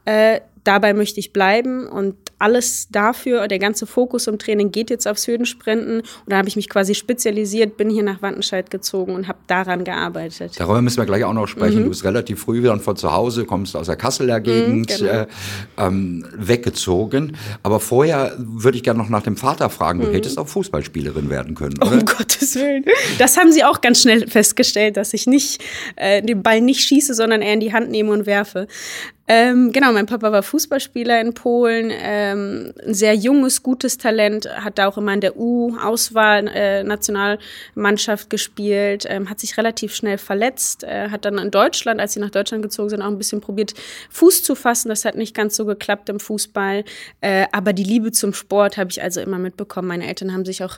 äh, 0.05 0.41
dabei 0.65 0.95
möchte 0.95 1.21
ich 1.21 1.33
bleiben 1.33 1.87
und 1.87 2.17
alles 2.39 2.89
dafür, 2.91 3.49
der 3.49 3.59
ganze 3.59 3.87
Fokus 3.87 4.27
im 4.27 4.39
Training 4.39 4.73
geht 4.73 4.89
jetzt 4.89 5.07
aufs 5.07 5.27
Hürdensprinten. 5.27 6.01
Und 6.01 6.07
dann 6.27 6.39
habe 6.39 6.49
ich 6.49 6.57
mich 6.57 6.71
quasi 6.71 6.95
spezialisiert, 6.95 7.77
bin 7.77 7.91
hier 7.91 8.03
nach 8.03 8.23
Wattenscheid 8.23 8.71
gezogen 8.71 9.15
und 9.15 9.29
habe 9.29 9.39
daran 9.47 9.85
gearbeitet. 9.85 10.55
Darüber 10.59 10.81
müssen 10.81 10.99
wir 10.99 11.07
gleich 11.07 11.25
auch 11.25 11.35
noch 11.35 11.47
sprechen. 11.47 11.81
Mhm. 11.81 11.85
Du 11.85 11.89
bist 11.91 12.05
relativ 12.05 12.41
früh 12.41 12.63
wieder 12.63 12.79
von 12.79 12.97
zu 12.97 13.13
Hause, 13.13 13.45
kommst 13.45 13.77
aus 13.77 13.87
der 13.87 13.97
Kasseler 13.97 14.41
Gegend, 14.41 14.91
mhm, 14.91 15.05
genau. 15.05 15.13
äh, 15.13 15.27
ähm, 15.77 16.27
weggezogen. 16.35 17.37
Aber 17.63 17.79
vorher 17.79 18.35
würde 18.39 18.79
ich 18.79 18.85
gerne 18.85 19.01
noch 19.01 19.11
nach 19.11 19.23
dem 19.23 19.37
Vater 19.37 19.69
fragen. 19.69 20.01
Du 20.01 20.07
mhm. 20.07 20.13
hättest 20.13 20.39
auch 20.39 20.49
Fußballspielerin 20.49 21.29
werden 21.29 21.55
können, 21.55 21.77
oder? 21.83 21.93
Um 21.93 22.05
Gottes 22.07 22.55
Willen. 22.55 22.85
Das 23.19 23.37
haben 23.37 23.53
sie 23.53 23.65
auch 23.65 23.83
ganz 23.83 24.01
schnell 24.01 24.27
festgestellt, 24.29 24.97
dass 24.97 25.13
ich 25.13 25.27
nicht 25.27 25.63
äh, 25.97 26.23
den 26.23 26.43
Ball 26.43 26.63
nicht 26.63 26.81
schieße, 26.81 27.13
sondern 27.13 27.43
eher 27.43 27.55
in 27.55 27.61
die 27.61 27.73
Hand 27.73 27.91
nehme 27.91 28.13
und 28.13 28.25
werfe. 28.25 28.67
Ähm, 29.33 29.71
genau, 29.71 29.93
mein 29.93 30.07
Papa 30.07 30.33
war 30.33 30.43
Fußballspieler 30.43 31.21
in 31.21 31.35
Polen, 31.35 31.93
ähm, 31.93 32.73
ein 32.85 32.95
sehr 32.95 33.15
junges, 33.15 33.63
gutes 33.63 33.97
Talent, 33.97 34.49
hat 34.53 34.77
da 34.77 34.89
auch 34.89 34.99
immer 34.99 35.15
in 35.15 35.21
der 35.21 35.37
U-Auswahl 35.37 36.49
äh, 36.49 36.83
gespielt, 38.29 39.07
ähm, 39.09 39.31
hat 39.31 39.39
sich 39.39 39.57
relativ 39.57 39.95
schnell 39.95 40.19
verletzt, 40.19 40.83
äh, 40.83 41.11
hat 41.11 41.25
dann 41.25 41.39
in 41.39 41.53
Deutschland, 41.53 42.01
als 42.01 42.15
sie 42.15 42.19
nach 42.19 42.31
Deutschland 42.31 42.65
gezogen 42.65 42.89
sind, 42.89 43.03
auch 43.03 43.07
ein 43.07 43.19
bisschen 43.19 43.41
probiert, 43.41 43.73
Fuß 44.11 44.43
zu 44.43 44.57
fassen. 44.57 44.89
Das 44.89 45.05
hat 45.05 45.15
nicht 45.15 45.37
ganz 45.37 45.55
so 45.55 45.65
geklappt 45.65 46.09
im 46.09 46.19
Fußball. 46.19 46.83
Äh, 47.21 47.47
aber 47.53 47.73
die 47.73 47.85
Liebe 47.85 48.11
zum 48.11 48.35
Sport 48.35 48.79
habe 48.79 48.91
ich 48.91 49.01
also 49.01 49.21
immer 49.21 49.39
mitbekommen. 49.39 49.87
Meine 49.87 50.09
Eltern 50.09 50.33
haben 50.33 50.45
sich 50.45 50.65
auch, 50.65 50.77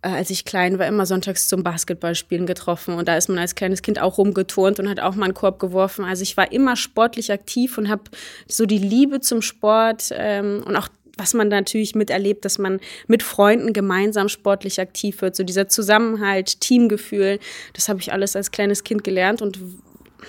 äh, 0.00 0.08
als 0.08 0.30
ich 0.30 0.46
klein 0.46 0.78
war, 0.78 0.86
immer 0.86 1.04
sonntags 1.04 1.48
zum 1.48 1.62
Basketballspielen 1.62 2.46
getroffen. 2.46 2.94
Und 2.94 3.08
da 3.08 3.18
ist 3.18 3.28
man 3.28 3.36
als 3.36 3.54
kleines 3.54 3.82
Kind 3.82 4.00
auch 4.00 4.16
rumgeturnt 4.16 4.80
und 4.80 4.88
hat 4.88 5.00
auch 5.00 5.16
mal 5.16 5.26
einen 5.26 5.34
Korb 5.34 5.58
geworfen. 5.58 6.06
Also 6.06 6.22
ich 6.22 6.38
war 6.38 6.50
immer 6.50 6.76
sportlich 6.76 7.30
aktiv 7.30 7.76
und 7.76 7.89
habe 7.90 8.04
so 8.48 8.66
die 8.66 8.78
Liebe 8.78 9.20
zum 9.20 9.42
Sport 9.42 10.10
ähm, 10.12 10.62
und 10.64 10.76
auch 10.76 10.88
was 11.16 11.34
man 11.34 11.48
natürlich 11.48 11.94
miterlebt, 11.94 12.46
dass 12.46 12.58
man 12.58 12.80
mit 13.06 13.22
Freunden 13.22 13.74
gemeinsam 13.74 14.28
sportlich 14.30 14.80
aktiv 14.80 15.20
wird, 15.20 15.36
so 15.36 15.42
dieser 15.42 15.68
Zusammenhalt, 15.68 16.60
Teamgefühl, 16.60 17.38
das 17.74 17.90
habe 17.90 18.00
ich 18.00 18.12
alles 18.12 18.36
als 18.36 18.50
kleines 18.50 18.84
Kind 18.84 19.04
gelernt 19.04 19.42
und 19.42 19.58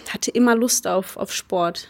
hatte 0.10 0.32
immer 0.32 0.56
Lust 0.56 0.88
auf, 0.88 1.16
auf 1.16 1.32
Sport. 1.34 1.90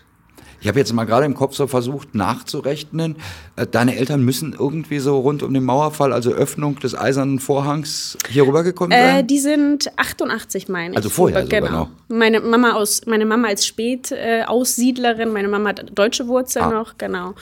Ich 0.62 0.68
habe 0.68 0.80
jetzt 0.80 0.94
mal 0.94 1.06
gerade 1.06 1.26
im 1.26 1.34
Kopf 1.34 1.56
so 1.56 1.68
versucht 1.68 2.16
nachzurechnen. 2.16 3.16
Äh, 3.56 3.68
deine 3.68 3.98
Eltern 3.98 4.24
müssen 4.24 4.56
irgendwie 4.58 5.00
so 5.00 5.20
rund 5.20 5.44
um 5.44 5.54
den 5.54 5.64
Mauerfall, 5.64 6.14
also 6.14 6.32
Öffnung 6.32 6.80
des 6.80 6.96
eisernen 6.96 7.40
Vorhangs, 7.40 8.18
hier 8.30 8.48
rübergekommen 8.48 8.98
sein? 8.98 9.20
Äh, 9.20 9.24
die 9.24 9.40
sind 9.40 9.92
88, 9.98 10.70
meine 10.70 10.92
ich. 10.92 10.98
Also 10.98 11.10
vorher 11.10 11.44
genau. 11.46 11.72
Noch. 11.72 11.90
Meine 12.08 12.40
Mama 12.40 12.74
aus, 12.74 13.02
meine 13.06 13.26
Mama 13.26 13.48
als 13.48 13.66
Spätaussiedlerin, 13.66 15.30
äh, 15.30 15.32
meine 15.32 15.48
Mama 15.48 15.70
hat 15.70 15.86
deutsche 15.94 16.28
Wurzeln 16.28 16.66
ah. 16.66 16.72
noch, 16.72 16.98
genau 16.98 17.34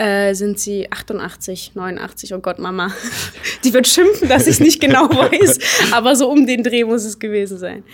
äh, 0.00 0.34
sind 0.34 0.58
sie 0.58 0.90
88, 0.90 1.72
89. 1.74 2.32
Oh 2.34 2.38
Gott, 2.38 2.58
Mama. 2.58 2.90
Die 3.64 3.74
wird 3.74 3.86
schimpfen, 3.86 4.28
dass 4.28 4.46
ich 4.46 4.54
es 4.54 4.60
nicht 4.60 4.80
genau 4.80 5.08
weiß. 5.10 5.58
Aber 5.92 6.16
so 6.16 6.30
um 6.30 6.46
den 6.46 6.62
Dreh 6.62 6.84
muss 6.84 7.04
es 7.04 7.18
gewesen 7.18 7.58
sein. 7.58 7.84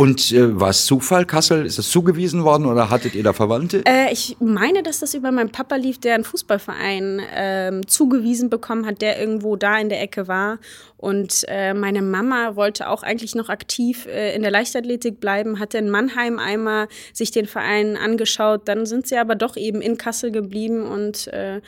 Und 0.00 0.32
äh, 0.32 0.58
war 0.58 0.70
es 0.70 0.86
Zufall, 0.86 1.26
Kassel? 1.26 1.66
Ist 1.66 1.78
es 1.78 1.90
zugewiesen 1.90 2.42
worden 2.42 2.64
oder 2.64 2.88
hattet 2.88 3.14
ihr 3.14 3.22
da 3.22 3.34
Verwandte? 3.34 3.82
Äh, 3.84 4.10
ich 4.10 4.34
meine, 4.40 4.82
dass 4.82 5.00
das 5.00 5.12
über 5.12 5.30
meinen 5.30 5.52
Papa 5.52 5.76
lief, 5.76 5.98
der 5.98 6.14
einen 6.14 6.24
Fußballverein 6.24 7.20
ähm, 7.34 7.86
zugewiesen 7.86 8.48
bekommen 8.48 8.86
hat, 8.86 9.02
der 9.02 9.20
irgendwo 9.20 9.56
da 9.56 9.78
in 9.78 9.90
der 9.90 10.00
Ecke 10.00 10.26
war. 10.26 10.58
Und 10.96 11.44
äh, 11.48 11.74
meine 11.74 12.00
Mama 12.00 12.56
wollte 12.56 12.88
auch 12.88 13.02
eigentlich 13.02 13.34
noch 13.34 13.50
aktiv 13.50 14.06
äh, 14.06 14.34
in 14.34 14.40
der 14.40 14.50
Leichtathletik 14.50 15.20
bleiben, 15.20 15.58
hatte 15.58 15.76
in 15.76 15.90
Mannheim 15.90 16.38
einmal 16.38 16.88
sich 17.12 17.30
den 17.30 17.44
Verein 17.44 17.98
angeschaut. 17.98 18.62
Dann 18.68 18.86
sind 18.86 19.06
sie 19.06 19.18
aber 19.18 19.34
doch 19.34 19.58
eben 19.58 19.82
in 19.82 19.98
Kassel 19.98 20.30
geblieben 20.30 20.86
und 20.86 21.26
äh, 21.26 21.60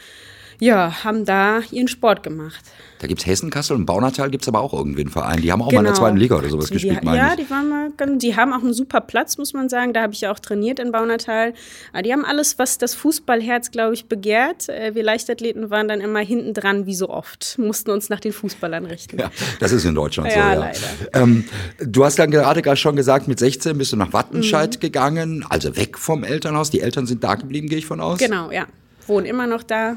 ja, 0.63 1.03
haben 1.03 1.25
da 1.25 1.61
ihren 1.73 1.89
Sport 1.89 2.23
gemacht. 2.23 2.63
Da 3.01 3.09
gibt 3.09 3.21
es 3.21 3.27
Hessen, 3.27 3.51
Kassel 3.51 3.75
und 3.75 3.85
Baunatal 3.85 4.31
gibt 4.31 4.45
es 4.45 4.49
aber 4.49 4.61
auch 4.61 4.73
irgendwie 4.73 5.01
einen 5.01 5.11
Verein. 5.11 5.43
Die 5.43 5.51
haben 5.51 5.61
auch 5.61 5.71
genau. 5.71 5.83
mal 5.83 5.89
in 5.89 5.93
der 5.93 5.95
genau. 5.95 6.07
zweiten 6.07 6.17
Liga 6.19 6.37
oder 6.37 6.49
sowas 6.51 6.67
die, 6.67 6.75
gespielt, 6.75 7.03
meine 7.03 7.19
Ja, 7.19 7.31
ich. 7.33 7.45
die 7.45 7.51
waren 7.51 7.69
mal, 7.69 7.91
die 8.17 8.37
haben 8.37 8.53
auch 8.53 8.63
einen 8.63 8.73
super 8.73 9.01
Platz, 9.01 9.39
muss 9.39 9.55
man 9.55 9.69
sagen. 9.69 9.93
Da 9.93 10.03
habe 10.03 10.13
ich 10.13 10.21
ja 10.21 10.31
auch 10.31 10.39
trainiert 10.39 10.79
in 10.79 10.93
Baunatal. 10.93 11.53
Aber 11.93 12.03
die 12.03 12.13
haben 12.13 12.25
alles, 12.25 12.61
was 12.61 12.79
das 12.79 12.95
Fußballherz, 12.95 13.73
glaube 13.73 13.95
ich, 13.95 14.07
begehrt. 14.07 14.69
Äh, 14.69 14.95
wir 14.95 15.03
Leichtathleten 15.03 15.71
waren 15.71 15.89
dann 15.89 16.01
immer 16.01 16.21
hinten 16.21 16.55
dran, 16.55 16.87
wie 16.87 16.95
so 16.95 17.11
oft. 17.11 17.59
Mussten 17.59 17.91
uns 17.91 18.09
nach 18.09 18.21
den 18.21 18.33
Fußballern 18.33 18.87
richten. 18.87 19.19
Ja, 19.19 19.33
das 19.59 19.73
ist 19.73 19.85
in 19.85 19.97
Deutschland 19.97 20.31
ja, 20.31 20.35
so, 20.35 20.39
ja. 20.39 20.55
leider. 20.55 20.79
Ähm, 21.15 21.45
du 21.81 22.05
hast 22.05 22.21
dann 22.21 22.31
gerade 22.31 22.77
schon 22.77 22.95
gesagt, 22.95 23.27
mit 23.27 23.41
16 23.41 23.77
bist 23.77 23.91
du 23.91 23.97
nach 23.97 24.13
Wattenscheid 24.13 24.77
mhm. 24.77 24.81
gegangen, 24.81 25.45
also 25.49 25.77
weg 25.77 25.99
vom 25.99 26.23
Elternhaus. 26.23 26.71
Die 26.71 26.81
Eltern 26.81 27.07
sind 27.07 27.25
da 27.25 27.35
geblieben, 27.35 27.69
gehe 27.69 27.79
ich 27.79 27.87
von 27.87 28.01
aus? 28.01 28.21
Genau, 28.21 28.53
ja. 28.53 28.69
Wohnen 29.09 29.27
immer 29.27 29.49
noch 29.49 29.65
da 29.65 29.97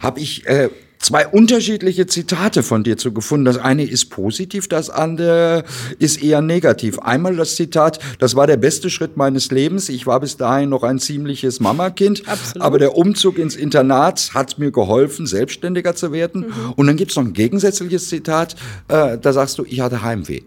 habe 0.00 0.20
ich 0.20 0.46
äh, 0.46 0.68
zwei 1.00 1.26
unterschiedliche 1.26 2.06
Zitate 2.06 2.62
von 2.62 2.84
dir 2.84 2.96
zu 2.96 3.12
gefunden. 3.12 3.46
Das 3.46 3.58
eine 3.58 3.84
ist 3.84 4.10
positiv, 4.10 4.68
das 4.68 4.90
andere 4.90 5.64
ist 5.98 6.22
eher 6.22 6.42
negativ. 6.42 6.98
Einmal 7.00 7.36
das 7.36 7.56
Zitat, 7.56 7.98
das 8.18 8.36
war 8.36 8.46
der 8.46 8.58
beste 8.58 8.90
Schritt 8.90 9.16
meines 9.16 9.50
Lebens. 9.50 9.88
Ich 9.88 10.06
war 10.06 10.20
bis 10.20 10.36
dahin 10.36 10.68
noch 10.68 10.82
ein 10.82 10.98
ziemliches 10.98 11.58
Mamakind, 11.58 12.28
Absolut. 12.28 12.64
aber 12.64 12.78
der 12.78 12.96
Umzug 12.96 13.38
ins 13.38 13.56
Internat 13.56 14.30
hat 14.34 14.58
mir 14.58 14.70
geholfen, 14.70 15.26
selbstständiger 15.26 15.94
zu 15.94 16.12
werden. 16.12 16.46
Mhm. 16.48 16.72
Und 16.76 16.86
dann 16.86 16.96
gibt's 16.96 17.16
noch 17.16 17.24
ein 17.24 17.32
gegensätzliches 17.32 18.08
Zitat, 18.08 18.54
äh, 18.88 19.18
da 19.18 19.32
sagst 19.32 19.58
du, 19.58 19.64
ich 19.64 19.80
hatte 19.80 20.02
Heimweh. 20.02 20.42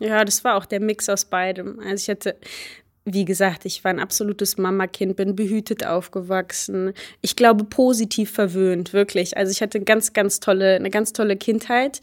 Ja, 0.00 0.24
das 0.24 0.44
war 0.44 0.56
auch 0.56 0.64
der 0.64 0.80
Mix 0.80 1.10
aus 1.10 1.26
beidem. 1.26 1.78
Also 1.80 1.94
ich 1.96 2.08
hatte 2.08 2.36
wie 3.04 3.24
gesagt, 3.24 3.64
ich 3.64 3.82
war 3.82 3.90
ein 3.90 3.98
absolutes 3.98 4.58
Mamakind, 4.58 5.16
bin 5.16 5.34
behütet 5.34 5.86
aufgewachsen. 5.86 6.92
Ich 7.22 7.34
glaube, 7.34 7.64
positiv 7.64 8.30
verwöhnt, 8.30 8.92
wirklich. 8.92 9.36
Also 9.36 9.50
ich 9.50 9.62
hatte 9.62 9.80
ganz, 9.80 10.12
ganz 10.12 10.38
tolle, 10.38 10.76
eine 10.76 10.90
ganz 10.90 11.12
tolle 11.12 11.36
Kindheit. 11.36 12.00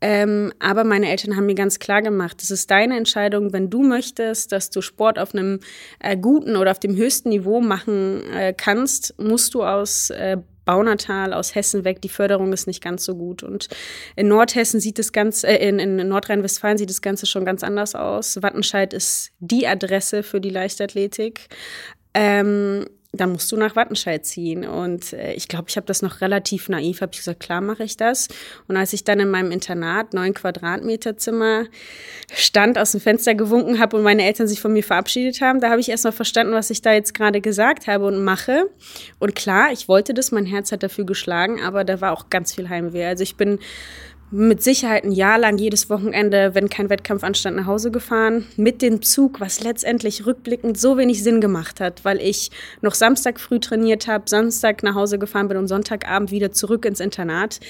Ähm, 0.00 0.52
aber 0.58 0.84
meine 0.84 1.10
Eltern 1.10 1.36
haben 1.36 1.46
mir 1.46 1.54
ganz 1.54 1.78
klar 1.78 2.02
gemacht, 2.02 2.40
es 2.42 2.50
ist 2.50 2.70
deine 2.70 2.96
Entscheidung, 2.96 3.52
wenn 3.52 3.68
du 3.68 3.82
möchtest, 3.82 4.52
dass 4.52 4.70
du 4.70 4.80
Sport 4.80 5.18
auf 5.18 5.34
einem 5.34 5.60
äh, 5.98 6.16
guten 6.16 6.56
oder 6.56 6.70
auf 6.70 6.78
dem 6.78 6.96
höchsten 6.96 7.28
Niveau 7.30 7.60
machen 7.60 8.22
äh, 8.32 8.54
kannst, 8.56 9.18
musst 9.18 9.54
du 9.54 9.64
aus 9.64 10.10
äh, 10.10 10.38
Baunatal 10.68 11.32
aus 11.32 11.54
Hessen 11.54 11.86
weg, 11.86 12.02
die 12.02 12.10
Förderung 12.10 12.52
ist 12.52 12.66
nicht 12.66 12.82
ganz 12.82 13.02
so 13.02 13.14
gut. 13.14 13.42
Und 13.42 13.68
in 14.16 14.28
Nordhessen 14.28 14.80
sieht 14.80 14.98
das 14.98 15.12
Ganze, 15.12 15.46
äh, 15.48 15.66
in, 15.66 15.78
in 15.78 16.08
Nordrhein-Westfalen 16.08 16.76
sieht 16.76 16.90
das 16.90 17.00
Ganze 17.00 17.24
schon 17.24 17.46
ganz 17.46 17.64
anders 17.64 17.94
aus. 17.94 18.42
Wattenscheid 18.42 18.92
ist 18.92 19.30
die 19.38 19.66
Adresse 19.66 20.22
für 20.22 20.42
die 20.42 20.50
Leichtathletik. 20.50 21.48
Ähm, 22.12 22.84
dann 23.12 23.32
musst 23.32 23.50
du 23.50 23.56
nach 23.56 23.74
Wattenscheid 23.74 24.24
ziehen. 24.26 24.66
Und 24.66 25.14
äh, 25.14 25.32
ich 25.32 25.48
glaube, 25.48 25.66
ich 25.68 25.76
habe 25.76 25.86
das 25.86 26.02
noch 26.02 26.20
relativ 26.20 26.68
naiv, 26.68 27.00
habe 27.00 27.12
ich 27.12 27.18
gesagt, 27.18 27.40
klar 27.40 27.62
mache 27.62 27.84
ich 27.84 27.96
das. 27.96 28.28
Und 28.66 28.76
als 28.76 28.92
ich 28.92 29.02
dann 29.02 29.18
in 29.18 29.30
meinem 29.30 29.50
Internat, 29.50 30.12
neun 30.12 30.34
Quadratmeter 30.34 31.16
Zimmer, 31.16 31.64
stand, 32.34 32.78
aus 32.78 32.92
dem 32.92 33.00
Fenster 33.00 33.34
gewunken 33.34 33.78
habe 33.78 33.96
und 33.96 34.02
meine 34.02 34.24
Eltern 34.24 34.46
sich 34.46 34.60
von 34.60 34.74
mir 34.74 34.84
verabschiedet 34.84 35.40
haben, 35.40 35.60
da 35.60 35.70
habe 35.70 35.80
ich 35.80 35.88
erst 35.88 36.04
mal 36.04 36.12
verstanden, 36.12 36.52
was 36.52 36.68
ich 36.68 36.82
da 36.82 36.92
jetzt 36.92 37.14
gerade 37.14 37.40
gesagt 37.40 37.86
habe 37.86 38.06
und 38.06 38.22
mache. 38.22 38.68
Und 39.18 39.34
klar, 39.34 39.72
ich 39.72 39.88
wollte 39.88 40.12
das, 40.12 40.30
mein 40.30 40.44
Herz 40.44 40.70
hat 40.70 40.82
dafür 40.82 41.06
geschlagen, 41.06 41.62
aber 41.62 41.84
da 41.84 42.02
war 42.02 42.12
auch 42.12 42.28
ganz 42.28 42.54
viel 42.54 42.68
Heimweh. 42.68 43.06
Also 43.06 43.22
ich 43.22 43.36
bin 43.36 43.58
mit 44.30 44.62
Sicherheit 44.62 45.04
ein 45.04 45.12
Jahr 45.12 45.38
lang 45.38 45.56
jedes 45.56 45.88
Wochenende, 45.88 46.54
wenn 46.54 46.68
kein 46.68 46.90
Wettkampf 46.90 47.24
anstand, 47.24 47.56
nach 47.56 47.66
Hause 47.66 47.90
gefahren. 47.90 48.46
Mit 48.56 48.82
dem 48.82 49.00
Zug, 49.00 49.40
was 49.40 49.62
letztendlich 49.62 50.26
rückblickend 50.26 50.78
so 50.78 50.98
wenig 50.98 51.22
Sinn 51.22 51.40
gemacht 51.40 51.80
hat, 51.80 52.04
weil 52.04 52.20
ich 52.20 52.50
noch 52.82 52.94
Samstag 52.94 53.40
früh 53.40 53.58
trainiert 53.58 54.06
habe, 54.06 54.24
Samstag 54.28 54.82
nach 54.82 54.94
Hause 54.94 55.18
gefahren 55.18 55.48
bin 55.48 55.56
und 55.56 55.68
Sonntagabend 55.68 56.30
wieder 56.30 56.52
zurück 56.52 56.84
ins 56.84 57.00
Internat. 57.00 57.60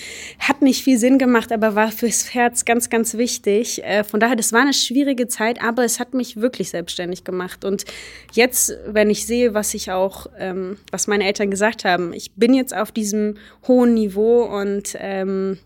Hat 0.41 0.61
nicht 0.61 0.83
viel 0.83 0.99
Sinn 0.99 1.19
gemacht, 1.19 1.53
aber 1.53 1.77
war 1.77 1.93
fürs 1.93 2.35
Herz 2.35 2.65
ganz, 2.65 2.91
ganz 2.91 3.17
wichtig. 3.17 3.85
Äh, 3.85 4.03
von 4.03 4.19
daher, 4.19 4.37
das 4.37 4.53
war 4.53 4.63
eine 4.63 4.75
schwierige 4.75 5.29
Zeit, 5.29 5.63
aber 5.63 5.85
es 5.85 6.01
hat 6.01 6.13
mich 6.13 6.41
wirklich 6.41 6.71
selbstständig 6.71 7.23
gemacht. 7.23 7.65
Und 7.65 7.85
jetzt, 8.33 8.77
wenn 8.85 9.11
ich 9.11 9.27
sehe, 9.27 9.55
was 9.55 9.75
ich 9.75 9.93
auch, 9.93 10.27
ähm, 10.37 10.77
was 10.91 11.07
meine 11.07 11.25
Eltern 11.25 11.51
gesagt 11.51 11.85
haben, 11.85 12.13
ich 12.13 12.33
bin 12.33 12.53
jetzt 12.53 12.77
auf 12.77 12.91
diesem 12.91 13.37
hohen 13.69 13.95
Niveau 13.95 14.43
und 14.43 14.97
ähm, 14.99 15.59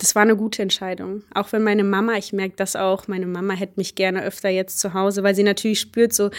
das 0.00 0.14
war 0.14 0.22
eine 0.22 0.34
gute 0.34 0.62
Entscheidung. 0.62 1.22
Auch 1.34 1.52
wenn 1.52 1.62
meine 1.62 1.84
Mama, 1.84 2.16
ich 2.16 2.32
merke 2.32 2.54
das 2.56 2.74
auch, 2.74 3.06
meine 3.06 3.26
Mama 3.26 3.52
hätte 3.52 3.74
mich 3.76 3.94
gerne 3.94 4.22
öfter 4.24 4.48
jetzt 4.48 4.80
zu 4.80 4.94
Hause, 4.94 5.22
weil 5.22 5.34
sie 5.34 5.42
natürlich 5.42 5.78
spürt, 5.78 6.14
so 6.14 6.30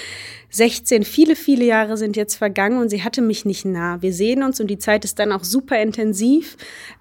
16, 0.50 1.04
viele, 1.04 1.36
viele 1.36 1.64
Jahre 1.66 1.96
sind 1.96 2.16
jetzt 2.16 2.36
vergangen 2.36 2.80
und 2.80 2.90
sie 2.90 3.04
hatte 3.04 3.22
mich 3.22 3.46
nicht 3.46 3.64
nah. 3.64 4.02
Wir 4.02 4.14
sehen 4.14 4.42
uns 4.42 4.60
und 4.60 4.68
die 4.68 4.80
Zeit 4.80 5.06
ist 5.06 5.20
dann 5.20 5.32
auch 5.32 5.44
super 5.44 5.80
intensiv 5.80 6.58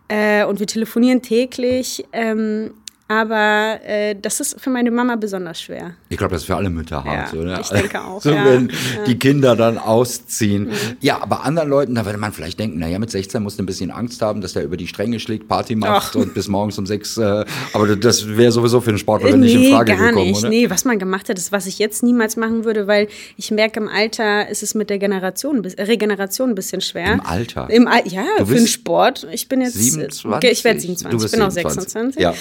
äh, 0.09 0.44
und 0.44 0.61
wir 0.61 0.66
telefonieren 0.66 1.23
täglich. 1.23 2.05
Ähm, 2.12 2.75
Aber 3.11 3.81
äh, 3.85 4.14
das 4.23 4.38
ist 4.38 4.61
für 4.61 4.70
meine 4.70 4.92
Mama 4.92 5.16
besonders 5.16 5.61
schwer. 5.61 5.94
Ich 6.11 6.16
glaube, 6.16 6.33
das 6.35 6.42
ist 6.42 6.46
für 6.46 6.55
alle 6.55 6.70
Mütter 6.70 7.03
hart. 7.03 7.33
Ja, 7.33 7.40
oder? 7.40 7.61
ich 7.61 7.68
denke 7.68 8.01
auch, 8.05 8.23
So, 8.23 8.31
ja. 8.31 8.44
wenn 8.44 8.68
Ja. 8.68 9.05
die 9.05 9.18
Kinder 9.18 9.57
dann 9.57 9.79
ausziehen. 9.79 10.70
Ja, 11.01 11.20
aber 11.20 11.42
anderen 11.44 11.68
Leuten, 11.68 11.96
da 11.96 12.05
würde 12.07 12.18
man 12.18 12.33
vielleicht 12.33 12.61
denken, 12.61 12.79
naja, 12.79 13.01
mit 13.01 13.11
16 13.11 13.42
musst 13.42 13.59
du 13.59 13.64
ein 13.64 13.66
bisschen 13.66 13.90
Angst 13.90 14.23
haben, 14.23 14.40
dass 14.40 14.53
der 14.53 14.62
über 14.62 14.77
die 14.77 14.87
Stränge 14.87 15.18
schlägt, 15.18 15.49
Party 15.49 15.75
macht 15.75 16.11
Ach. 16.12 16.14
und 16.14 16.35
bis 16.35 16.46
morgens 16.46 16.79
um 16.79 16.87
sechs. 16.87 17.16
Äh, 17.16 17.44
aber 17.73 17.96
das 17.96 18.29
wäre 18.29 18.53
sowieso 18.53 18.81
für 18.81 18.90
einen 18.90 18.99
Sportler 18.99 19.37
nicht 19.37 19.55
in 19.55 19.61
nee, 19.61 19.73
Frage 19.73 19.96
gar 19.96 20.07
gekommen, 20.11 20.27
nicht. 20.29 20.38
oder? 20.38 20.49
Nee, 20.49 20.70
was 20.70 20.85
man 20.85 21.01
gemacht 21.01 21.29
hat, 21.29 21.37
ist, 21.37 21.51
was 21.51 21.66
ich 21.66 21.81
jetzt 21.81 22.05
niemals 22.05 22.37
machen 22.37 22.64
würde, 22.64 22.87
weil 22.87 23.09
ich 23.37 23.51
merke, 23.51 23.81
im 23.81 23.88
Alter 23.88 24.49
ist 24.49 24.62
es 24.62 24.77
mit 24.77 24.88
der 24.88 25.01
Generation, 25.01 25.64
Regeneration 25.64 26.51
ein 26.51 26.55
bisschen 26.55 26.81
schwer. 26.81 27.14
Im 27.14 27.27
Alter? 27.27 27.68
Im 27.70 27.88
Al 27.88 28.03
ja, 28.07 28.25
Du 28.38 28.46
für 28.46 28.55
den 28.55 28.68
Sport. 28.68 29.27
Ich 29.33 29.49
bin 29.49 29.62
jetzt. 29.62 29.75
27? 29.75 30.49
Ich 30.53 30.62
werde 30.62 30.77
Du 30.79 30.87
27. 30.87 31.18
bist 31.20 31.35
Ich 31.35 31.38
bin 31.40 31.42
auch 31.44 31.51
27. 31.51 32.20
26. 32.20 32.23
Ja. 32.23 32.35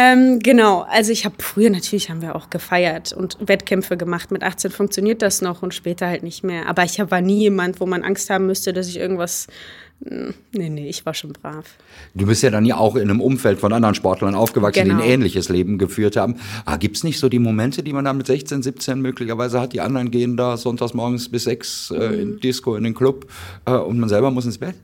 Ähm, 0.00 0.38
genau. 0.38 0.82
Also 0.88 1.10
ich 1.10 1.24
habe 1.24 1.34
früher 1.40 1.70
natürlich 1.70 2.08
haben 2.08 2.22
wir 2.22 2.36
auch 2.36 2.50
gefeiert 2.50 3.12
und 3.12 3.36
Wettkämpfe 3.40 3.96
gemacht. 3.96 4.30
Mit 4.30 4.44
18 4.44 4.70
funktioniert 4.70 5.22
das 5.22 5.42
noch 5.42 5.62
und 5.62 5.74
später 5.74 6.06
halt 6.06 6.22
nicht 6.22 6.44
mehr. 6.44 6.68
Aber 6.68 6.84
ich 6.84 6.98
war 7.00 7.20
nie 7.20 7.40
jemand, 7.40 7.80
wo 7.80 7.86
man 7.86 8.04
Angst 8.04 8.30
haben 8.30 8.46
müsste, 8.46 8.72
dass 8.72 8.88
ich 8.88 8.96
irgendwas. 8.98 9.48
Hm, 10.06 10.34
Nee, 10.52 10.68
nee, 10.68 10.88
ich 10.88 11.04
war 11.04 11.14
schon 11.14 11.32
brav. 11.32 11.64
Du 12.14 12.26
bist 12.26 12.44
ja 12.44 12.50
dann 12.50 12.64
ja 12.64 12.76
auch 12.76 12.94
in 12.94 13.10
einem 13.10 13.20
Umfeld 13.20 13.58
von 13.58 13.72
anderen 13.72 13.96
Sportlern 13.96 14.36
aufgewachsen, 14.36 14.84
die 14.84 14.90
Genau. 14.90 15.02
ein 15.02 15.08
ähnliches 15.08 15.48
Leben 15.48 15.76
geführt 15.78 16.16
haben. 16.16 16.36
Ah, 16.64 16.76
Gibt 16.76 16.96
es 16.96 17.02
nicht 17.04 17.18
so 17.18 17.28
die 17.28 17.40
Momente, 17.40 17.82
die 17.82 17.92
man 17.92 18.04
dann 18.04 18.16
mit 18.16 18.28
16, 18.28 18.62
17 18.62 19.00
möglicherweise 19.00 19.60
hat? 19.60 19.72
Die 19.72 19.80
anderen 19.80 20.12
gehen 20.12 20.36
da 20.36 20.56
sonntags 20.56 20.94
morgens 20.94 21.28
bis 21.28 21.44
sechs 21.44 21.90
äh, 21.90 22.08
Mhm. 22.10 22.20
in 22.20 22.40
Disco, 22.40 22.76
in 22.76 22.84
den 22.84 22.94
Club 22.94 23.26
äh, 23.66 23.72
und 23.72 23.98
man 23.98 24.08
selber 24.08 24.30
muss 24.30 24.44
ins 24.46 24.58
Bett? 24.58 24.76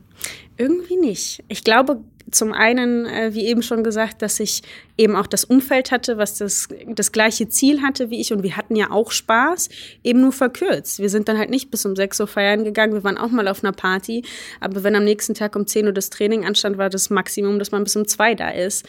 Irgendwie 0.57 0.97
nicht. 0.97 1.43
Ich 1.47 1.63
glaube 1.63 2.01
zum 2.31 2.53
einen, 2.53 3.05
äh, 3.05 3.33
wie 3.33 3.45
eben 3.45 3.61
schon 3.61 3.83
gesagt, 3.83 4.21
dass 4.21 4.39
ich 4.39 4.63
eben 4.97 5.15
auch 5.15 5.27
das 5.27 5.43
Umfeld 5.43 5.91
hatte, 5.91 6.17
was 6.17 6.37
das, 6.37 6.67
das 6.87 7.11
gleiche 7.11 7.49
Ziel 7.49 7.81
hatte 7.81 8.09
wie 8.09 8.19
ich 8.19 8.33
und 8.33 8.41
wir 8.41 8.57
hatten 8.57 8.75
ja 8.75 8.89
auch 8.89 9.11
Spaß, 9.11 9.69
eben 10.03 10.21
nur 10.21 10.31
verkürzt. 10.31 10.99
Wir 10.99 11.09
sind 11.09 11.27
dann 11.29 11.37
halt 11.37 11.49
nicht 11.49 11.69
bis 11.69 11.85
um 11.85 11.95
6 11.95 12.19
Uhr 12.21 12.27
feiern 12.27 12.63
gegangen, 12.63 12.93
wir 12.93 13.03
waren 13.03 13.17
auch 13.17 13.29
mal 13.29 13.47
auf 13.47 13.63
einer 13.63 13.73
Party, 13.73 14.23
aber 14.59 14.83
wenn 14.83 14.95
am 14.95 15.03
nächsten 15.03 15.33
Tag 15.33 15.55
um 15.55 15.67
10 15.67 15.85
Uhr 15.85 15.93
das 15.93 16.09
Training 16.09 16.45
anstand, 16.45 16.77
war 16.77 16.89
das 16.89 17.09
Maximum, 17.09 17.59
dass 17.59 17.71
man 17.71 17.83
bis 17.83 17.95
um 17.95 18.07
2 18.07 18.35
da 18.35 18.49
ist. 18.49 18.85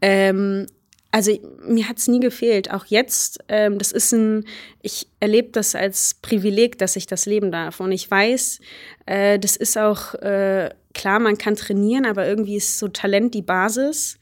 Ähm, 0.00 0.66
also 1.10 1.32
mir 1.66 1.88
hat 1.88 1.98
es 1.98 2.08
nie 2.08 2.20
gefehlt. 2.20 2.70
Auch 2.70 2.84
jetzt, 2.86 3.38
ähm, 3.48 3.78
das 3.78 3.92
ist 3.92 4.12
ein, 4.12 4.44
ich 4.82 5.08
erlebe 5.20 5.48
das 5.52 5.74
als 5.74 6.14
Privileg, 6.20 6.78
dass 6.78 6.96
ich 6.96 7.06
das 7.06 7.26
leben 7.26 7.50
darf. 7.50 7.80
Und 7.80 7.92
ich 7.92 8.10
weiß, 8.10 8.60
äh, 9.06 9.38
das 9.38 9.56
ist 9.56 9.78
auch 9.78 10.14
äh, 10.14 10.70
klar, 10.92 11.18
man 11.18 11.38
kann 11.38 11.56
trainieren, 11.56 12.04
aber 12.04 12.26
irgendwie 12.26 12.56
ist 12.56 12.78
so 12.78 12.88
Talent 12.88 13.34
die 13.34 13.42
Basis. 13.42 14.18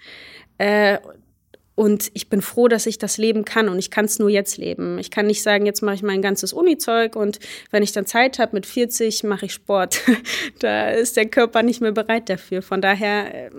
Äh, 0.58 0.98
und 1.74 2.10
ich 2.14 2.30
bin 2.30 2.40
froh, 2.40 2.68
dass 2.68 2.86
ich 2.86 2.96
das 2.96 3.18
leben 3.18 3.44
kann 3.44 3.68
und 3.68 3.78
ich 3.78 3.90
kann 3.90 4.06
es 4.06 4.18
nur 4.18 4.30
jetzt 4.30 4.56
leben. 4.56 4.98
Ich 4.98 5.10
kann 5.10 5.26
nicht 5.26 5.42
sagen, 5.42 5.66
jetzt 5.66 5.82
mache 5.82 5.96
ich 5.96 6.02
mein 6.02 6.22
ganzes 6.22 6.54
Uni-Zeug 6.54 7.16
und 7.16 7.38
wenn 7.70 7.82
ich 7.82 7.92
dann 7.92 8.06
Zeit 8.06 8.38
habe 8.38 8.56
mit 8.56 8.64
40, 8.64 9.24
mache 9.24 9.44
ich 9.44 9.52
Sport. 9.52 10.00
da 10.60 10.88
ist 10.88 11.18
der 11.18 11.26
Körper 11.26 11.62
nicht 11.62 11.82
mehr 11.82 11.92
bereit 11.92 12.30
dafür. 12.30 12.62
Von 12.62 12.80
daher, 12.80 13.34
äh, 13.34 13.50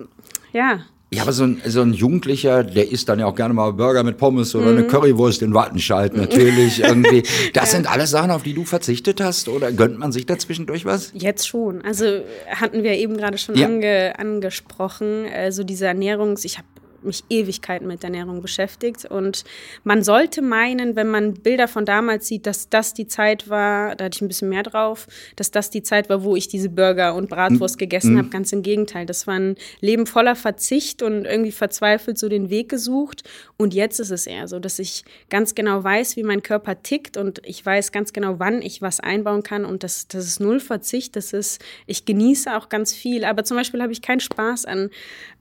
ja, 0.52 0.84
Ja, 1.10 1.22
aber 1.22 1.32
so 1.32 1.44
ein, 1.44 1.62
so 1.66 1.80
ein 1.80 1.94
Jugendlicher, 1.94 2.62
der 2.62 2.90
isst 2.92 3.08
dann 3.08 3.18
ja 3.18 3.24
auch 3.24 3.34
gerne 3.34 3.54
mal 3.54 3.72
Burger 3.72 4.02
mit 4.04 4.18
Pommes 4.18 4.54
oder 4.54 4.72
Mhm. 4.72 4.76
eine 4.78 4.86
Currywurst 4.88 5.40
in 5.40 5.54
Wattenscheid 5.54 6.14
natürlich 6.14 6.80
irgendwie. 6.84 7.22
Das 7.54 7.70
sind 7.70 7.90
alles 7.90 8.10
Sachen, 8.10 8.30
auf 8.30 8.42
die 8.42 8.52
du 8.52 8.66
verzichtet 8.66 9.20
hast 9.22 9.48
oder 9.48 9.72
gönnt 9.72 9.98
man 9.98 10.12
sich 10.12 10.26
dazwischendurch 10.26 10.84
was? 10.84 11.12
Jetzt 11.14 11.48
schon. 11.48 11.80
Also 11.82 12.04
hatten 12.50 12.82
wir 12.82 12.92
eben 12.92 13.16
gerade 13.16 13.38
schon 13.38 13.56
Ja. 13.56 13.66
ange, 13.68 14.18
angesprochen, 14.18 15.24
äh, 15.24 15.50
so 15.50 15.64
diese 15.64 15.86
Ernährungs... 15.86 16.44
Ich 16.44 16.58
habe 16.58 16.68
mich 17.02 17.24
Ewigkeiten 17.28 17.86
mit 17.86 18.04
Ernährung 18.04 18.42
beschäftigt 18.42 19.04
und 19.04 19.44
man 19.84 20.02
sollte 20.02 20.42
meinen, 20.42 20.96
wenn 20.96 21.08
man 21.08 21.34
Bilder 21.34 21.68
von 21.68 21.84
damals 21.84 22.26
sieht, 22.26 22.46
dass 22.46 22.68
das 22.68 22.94
die 22.94 23.06
Zeit 23.06 23.48
war, 23.48 23.96
da 23.96 24.06
hatte 24.06 24.16
ich 24.16 24.22
ein 24.22 24.28
bisschen 24.28 24.48
mehr 24.48 24.62
drauf, 24.62 25.06
dass 25.36 25.50
das 25.50 25.70
die 25.70 25.82
Zeit 25.82 26.08
war, 26.08 26.22
wo 26.22 26.36
ich 26.36 26.48
diese 26.48 26.68
Burger 26.68 27.14
und 27.14 27.28
Bratwurst 27.28 27.78
gegessen 27.78 28.18
habe. 28.18 28.28
Ganz 28.28 28.52
im 28.52 28.62
Gegenteil. 28.62 29.06
Das 29.06 29.26
war 29.26 29.34
ein 29.34 29.56
Leben 29.80 30.06
voller 30.06 30.36
Verzicht 30.36 31.02
und 31.02 31.24
irgendwie 31.24 31.52
verzweifelt 31.52 32.18
so 32.18 32.28
den 32.28 32.50
Weg 32.50 32.68
gesucht. 32.68 33.28
Und 33.56 33.74
jetzt 33.74 34.00
ist 34.00 34.10
es 34.10 34.26
eher 34.26 34.48
so, 34.48 34.58
dass 34.58 34.78
ich 34.78 35.04
ganz 35.30 35.54
genau 35.54 35.82
weiß, 35.82 36.16
wie 36.16 36.22
mein 36.22 36.42
Körper 36.42 36.82
tickt 36.82 37.16
und 37.16 37.40
ich 37.44 37.64
weiß 37.64 37.92
ganz 37.92 38.12
genau, 38.12 38.38
wann 38.38 38.62
ich 38.62 38.82
was 38.82 39.00
einbauen 39.00 39.42
kann. 39.42 39.64
Und 39.64 39.82
das, 39.82 40.08
das 40.08 40.26
ist 40.26 40.40
null 40.40 40.60
Verzicht. 40.60 41.16
Das 41.16 41.32
ist, 41.32 41.62
ich 41.86 42.04
genieße 42.04 42.56
auch 42.56 42.68
ganz 42.68 42.92
viel. 42.92 43.24
Aber 43.24 43.44
zum 43.44 43.56
Beispiel 43.56 43.82
habe 43.82 43.92
ich 43.92 44.02
keinen 44.02 44.20
Spaß 44.20 44.64
an, 44.64 44.90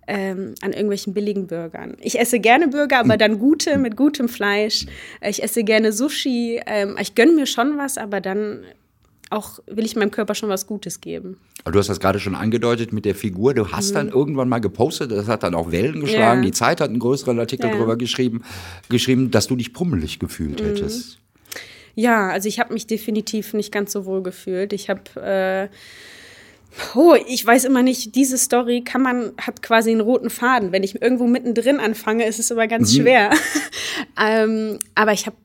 ähm, 0.08 0.56
an 0.62 0.72
irgendwelchen 0.72 1.13
billigen 1.13 1.48
Burgern. 1.48 1.98
Ich 2.02 2.20
esse 2.20 2.39
gerne 2.39 2.67
Burger, 2.70 3.00
aber 3.00 3.17
dann 3.17 3.39
gute 3.39 3.78
mit 3.78 3.96
gutem 3.96 4.30
Fleisch. 4.30 4.86
Ich 5.22 5.43
esse 5.43 5.63
gerne 5.63 5.91
Sushi. 5.91 6.62
Ähm, 6.65 6.96
ich 7.00 7.13
gönne 7.15 7.34
mir 7.34 7.46
schon 7.46 7.78
was, 7.78 7.98
aber 7.98 8.22
dann 8.22 8.63
auch 9.30 9.60
will 9.67 9.84
ich 9.86 9.98
meinem 9.98 10.12
Körper 10.12 10.36
schon 10.36 10.48
was 10.48 10.67
Gutes 10.67 11.02
geben. 11.02 11.38
Aber 11.65 11.74
Du 11.74 11.80
hast 11.80 11.89
das 11.89 12.00
gerade 12.00 12.17
schon 12.22 12.34
angedeutet 12.36 12.93
mit 12.93 13.04
der 13.04 13.13
Figur. 13.15 13.54
Du 13.54 13.70
hast 13.74 13.93
dann 13.93 14.08
irgendwann 14.08 14.48
mal 14.48 14.60
gepostet, 14.60 15.12
das 15.12 15.28
hat 15.28 15.43
dann 15.43 15.54
auch 15.54 15.72
Wellen 15.72 16.00
geschlagen. 16.00 16.39
Mhm. 16.39 16.43
Ja. 16.46 16.50
Die 16.50 16.54
Zeit 16.54 16.80
hat 16.80 16.89
einen 16.89 17.00
größeren 17.00 17.38
Artikel 17.38 17.70
Ja. 17.70 17.76
drüber 17.76 17.98
geschrieben, 17.98 18.43
geschrieben, 18.88 19.30
dass 19.32 19.48
du 19.48 19.58
dich 19.58 19.74
pummelig 19.74 20.20
gefühlt 20.20 20.62
Mhm. 20.62 20.65
hättest. 20.67 21.20
Ja, 21.96 22.30
also 22.30 22.48
ich 22.48 22.60
habe 22.60 22.74
mich 22.74 22.88
definitiv 22.88 23.54
nicht 23.54 23.72
ganz 23.74 23.91
so 23.91 24.06
wohl 24.06 24.24
gefühlt. 24.24 24.72
Ich 24.72 24.89
habe 24.89 25.02
äh, 25.20 25.67
Oh, 26.95 27.15
ich 27.27 27.45
weiß 27.45 27.65
immer 27.65 27.84
nicht, 27.84 28.15
diese 28.15 28.38
Story 28.38 28.82
kann 28.82 29.01
man, 29.01 29.34
hat 29.41 29.62
quasi 29.62 29.91
einen 29.91 30.01
roten 30.01 30.30
Faden. 30.30 30.71
Wenn 30.71 30.84
ich 30.84 31.01
irgendwo 31.01 31.27
mittendrin 31.27 31.80
anfange, 31.80 32.25
ist 32.25 32.39
es 32.39 32.51
immer 32.51 32.67
ganz 32.67 32.95
schwer. 32.95 33.32
ähm, 34.21 34.80
aber 34.93 35.13
ich 35.13 35.25
habe, 35.25 35.38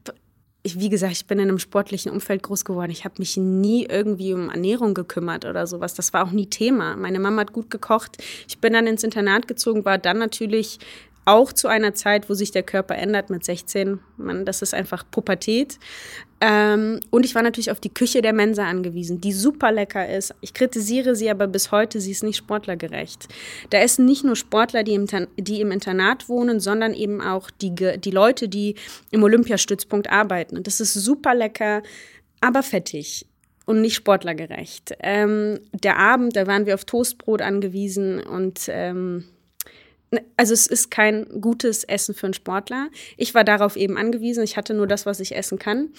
wie 0.65 0.89
gesagt, 0.89 1.13
ich 1.13 1.27
bin 1.27 1.39
in 1.39 1.49
einem 1.49 1.59
sportlichen 1.59 2.13
Umfeld 2.13 2.43
groß 2.43 2.65
geworden. 2.65 2.91
Ich 2.91 3.05
habe 3.05 3.15
mich 3.19 3.37
nie 3.37 3.87
irgendwie 3.87 4.35
um 4.35 4.51
Ernährung 4.51 4.95
gekümmert 4.95 5.45
oder 5.45 5.67
sowas. 5.67 5.95
Das 5.95 6.13
war 6.13 6.27
auch 6.27 6.33
nie 6.33 6.47
Thema. 6.47 6.97
Meine 6.97 7.19
Mama 7.19 7.43
hat 7.43 7.53
gut 7.53 7.71
gekocht. 7.71 8.19
Ich 8.49 8.59
bin 8.59 8.73
dann 8.73 8.87
ins 8.87 9.05
Internat 9.05 9.49
gezogen, 9.49 9.85
war 9.85 9.99
dann 9.99 10.19
natürlich 10.19 10.79
auch 11.25 11.53
zu 11.53 11.69
einer 11.69 11.95
Zeit, 11.95 12.29
wo 12.29 12.35
sich 12.35 12.51
der 12.51 12.63
Körper 12.63 12.97
ändert 12.97 13.31
mit 13.31 13.45
16. 13.45 14.01
Man, 14.17 14.45
das 14.45 14.63
ist 14.63 14.75
einfach 14.75 15.05
Pubertät. 15.11 15.79
Ähm, 16.41 16.99
und 17.11 17.25
ich 17.25 17.37
war 17.37 17.43
natürlich 17.43 17.71
auf 17.71 17.79
die 17.79 17.95
Küche 17.95 18.23
der 18.23 18.33
Mensa 18.33 18.67
angewiesen, 18.67 19.21
die 19.21 19.33
super 19.33 19.71
lecker 19.71 20.09
ist. 20.09 20.35
Ich 20.41 20.55
kritisiere 20.55 21.15
sie 21.15 21.31
aber 21.31 21.47
bis 21.47 21.71
heute, 21.71 22.01
sie 22.01 22.11
ist 22.11 22.25
nicht 22.25 22.37
sportlergerecht. 22.37 23.29
Da 23.71 23.79
essen 23.79 24.05
nicht 24.05 24.25
nur 24.25 24.35
Sportler, 24.35 24.83
die 24.83 24.95
im, 24.95 25.07
die 25.37 25.61
im 25.61 25.71
Internat 25.71 26.29
wohnen, 26.29 26.59
sondern 26.59 26.95
eben 26.95 27.21
auch 27.21 27.51
die, 27.51 27.73
die 27.75 28.11
Leute, 28.11 28.49
die 28.49 28.75
im 29.13 29.23
Olympiastützpunkt 29.23 30.11
arbeiten. 30.11 30.57
Und 30.57 30.67
das 30.67 30.81
ist 30.81 30.95
super 30.95 31.35
lecker, 31.35 31.83
aber 32.41 32.65
fettig 32.65 33.27
und 33.65 33.81
nicht 33.81 33.95
sportlergerecht. 33.95 34.97
Ähm, 35.01 35.61
der 35.73 35.99
Abend, 35.99 36.35
da 36.35 36.49
waren 36.49 36.67
wir 36.67 36.75
auf 36.75 36.85
Toastbrot 36.85 37.41
angewiesen 37.41 38.21
und 38.21 38.63
ähm, 38.69 39.25
also 40.37 40.55
es 40.55 40.67
ist 40.67 40.91
kein 40.91 41.27
gutes 41.41 41.85
Essen 41.85 42.15
für 42.15 42.27
einen 42.27 42.35
Sportler. 42.35 42.89
Ich 43.17 43.35
war 43.35 43.45
darauf 43.45 43.77
eben 43.77 43.97
angewiesen. 43.97 44.45
Ich 44.45 44.57
hatte 44.57 44.75
nur 44.75 44.87
das, 44.87 45.07
was 45.07 45.21
ich 45.21 45.35
essen 45.37 45.59
kann. 45.59 45.91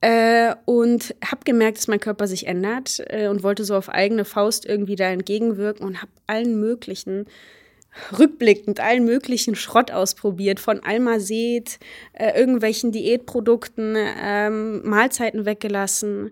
Äh, 0.00 0.56
und 0.64 1.14
habe 1.24 1.42
gemerkt, 1.44 1.78
dass 1.78 1.86
mein 1.86 2.00
Körper 2.00 2.26
sich 2.26 2.48
ändert 2.48 3.02
äh, 3.06 3.28
und 3.28 3.44
wollte 3.44 3.64
so 3.64 3.76
auf 3.76 3.88
eigene 3.88 4.24
Faust 4.24 4.66
irgendwie 4.66 4.96
da 4.96 5.04
entgegenwirken 5.04 5.86
und 5.86 6.02
habe 6.02 6.10
allen 6.26 6.58
möglichen 6.58 7.26
rückblickend 8.18 8.80
allen 8.80 9.04
möglichen 9.04 9.54
Schrott 9.54 9.90
ausprobiert, 9.90 10.60
von 10.60 10.80
Almased, 10.80 11.78
äh, 12.14 12.38
irgendwelchen 12.38 12.92
Diätprodukten, 12.92 13.96
ähm, 13.96 14.88
Mahlzeiten 14.88 15.44
weggelassen. 15.44 16.30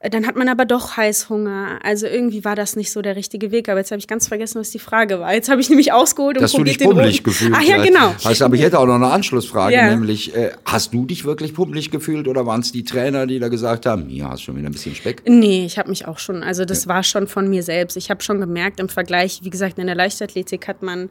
Äh, 0.00 0.10
Dann 0.10 0.26
hat 0.26 0.36
man 0.36 0.48
aber 0.48 0.64
doch 0.64 0.96
Heißhunger. 0.96 1.80
Also 1.82 2.06
irgendwie 2.06 2.44
war 2.44 2.54
das 2.54 2.76
nicht 2.76 2.92
so 2.92 3.02
der 3.02 3.16
richtige 3.16 3.50
Weg. 3.50 3.68
Aber 3.68 3.78
jetzt 3.80 3.90
habe 3.90 3.98
ich 3.98 4.06
ganz 4.06 4.28
vergessen, 4.28 4.60
was 4.60 4.70
die 4.70 4.78
Frage 4.78 5.18
war. 5.20 5.32
Jetzt 5.34 5.48
habe 5.48 5.60
ich 5.60 5.68
nämlich 5.68 5.92
ausgeholt 5.92 6.36
und 6.36 6.42
Dass 6.42 6.52
du 6.52 6.62
dich 6.62 6.78
pummelig 6.78 7.24
gefühlt 7.24 7.52
Ach 7.56 7.62
ja, 7.62 7.76
hast. 7.78 7.86
genau. 7.86 8.14
Hast, 8.24 8.42
aber 8.42 8.54
ich 8.54 8.62
hätte 8.62 8.78
auch 8.78 8.86
noch 8.86 8.94
eine 8.94 9.08
Anschlussfrage, 9.10 9.74
Ja. 9.74 9.90
nämlich, 9.90 10.34
äh, 10.36 10.52
hast 10.64 10.94
du 10.94 11.04
dich 11.04 11.24
wirklich 11.24 11.54
pummelig 11.54 11.90
gefühlt 11.90 12.28
oder 12.28 12.46
waren 12.46 12.60
es 12.60 12.70
die 12.72 12.84
Trainer, 12.84 13.26
die 13.26 13.38
da 13.38 13.48
gesagt 13.48 13.86
haben, 13.86 14.08
ja, 14.08 14.30
hast 14.30 14.42
schon 14.42 14.56
wieder 14.56 14.68
ein 14.68 14.72
bisschen 14.72 14.94
Speck? 14.94 15.22
Nee, 15.26 15.64
ich 15.66 15.78
habe 15.78 15.88
mich 15.88 16.06
auch 16.06 16.18
schon, 16.18 16.42
also 16.42 16.64
das 16.64 16.86
war 16.86 17.02
schon 17.02 17.26
von 17.26 17.48
mir 17.50 17.62
selbst. 17.62 17.96
Ich 17.96 18.10
habe 18.10 18.22
schon 18.22 18.40
gemerkt 18.40 18.78
im 18.80 18.88
Vergleich, 18.88 19.40
wie 19.42 19.50
gesagt, 19.50 19.78
in 19.78 19.86
der 19.86 19.96
Leichtathletik 19.96 20.68
hat 20.68 20.82
man, 20.82 21.10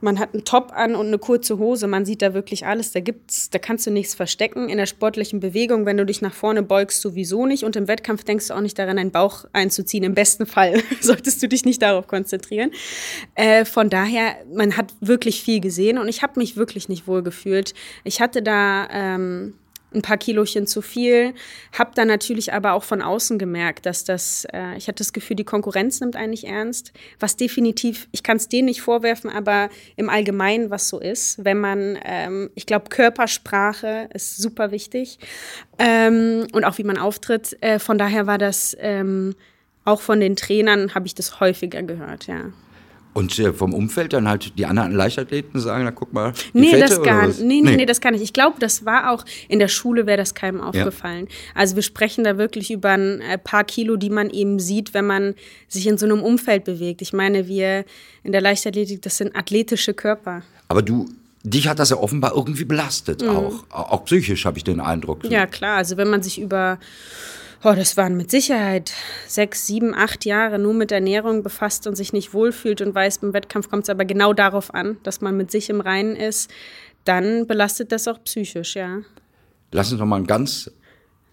man 0.00 0.18
hat 0.18 0.34
einen 0.34 0.44
Top 0.44 0.72
an 0.74 0.94
und 0.94 1.06
eine 1.08 1.18
kurze 1.18 1.58
Hose, 1.58 1.86
man 1.86 2.04
sieht 2.04 2.22
da 2.22 2.34
wirklich 2.34 2.66
alles, 2.66 2.92
da 2.92 3.00
gibt's, 3.00 3.50
da 3.50 3.58
kannst 3.58 3.86
du 3.86 3.90
nichts 3.90 4.14
verstecken. 4.14 4.68
In 4.68 4.78
der 4.78 4.86
sportlichen 4.86 5.40
Bewegung, 5.40 5.86
wenn 5.86 5.96
du 5.96 6.06
dich 6.06 6.22
nach 6.22 6.34
vorne 6.34 6.62
beugst, 6.62 7.00
sowieso 7.00 7.46
nicht 7.46 7.64
und 7.64 7.76
im 7.76 7.88
Wettkampf 7.88 8.24
denkst 8.24 8.48
du 8.48 8.54
auch 8.54 8.60
nicht 8.60 8.78
daran, 8.78 8.96
deinen 8.96 9.10
Bauch 9.10 9.44
einzuziehen. 9.52 10.04
Im 10.04 10.14
besten 10.14 10.46
Fall 10.46 10.80
solltest 11.00 11.42
du 11.42 11.48
dich 11.48 11.64
nicht 11.64 11.82
darauf 11.82 12.06
konzentrieren. 12.06 12.70
Äh, 13.34 13.64
von 13.64 13.90
daher, 13.90 14.36
man 14.54 14.76
hat 14.76 14.94
wirklich 15.00 15.42
viel 15.42 15.60
gesehen 15.60 15.98
und 15.98 16.08
ich 16.08 16.22
habe 16.22 16.38
mich 16.38 16.56
wirklich 16.56 16.88
nicht 16.88 17.06
wohl 17.06 17.22
gefühlt. 17.22 17.74
Ich 18.04 18.20
hatte 18.20 18.42
da 18.42 18.88
ähm, 18.90 19.54
ein 19.94 20.02
paar 20.02 20.18
Kilochen 20.18 20.66
zu 20.66 20.82
viel. 20.82 21.34
Hab 21.76 21.94
dann 21.94 22.08
natürlich 22.08 22.52
aber 22.52 22.72
auch 22.72 22.84
von 22.84 23.00
außen 23.00 23.38
gemerkt, 23.38 23.86
dass 23.86 24.04
das, 24.04 24.46
äh, 24.52 24.76
ich 24.76 24.86
hatte 24.88 24.98
das 24.98 25.12
Gefühl, 25.12 25.36
die 25.36 25.44
Konkurrenz 25.44 26.00
nimmt 26.00 26.16
eigentlich 26.16 26.46
ernst. 26.46 26.92
Was 27.18 27.36
definitiv, 27.36 28.08
ich 28.12 28.22
kann 28.22 28.36
es 28.36 28.48
denen 28.48 28.66
nicht 28.66 28.82
vorwerfen, 28.82 29.30
aber 29.30 29.70
im 29.96 30.10
Allgemeinen, 30.10 30.70
was 30.70 30.88
so 30.88 31.00
ist, 31.00 31.44
wenn 31.44 31.58
man, 31.58 31.98
ähm, 32.04 32.50
ich 32.54 32.66
glaube, 32.66 32.90
Körpersprache 32.90 34.08
ist 34.12 34.36
super 34.36 34.70
wichtig 34.70 35.18
ähm, 35.78 36.46
und 36.52 36.64
auch 36.64 36.78
wie 36.78 36.84
man 36.84 36.98
auftritt. 36.98 37.56
Äh, 37.62 37.78
von 37.78 37.98
daher 37.98 38.26
war 38.26 38.38
das 38.38 38.76
ähm, 38.80 39.34
auch 39.84 40.00
von 40.00 40.20
den 40.20 40.36
Trainern, 40.36 40.94
habe 40.94 41.06
ich 41.06 41.14
das 41.14 41.40
häufiger 41.40 41.82
gehört, 41.82 42.26
ja. 42.26 42.52
Und 43.14 43.38
äh, 43.38 43.52
vom 43.52 43.74
Umfeld 43.74 44.12
dann 44.12 44.28
halt 44.28 44.58
die 44.58 44.66
anderen 44.66 44.92
Leichtathleten 44.92 45.60
sagen, 45.60 45.84
na 45.84 45.90
guck 45.90 46.12
mal. 46.12 46.32
Nee, 46.52 46.70
Fette, 46.70 46.88
das 46.88 47.02
gar 47.02 47.26
nicht. 47.26 47.40
Nee, 47.40 47.60
nee, 47.62 47.76
nee, 47.76 47.86
das 47.86 48.00
kann 48.00 48.14
ich. 48.14 48.22
Ich 48.22 48.32
glaube, 48.32 48.56
das 48.60 48.84
war 48.84 49.10
auch 49.10 49.24
in 49.48 49.58
der 49.58 49.68
Schule 49.68 50.06
wäre 50.06 50.16
das 50.16 50.34
keinem 50.34 50.60
aufgefallen. 50.60 51.26
Also 51.54 51.74
wir 51.74 51.82
sprechen 51.82 52.24
da 52.24 52.38
wirklich 52.38 52.70
über 52.70 52.90
ein 52.90 53.20
äh, 53.20 53.38
paar 53.38 53.64
Kilo, 53.64 53.96
die 53.96 54.10
man 54.10 54.30
eben 54.30 54.60
sieht, 54.60 54.94
wenn 54.94 55.06
man 55.06 55.34
sich 55.66 55.86
in 55.86 55.98
so 55.98 56.06
einem 56.06 56.22
Umfeld 56.22 56.64
bewegt. 56.64 57.02
Ich 57.02 57.12
meine, 57.12 57.48
wir 57.48 57.84
in 58.22 58.32
der 58.32 58.40
Leichtathletik, 58.40 59.02
das 59.02 59.16
sind 59.16 59.34
athletische 59.34 59.94
Körper. 59.94 60.42
Aber 60.68 60.82
du, 60.82 61.08
dich 61.42 61.68
hat 61.68 61.78
das 61.78 61.90
ja 61.90 61.96
offenbar 61.96 62.32
irgendwie 62.34 62.64
belastet, 62.64 63.26
auch. 63.26 63.64
Auch 63.70 64.04
psychisch 64.04 64.44
habe 64.44 64.58
ich 64.58 64.64
den 64.64 64.80
Eindruck. 64.80 65.24
Mhm. 65.24 65.30
Ja, 65.30 65.46
klar. 65.46 65.76
Also 65.76 65.96
wenn 65.96 66.08
man 66.08 66.22
sich 66.22 66.40
über, 66.40 66.78
oh, 67.64 67.74
das 67.74 67.96
waren 67.96 68.16
mit 68.16 68.30
Sicherheit 68.30 68.92
sechs, 69.26 69.66
sieben, 69.66 69.94
acht 69.94 70.24
Jahre 70.24 70.58
nur 70.58 70.74
mit 70.74 70.92
Ernährung 70.92 71.42
befasst 71.42 71.86
und 71.86 71.96
sich 71.96 72.12
nicht 72.12 72.34
wohlfühlt 72.34 72.80
und 72.80 72.94
weiß, 72.94 73.18
beim 73.18 73.32
Wettkampf 73.32 73.68
kommt 73.68 73.84
es 73.84 73.90
aber 73.90 74.04
genau 74.04 74.32
darauf 74.32 74.74
an, 74.74 74.98
dass 75.02 75.20
man 75.20 75.36
mit 75.36 75.50
sich 75.50 75.70
im 75.70 75.80
Reinen 75.80 76.16
ist, 76.16 76.50
dann 77.04 77.46
belastet 77.46 77.92
das 77.92 78.08
auch 78.08 78.22
psychisch, 78.24 78.76
ja. 78.76 78.98
Lass 79.72 79.90
uns 79.92 80.00
noch 80.00 80.06
mal 80.06 80.16
einen 80.16 80.26
ganz 80.26 80.70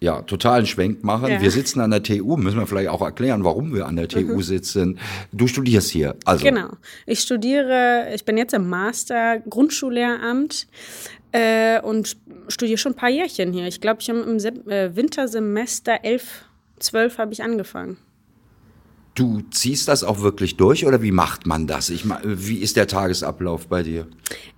ja, 0.06 0.22
totalen 0.22 0.66
Schwenk 0.66 1.02
machen. 1.02 1.28
Ja. 1.28 1.38
Mhm. 1.38 1.42
Wir 1.42 1.50
sitzen 1.50 1.80
an 1.80 1.90
der 1.90 2.00
TU, 2.00 2.36
müssen 2.36 2.58
wir 2.58 2.66
vielleicht 2.68 2.88
auch 2.88 3.02
erklären, 3.02 3.42
warum 3.42 3.74
wir 3.74 3.86
an 3.86 3.96
der 3.96 4.06
TU 4.06 4.40
sitzen. 4.40 5.00
Du 5.32 5.48
studierst 5.48 5.90
hier. 5.90 6.14
Also, 6.24 6.44
Genau. 6.44 6.68
Ich 7.06 7.20
studiere, 7.20 8.06
ich 8.14 8.24
bin 8.24 8.38
jetzt 8.38 8.54
im 8.54 8.68
Master 8.68 9.40
Grundschullehramt 9.40 10.68
äh, 11.32 11.80
und 11.80 12.16
studiere 12.46 12.78
schon 12.78 12.92
ein 12.92 12.96
paar 12.96 13.10
Jährchen 13.10 13.52
hier. 13.52 13.66
Ich 13.66 13.80
glaube, 13.80 14.00
ich 14.00 14.08
habe 14.08 14.20
im 14.20 14.38
Sep 14.38 14.68
äh, 14.68 14.94
Wintersemester 14.94 16.04
11, 16.04 16.44
12 16.78 17.18
habe 17.18 17.32
ich 17.32 17.42
angefangen. 17.42 17.96
Du 19.16 19.40
ziehst 19.50 19.88
das 19.88 20.04
auch 20.04 20.20
wirklich 20.20 20.56
durch 20.56 20.86
oder 20.86 21.02
wie 21.02 21.10
macht 21.10 21.46
man 21.46 21.66
das? 21.66 21.88
Ich, 21.90 22.04
wie 22.22 22.58
ist 22.58 22.76
der 22.76 22.86
Tagesablauf 22.86 23.66
bei 23.66 23.82
dir? 23.82 24.06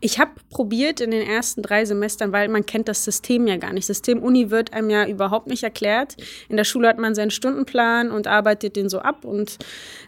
Ich 0.01 0.19
habe 0.19 0.33
probiert 0.51 1.01
in 1.01 1.13
den 1.13 1.27
ersten 1.27 1.63
drei 1.63 1.85
Semestern, 1.85 2.33
weil 2.33 2.49
man 2.49 2.67
kennt 2.67 2.89
das 2.89 3.05
System 3.05 3.47
ja 3.47 3.57
gar 3.57 3.73
nicht. 3.73 3.87
System 3.87 4.23
Uni 4.23 4.51
wird 4.51 4.73
einem 4.73 4.91
ja 4.91 5.07
überhaupt 5.07 5.47
nicht 5.47 5.63
erklärt. 5.63 6.17
In 6.49 6.57
der 6.57 6.65
Schule 6.65 6.89
hat 6.89 6.99
man 6.99 7.15
seinen 7.15 7.31
Stundenplan 7.31 8.11
und 8.11 8.27
arbeitet 8.27 8.75
den 8.75 8.89
so 8.89 8.99
ab. 8.99 9.25
Und 9.25 9.59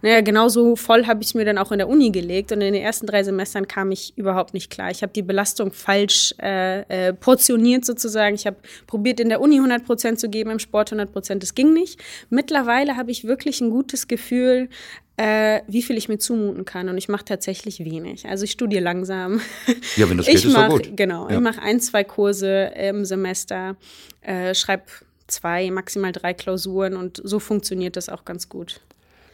naja, 0.03 0.21
genauso 0.21 0.75
voll 0.77 1.07
habe 1.07 1.23
ich 1.23 1.29
es 1.29 1.35
mir 1.35 1.45
dann 1.45 1.59
auch 1.59 1.71
in 1.71 1.79
der 1.79 1.89
Uni 1.89 2.11
gelegt. 2.11 2.51
Und 2.51 2.61
in 2.61 2.73
den 2.73 2.83
ersten 2.83 3.07
drei 3.07 3.23
Semestern 3.23 3.69
kam 3.69 3.93
ich 3.93 4.15
überhaupt 4.17 4.55
nicht 4.55 4.71
klar. 4.71 4.91
Ich 4.91 5.03
habe 5.03 5.13
die 5.13 5.23
Belastung 5.23 5.73
falsch 5.73 6.35
äh, 6.43 7.09
äh, 7.09 7.13
portioniert 7.13 7.85
sozusagen. 7.85 8.35
Ich 8.35 8.47
habe 8.47 8.57
probiert, 8.87 9.21
in 9.21 9.29
der 9.29 9.41
Uni 9.41 9.57
100 9.57 9.85
Prozent 9.85 10.19
zu 10.19 10.29
geben, 10.29 10.51
im 10.51 10.59
Sport 10.59 10.91
100 10.91 11.13
Prozent. 11.13 11.43
Das 11.43 11.55
ging 11.55 11.73
nicht. 11.73 12.01
Mittlerweile 12.31 12.97
habe 12.97 13.13
ich 13.13 13.25
wirklich 13.25 13.61
ein 13.61 13.71
gutes 13.71 14.09
Gefühl, 14.09 14.40
äh, 15.17 15.61
wie 15.67 15.83
viel 15.83 15.97
ich 15.99 16.09
mir 16.09 16.19
zumuten 16.19 16.65
kann. 16.65 16.89
Und 16.89 16.97
ich 16.99 17.09
mache 17.09 17.25
tatsächlich 17.25 17.81
wenig. 17.85 18.27
Also 18.27 18.45
ich 18.45 18.53
studiere 18.53 18.83
langsam. 18.83 19.41
Ja, 19.97 20.09
wenn 20.09 20.17
das 20.17 20.27
ich 20.29 20.35
geht, 20.37 20.45
ist 20.45 20.55
doch 20.55 20.61
mach, 20.61 20.69
gut. 20.71 20.97
Genau, 20.97 21.29
Ja. 21.29 21.37
ich 21.37 21.41
mache 21.41 21.61
ein, 21.61 21.81
zwei 21.81 22.05
Kurse 22.05 22.73
im 22.77 23.05
Semester, 23.05 23.77
äh, 24.23 24.55
schreibe 24.55 24.85
zwei, 25.27 25.71
maximal 25.71 26.13
drei 26.13 26.35
Klausuren 26.35 26.97
und 26.97 27.21
so 27.23 27.39
funktioniert 27.39 27.97
das 27.97 28.09
auch 28.09 28.25
ganz 28.25 28.49
gut. 28.49 28.81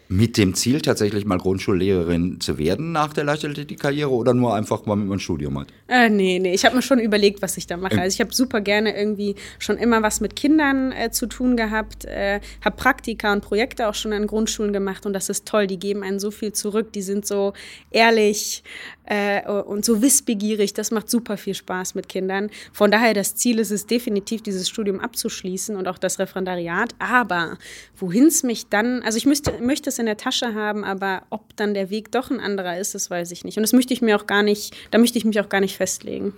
Mit 0.08 0.36
dem 0.36 0.54
Ziel, 0.54 0.80
tatsächlich 0.80 1.24
mal 1.24 1.38
Grundschullehrerin 1.38 2.40
zu 2.40 2.58
werden 2.58 2.92
nach 2.92 3.12
der 3.12 3.24
Leichtathletikkarriere 3.24 4.10
oder 4.10 4.34
nur 4.34 4.54
einfach 4.54 4.86
mal 4.86 4.94
mit 4.94 5.08
meinem 5.08 5.18
Studium 5.18 5.58
hat? 5.58 5.68
Äh, 5.88 6.08
nee, 6.08 6.38
nee, 6.38 6.54
ich 6.54 6.64
habe 6.64 6.76
mir 6.76 6.82
schon 6.82 7.00
überlegt, 7.00 7.42
was 7.42 7.56
ich 7.56 7.66
da 7.66 7.76
mache. 7.76 8.00
Also 8.00 8.14
ich 8.14 8.20
habe 8.20 8.32
super 8.32 8.60
gerne 8.60 8.96
irgendwie 8.96 9.34
schon 9.58 9.78
immer 9.78 10.02
was 10.02 10.20
mit 10.20 10.36
Kindern 10.36 10.92
äh, 10.92 11.10
zu 11.10 11.26
tun 11.26 11.56
gehabt, 11.56 12.04
äh, 12.04 12.40
habe 12.64 12.76
Praktika 12.76 13.32
und 13.32 13.40
Projekte 13.40 13.88
auch 13.88 13.94
schon 13.94 14.12
an 14.12 14.26
Grundschulen 14.26 14.72
gemacht 14.72 15.06
und 15.06 15.12
das 15.12 15.28
ist 15.28 15.46
toll. 15.46 15.66
Die 15.66 15.78
geben 15.78 16.02
einen 16.02 16.20
so 16.20 16.30
viel 16.30 16.52
zurück, 16.52 16.92
die 16.92 17.02
sind 17.02 17.26
so 17.26 17.52
ehrlich 17.90 18.62
äh, 19.06 19.48
und 19.48 19.84
so 19.84 20.02
wissbegierig. 20.02 20.74
Das 20.74 20.90
macht 20.90 21.10
super 21.10 21.36
viel 21.36 21.54
Spaß 21.54 21.94
mit 21.94 22.08
Kindern. 22.08 22.50
Von 22.72 22.90
daher, 22.90 23.14
das 23.14 23.36
Ziel 23.36 23.58
ist 23.58 23.70
es 23.70 23.86
definitiv, 23.86 24.42
dieses 24.42 24.68
Studium 24.68 25.00
abzuschließen 25.00 25.76
und 25.76 25.88
auch 25.88 25.98
das 25.98 26.18
Referendariat. 26.18 26.94
Aber 26.98 27.58
wohin 27.96 28.26
es 28.26 28.42
mich 28.42 28.68
dann, 28.68 29.02
also 29.02 29.18
ich 29.18 29.26
müsste, 29.26 29.52
möchte 29.60 29.88
es 29.88 29.95
in 29.98 30.06
der 30.06 30.16
Tasche 30.16 30.54
haben, 30.54 30.84
aber 30.84 31.22
ob 31.30 31.56
dann 31.56 31.74
der 31.74 31.90
Weg 31.90 32.10
doch 32.12 32.30
ein 32.30 32.40
anderer 32.40 32.78
ist, 32.78 32.94
das 32.94 33.10
weiß 33.10 33.30
ich 33.32 33.44
nicht. 33.44 33.56
Und 33.56 33.62
das 33.62 33.72
möchte 33.72 33.92
ich 33.94 34.02
mir 34.02 34.16
auch 34.16 34.26
gar 34.26 34.42
nicht, 34.42 34.74
da 34.90 34.98
möchte 34.98 35.18
ich 35.18 35.24
mich 35.24 35.38
auch 35.40 35.48
gar 35.48 35.60
nicht 35.60 35.76
festlegen. 35.76 36.32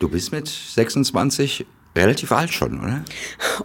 Du 0.00 0.08
bist 0.08 0.32
mit 0.32 0.48
26 0.48 1.66
relativ 1.96 2.32
alt 2.32 2.52
schon, 2.52 2.80
oder? 2.82 3.04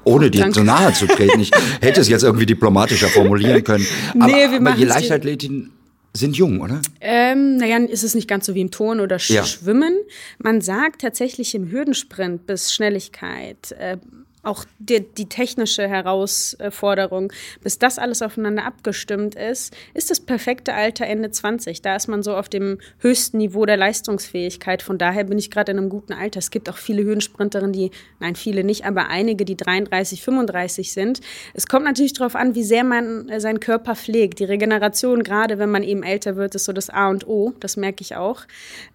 Ohne 0.04 0.30
dir 0.30 0.42
danke. 0.42 0.60
so 0.60 0.64
nahe 0.64 0.94
zu 0.94 1.08
treten. 1.08 1.40
Ich 1.40 1.52
hätte 1.82 2.02
es 2.02 2.08
jetzt 2.10 2.24
irgendwie 2.24 2.46
diplomatischer 2.46 3.08
formulieren 3.08 3.64
können. 3.64 3.86
Aber, 4.20 4.28
Nee, 4.28 4.50
wir 4.52 4.58
aber 4.58 4.72
die 4.74 4.82
dir- 4.82 4.88
Leichtathletinnen 4.88 5.72
sind 6.14 6.36
jung, 6.38 6.60
oder? 6.62 6.82
Ähm, 7.02 7.58
naja, 7.58 7.78
ist 7.78 8.04
es 8.04 8.16
nicht 8.16 8.28
ganz 8.28 8.46
so 8.46 8.54
wie 8.56 8.62
im 8.62 8.72
Turnen 8.72 9.00
oder 9.02 9.20
Sch 9.20 9.30
Ja. 9.32 9.44
Schwimmen. 9.46 9.96
Man 10.40 10.62
sagt 10.62 11.02
tatsächlich 11.02 11.54
im 11.56 11.70
Hürdensprint 11.72 12.46
bis 12.48 12.74
Schnelligkeit, 12.74 13.72
äh, 13.74 13.98
auch 14.42 14.64
die, 14.80 15.02
die 15.02 15.28
technische 15.28 15.88
Herausforderung, 15.88 17.34
bis 17.62 17.78
das 17.78 18.00
alles 18.00 18.22
aufeinander 18.22 18.66
abgestimmt 18.66 19.36
ist, 19.36 19.76
ist 19.94 20.10
das 20.10 20.22
perfekte 20.22 20.74
Alter 20.74 21.06
Ende 21.06 21.30
20. 21.30 21.82
Da 21.82 21.96
ist 21.96 22.08
man 22.08 22.24
so 22.24 22.36
auf 22.36 22.48
dem 22.48 22.80
höchsten 23.00 23.38
Niveau 23.38 23.66
der 23.66 23.76
Leistungsfähigkeit. 23.76 24.82
Von 24.82 24.98
daher 24.98 25.26
bin 25.26 25.38
ich 25.38 25.52
gerade 25.52 25.74
in 25.74 25.78
einem 25.78 25.90
guten 25.90 26.14
Alter. 26.14 26.40
Es 26.40 26.52
gibt 26.52 26.70
auch 26.70 26.78
viele 26.78 27.04
Hürdensprinterinnen, 27.04 27.74
die, 27.74 27.92
nein, 28.20 28.36
viele 28.36 28.64
nicht, 28.64 28.86
aber 28.86 29.10
einige, 29.10 29.44
die 29.44 29.58
33, 29.58 30.22
35 30.22 30.94
sind. 30.94 31.20
Es 31.54 31.68
kommt 31.68 31.84
natürlich 31.86 32.14
darauf 32.14 32.36
an, 32.36 32.56
wie 32.56 32.64
sehr 32.64 32.86
man 32.86 33.28
äh, 33.28 33.42
seinen 33.42 33.60
Körper 33.60 33.96
pflegt. 33.96 34.40
Die 34.40 34.46
Regeneration, 34.46 35.24
gerade 35.24 35.60
wenn 35.60 35.70
man 35.70 35.84
eben 35.84 36.04
älter 36.04 36.38
wird, 36.38 36.56
ist 36.56 36.66
so 36.66 36.72
das 36.72 36.90
A 36.90 37.10
und 37.10 37.28
O. 37.28 37.54
Das 37.60 37.76
merke 37.76 38.02
ich 38.02 38.16
auch. 38.16 38.44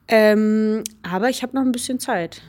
Ähm, 0.08 0.84
aber 1.02 1.28
ich 1.28 1.42
habe 1.42 1.54
noch 1.54 1.62
ein 1.62 1.72
bisschen 1.72 1.98
Zeit. 1.98 2.40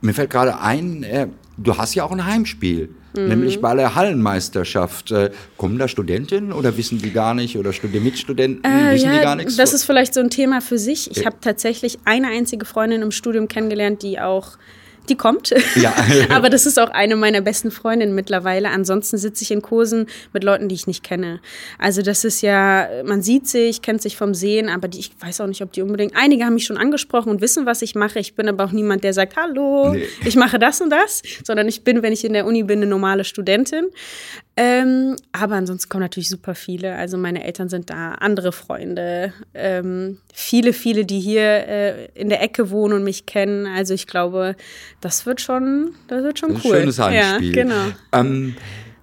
Mir 0.00 0.14
fällt 0.14 0.30
gerade 0.30 0.60
ein, 0.60 1.02
äh, 1.02 1.26
du 1.56 1.76
hast 1.76 1.94
ja 1.94 2.04
auch 2.04 2.12
ein 2.12 2.24
Heimspiel. 2.24 2.90
Mhm. 3.16 3.28
Nämlich 3.28 3.60
bei 3.60 3.74
der 3.74 3.94
Hallenmeisterschaft. 3.94 5.10
Äh, 5.10 5.30
kommen 5.56 5.78
da 5.78 5.88
Studentinnen 5.88 6.52
oder 6.52 6.76
wissen 6.76 6.98
die 6.98 7.12
gar 7.12 7.34
nicht? 7.34 7.56
Oder 7.56 7.72
Studi 7.72 8.00
Mitstudenten, 8.00 8.62
wissen 8.64 9.12
die 9.12 9.20
gar 9.20 9.36
nichts? 9.36 9.56
Das 9.56 9.72
ist 9.72 9.84
vielleicht 9.84 10.14
so 10.14 10.20
ein 10.20 10.30
Thema 10.30 10.60
für 10.60 10.78
sich. 10.78 11.10
Ich 11.10 11.24
habe 11.24 11.36
tatsächlich 11.40 11.98
eine 12.04 12.28
einzige 12.28 12.64
Freundin 12.64 13.02
im 13.02 13.10
Studium 13.10 13.48
kennengelernt, 13.48 14.02
die 14.02 14.20
auch, 14.20 14.58
die 15.06 15.16
kommt. 15.16 15.54
Ja. 15.76 15.94
Aber 16.30 16.50
das 16.50 16.66
ist 16.66 16.78
auch 16.78 16.90
eine 16.90 17.16
meiner 17.16 17.40
besten 17.40 17.70
Freundinnen 17.70 18.14
mittlerweile. 18.14 18.70
Ansonsten 18.70 19.18
sitze 19.18 19.42
ich 19.44 19.50
in 19.50 19.62
Kursen 19.62 20.06
mit 20.32 20.44
Leuten, 20.44 20.68
die 20.68 20.74
ich 20.74 20.86
nicht 20.86 21.02
kenne. 21.02 21.40
Also 21.78 22.02
das 22.02 22.24
ist 22.24 22.42
ja, 22.42 22.88
man 23.04 23.22
sieht 23.22 23.46
sich, 23.48 23.82
kennt 23.82 24.02
sich 24.02 24.16
vom 24.16 24.34
Sehen, 24.34 24.68
aber 24.68 24.88
die, 24.88 25.00
ich 25.00 25.10
weiß 25.20 25.40
auch 25.40 25.46
nicht, 25.46 25.62
ob 25.62 25.72
die 25.72 25.82
unbedingt. 25.82 26.14
Einige 26.16 26.44
haben 26.44 26.54
mich 26.54 26.66
schon 26.66 26.76
angesprochen 26.78 27.30
und 27.30 27.40
wissen, 27.40 27.66
was 27.66 27.82
ich 27.82 27.94
mache. 27.94 28.18
Ich 28.18 28.34
bin 28.34 28.48
aber 28.48 28.64
auch 28.64 28.72
niemand, 28.72 29.04
der 29.04 29.12
sagt, 29.12 29.36
hallo, 29.36 29.92
Nee. 29.92 30.02
ich 30.24 30.36
mache 30.36 30.58
das 30.58 30.80
und 30.80 30.90
das, 30.90 31.22
sondern 31.44 31.68
ich 31.68 31.82
bin, 31.84 32.02
wenn 32.02 32.12
ich 32.12 32.24
in 32.24 32.32
der 32.32 32.46
Uni 32.46 32.62
bin, 32.62 32.78
eine 32.80 32.86
normale 32.86 33.24
Studentin. 33.24 33.86
Ähm, 34.58 35.16
aber 35.32 35.56
ansonsten 35.56 35.90
kommen 35.90 36.02
natürlich 36.02 36.30
super 36.30 36.54
viele. 36.54 36.94
Also 36.94 37.18
meine 37.18 37.44
Eltern 37.44 37.68
sind 37.68 37.90
da, 37.90 38.12
andere 38.12 38.52
Freunde, 38.52 39.34
ähm, 39.52 40.18
viele, 40.32 40.72
viele, 40.72 41.04
die 41.04 41.20
hier 41.20 41.42
äh, 41.42 42.06
in 42.14 42.30
der 42.30 42.42
Ecke 42.42 42.70
wohnen 42.70 42.94
und 42.94 43.04
mich 43.04 43.26
kennen. 43.26 43.66
Also 43.66 43.92
ich 43.92 44.06
glaube, 44.06 44.56
das 45.02 45.26
wird 45.26 45.42
schon, 45.42 45.94
das 46.08 46.22
wird 46.22 46.38
schon 46.38 46.54
Das 46.54 46.58
ist 46.58 46.64
ein 46.64 46.70
cool. 46.70 46.78
schönes 46.80 46.98
Heimspiel. 46.98 47.54
Ja, 47.54 47.62
genau. 47.62 47.84
Ähm, 48.12 48.56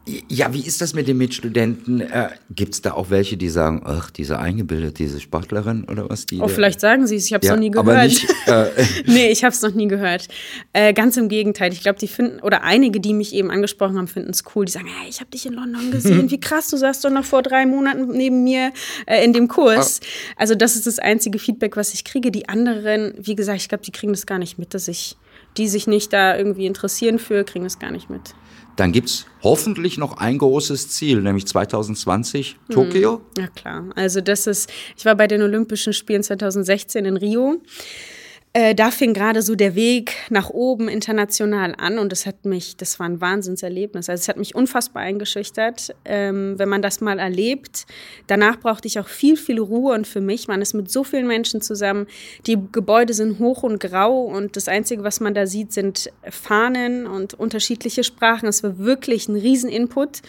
ja, 0.05 0.53
wie 0.53 0.59
ist 0.59 0.81
das 0.81 0.93
mit 0.93 1.07
den 1.07 1.17
Mitstudenten? 1.17 2.01
Äh, 2.01 2.29
Gibt 2.53 2.73
es 2.73 2.81
da 2.81 2.91
auch 2.91 3.09
welche, 3.09 3.37
die 3.37 3.47
sagen, 3.47 3.83
ach, 3.85 4.11
diese 4.11 4.37
eingebildet, 4.37 4.99
diese 4.99 5.21
Sportlerin 5.21 5.85
oder 5.85 6.09
was? 6.09 6.25
Die 6.25 6.41
Oh, 6.41 6.49
vielleicht 6.49 6.81
sagen 6.81 7.07
sie 7.07 7.15
es, 7.15 7.27
ich 7.27 7.33
habe 7.33 7.41
es 7.41 7.47
ja, 7.47 7.55
noch 7.55 7.61
nie 7.61 7.71
gehört. 7.71 7.87
aber 7.87 8.03
nicht. 8.03 8.27
Äh, 8.47 8.65
nee, 9.05 9.31
ich 9.31 9.45
habe 9.45 9.53
es 9.53 9.61
noch 9.61 9.73
nie 9.73 9.87
gehört. 9.87 10.27
Äh, 10.73 10.93
ganz 10.93 11.15
im 11.15 11.29
Gegenteil. 11.29 11.71
Ich 11.71 11.79
glaube, 11.79 11.99
die 11.99 12.09
finden, 12.09 12.41
oder 12.41 12.63
einige, 12.63 12.99
die 12.99 13.13
mich 13.13 13.33
eben 13.33 13.49
angesprochen 13.49 13.97
haben, 13.97 14.09
finden 14.09 14.31
es 14.31 14.43
cool. 14.53 14.65
Die 14.65 14.73
sagen, 14.73 14.87
hey, 14.87 15.09
ich 15.09 15.21
habe 15.21 15.31
dich 15.31 15.45
in 15.45 15.53
London 15.53 15.91
gesehen. 15.91 16.29
Wie 16.31 16.39
krass, 16.39 16.67
du 16.67 16.75
saßt 16.75 17.05
doch 17.05 17.09
noch 17.09 17.23
vor 17.23 17.41
drei 17.41 17.65
Monaten 17.65 18.09
neben 18.09 18.43
mir 18.43 18.73
äh, 19.05 19.23
in 19.23 19.31
dem 19.31 19.47
Kurs. 19.47 20.01
Also 20.35 20.53
das 20.53 20.75
ist 20.75 20.85
das 20.85 20.99
einzige 20.99 21.39
Feedback, 21.39 21.77
was 21.77 21.93
ich 21.93 22.03
kriege. 22.03 22.29
Die 22.29 22.49
anderen, 22.49 23.13
wie 23.17 23.35
gesagt, 23.35 23.61
ich 23.61 23.69
glaube, 23.69 23.85
die 23.85 23.91
kriegen 23.91 24.11
das 24.11 24.25
gar 24.25 24.39
nicht 24.39 24.59
mit, 24.59 24.73
dass 24.73 24.89
ich, 24.89 25.15
die 25.55 25.69
sich 25.69 25.87
nicht 25.87 26.11
da 26.11 26.35
irgendwie 26.37 26.65
interessieren 26.65 27.19
für, 27.19 27.45
kriegen 27.45 27.63
das 27.63 27.79
gar 27.79 27.91
nicht 27.91 28.09
mit. 28.09 28.35
Dann 28.75 28.91
gibt 28.91 29.09
es 29.09 29.25
hoffentlich 29.43 29.97
noch 29.97 30.17
ein 30.17 30.37
großes 30.37 30.89
Ziel, 30.89 31.21
nämlich 31.21 31.45
2020 31.45 32.57
Mhm. 32.67 32.73
Tokio. 32.73 33.21
Ja, 33.37 33.47
klar. 33.47 33.85
Also 33.95 34.21
das 34.21 34.47
ist, 34.47 34.71
ich 34.97 35.05
war 35.05 35.15
bei 35.15 35.27
den 35.27 35.41
Olympischen 35.41 35.93
Spielen 35.93 36.23
2016 36.23 37.05
in 37.05 37.17
Rio. 37.17 37.61
Äh, 38.55 38.75
da 38.75 38.91
fing 38.91 39.15
gerade 39.15 39.41
so 39.41 39.55
der 39.55 39.73
Weg 39.73 40.13
nach 40.29 40.51
oben 40.51 40.87
international 40.87 41.73
an 41.75 41.97
und 41.97 42.11
das 42.11 42.27
hat 42.27 42.45
mich, 42.45 42.77
das 42.77 42.99
war 42.99 43.07
ein 43.07 43.19
Wahnsinnserlebnis. 43.19 44.09
Also 44.09 44.21
es 44.21 44.27
hat 44.27 44.37
mich 44.37 44.53
unfassbar 44.53 45.01
eingeschüchtert, 45.01 45.95
ähm, 46.05 46.59
wenn 46.59 46.69
man 46.69 46.83
das 46.83 47.01
mal 47.01 47.17
erlebt. 47.17 47.87
Danach 48.27 48.59
brauchte 48.59 48.87
ich 48.87 48.99
auch 48.99 49.07
viel, 49.07 49.37
viel 49.37 49.59
Ruhe 49.59 49.95
und 49.95 50.05
für 50.05 50.21
mich, 50.21 50.47
man 50.47 50.61
ist 50.61 50.75
mit 50.75 50.91
so 50.91 51.03
vielen 51.03 51.25
Menschen 51.25 51.61
zusammen. 51.61 52.05
Die 52.45 52.59
Gebäude 52.71 53.15
sind 53.15 53.39
hoch 53.39 53.63
und 53.63 53.79
grau 53.79 54.21
und 54.21 54.55
das 54.55 54.67
Einzige, 54.67 55.03
was 55.03 55.19
man 55.19 55.33
da 55.33 55.47
sieht, 55.47 55.73
sind 55.73 56.11
Fahnen 56.29 57.07
und 57.07 57.33
unterschiedliche 57.33 58.03
Sprachen. 58.03 58.47
Es 58.47 58.61
war 58.61 58.77
wirklich 58.77 59.27
ein 59.27 59.35
Rieseninput. 59.35 60.21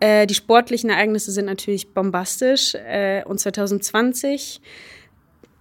Äh, 0.00 0.26
die 0.26 0.34
sportlichen 0.34 0.88
Ereignisse 0.88 1.30
sind 1.30 1.44
natürlich 1.44 1.92
bombastisch 1.92 2.74
äh, 2.74 3.22
und 3.26 3.38
2020 3.38 4.62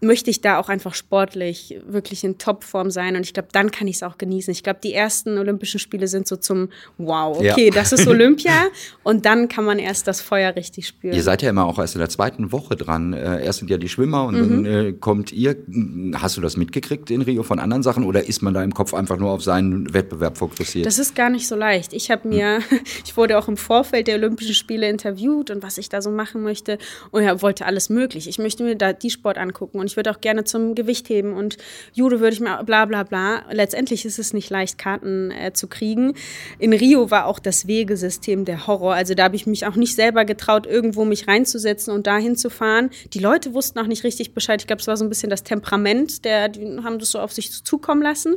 möchte 0.01 0.29
ich 0.29 0.41
da 0.41 0.59
auch 0.59 0.69
einfach 0.69 0.93
sportlich 0.95 1.79
wirklich 1.85 2.23
in 2.23 2.37
Topform 2.37 2.89
sein 2.89 3.15
und 3.15 3.21
ich 3.21 3.33
glaube, 3.33 3.49
dann 3.51 3.71
kann 3.71 3.87
ich 3.87 3.97
es 3.97 4.03
auch 4.03 4.17
genießen. 4.17 4.51
Ich 4.51 4.63
glaube, 4.63 4.79
die 4.81 4.93
ersten 4.93 5.37
Olympischen 5.37 5.79
Spiele 5.79 6.07
sind 6.07 6.27
so 6.27 6.37
zum 6.37 6.69
Wow, 6.97 7.37
okay, 7.37 7.67
ja. 7.67 7.73
das 7.73 7.91
ist 7.91 8.07
Olympia 8.07 8.67
und 9.03 9.25
dann 9.25 9.49
kann 9.49 9.65
man 9.65 9.77
erst 9.79 10.07
das 10.07 10.21
Feuer 10.21 10.55
richtig 10.55 10.87
spüren. 10.87 11.15
Ihr 11.15 11.23
seid 11.23 11.41
ja 11.41 11.49
immer 11.49 11.65
auch 11.65 11.79
erst 11.79 11.95
in 11.95 11.99
der 11.99 12.09
zweiten 12.09 12.51
Woche 12.51 12.75
dran. 12.75 13.13
Äh, 13.13 13.43
erst 13.43 13.59
sind 13.59 13.69
ja 13.69 13.77
die 13.77 13.89
Schwimmer 13.89 14.25
und 14.25 14.35
mhm. 14.35 14.63
dann 14.63 14.65
äh, 14.65 14.93
kommt 14.93 15.33
ihr. 15.33 15.57
Hast 16.15 16.37
du 16.37 16.41
das 16.41 16.55
mitgekriegt 16.55 17.11
in 17.11 17.21
Rio 17.21 17.43
von 17.43 17.59
anderen 17.59 17.83
Sachen 17.83 18.03
oder 18.05 18.27
ist 18.27 18.41
man 18.41 18.53
da 18.53 18.63
im 18.63 18.73
Kopf 18.73 18.93
einfach 18.93 19.17
nur 19.17 19.31
auf 19.31 19.43
seinen 19.43 19.93
Wettbewerb 19.93 20.37
fokussiert? 20.37 20.85
Das 20.85 20.99
ist 20.99 21.15
gar 21.15 21.29
nicht 21.29 21.47
so 21.47 21.55
leicht. 21.55 21.93
Ich 21.93 22.09
habe 22.09 22.27
mir, 22.27 22.59
mhm. 22.59 22.79
ich 23.05 23.17
wurde 23.17 23.37
auch 23.37 23.47
im 23.47 23.57
Vorfeld 23.57 24.07
der 24.07 24.15
Olympischen 24.15 24.55
Spiele 24.55 24.87
interviewt 24.89 25.51
und 25.51 25.61
was 25.61 25.77
ich 25.77 25.89
da 25.89 26.01
so 26.01 26.11
machen 26.11 26.41
möchte 26.41 26.77
und 27.11 27.23
ja, 27.23 27.41
wollte 27.41 27.65
alles 27.65 27.89
möglich. 27.89 28.27
Ich 28.27 28.39
möchte 28.39 28.63
mir 28.63 28.75
da 28.75 28.93
die 28.93 29.09
Sport 29.09 29.37
angucken 29.37 29.79
und 29.79 29.88
ich 29.89 29.97
würde 29.97 30.11
auch 30.11 30.21
gerne 30.21 30.43
zum 30.43 30.75
Gewichtheben 30.75 31.33
und 31.33 31.57
Judo 31.93 32.19
würde 32.19 32.33
ich 32.33 32.39
mir 32.39 32.63
bla 32.63 32.85
bla 32.85 33.03
bla. 33.03 33.43
Letztendlich 33.51 34.05
ist 34.05 34.19
es 34.19 34.33
nicht 34.33 34.49
leicht, 34.49 34.77
Karten 34.77 35.31
äh, 35.31 35.53
zu 35.53 35.67
kriegen. 35.67 36.13
In 36.59 36.73
Rio 36.73 37.11
war 37.11 37.25
auch 37.25 37.39
das 37.39 37.67
Wegesystem 37.67 38.45
der 38.45 38.67
Horror. 38.67 38.93
Also 38.93 39.15
da 39.15 39.23
habe 39.23 39.35
ich 39.35 39.47
mich 39.47 39.65
auch 39.65 39.75
nicht 39.75 39.95
selber 39.95 40.25
getraut, 40.25 40.67
irgendwo 40.67 41.05
mich 41.05 41.27
reinzusetzen 41.27 41.93
und 41.93 42.07
dahin 42.07 42.35
zu 42.35 42.49
fahren. 42.49 42.89
Die 43.13 43.19
Leute 43.19 43.53
wussten 43.53 43.79
auch 43.79 43.87
nicht 43.87 44.03
richtig 44.03 44.33
Bescheid. 44.33 44.61
Ich 44.61 44.67
glaube, 44.67 44.81
es 44.81 44.87
war 44.87 44.97
so 44.97 45.05
ein 45.05 45.09
bisschen 45.09 45.29
das 45.29 45.43
Temperament, 45.43 46.23
der, 46.25 46.49
die 46.49 46.79
haben 46.83 46.99
das 46.99 47.11
so 47.11 47.19
auf 47.19 47.33
sich 47.33 47.63
zukommen 47.63 48.01
lassen. 48.01 48.35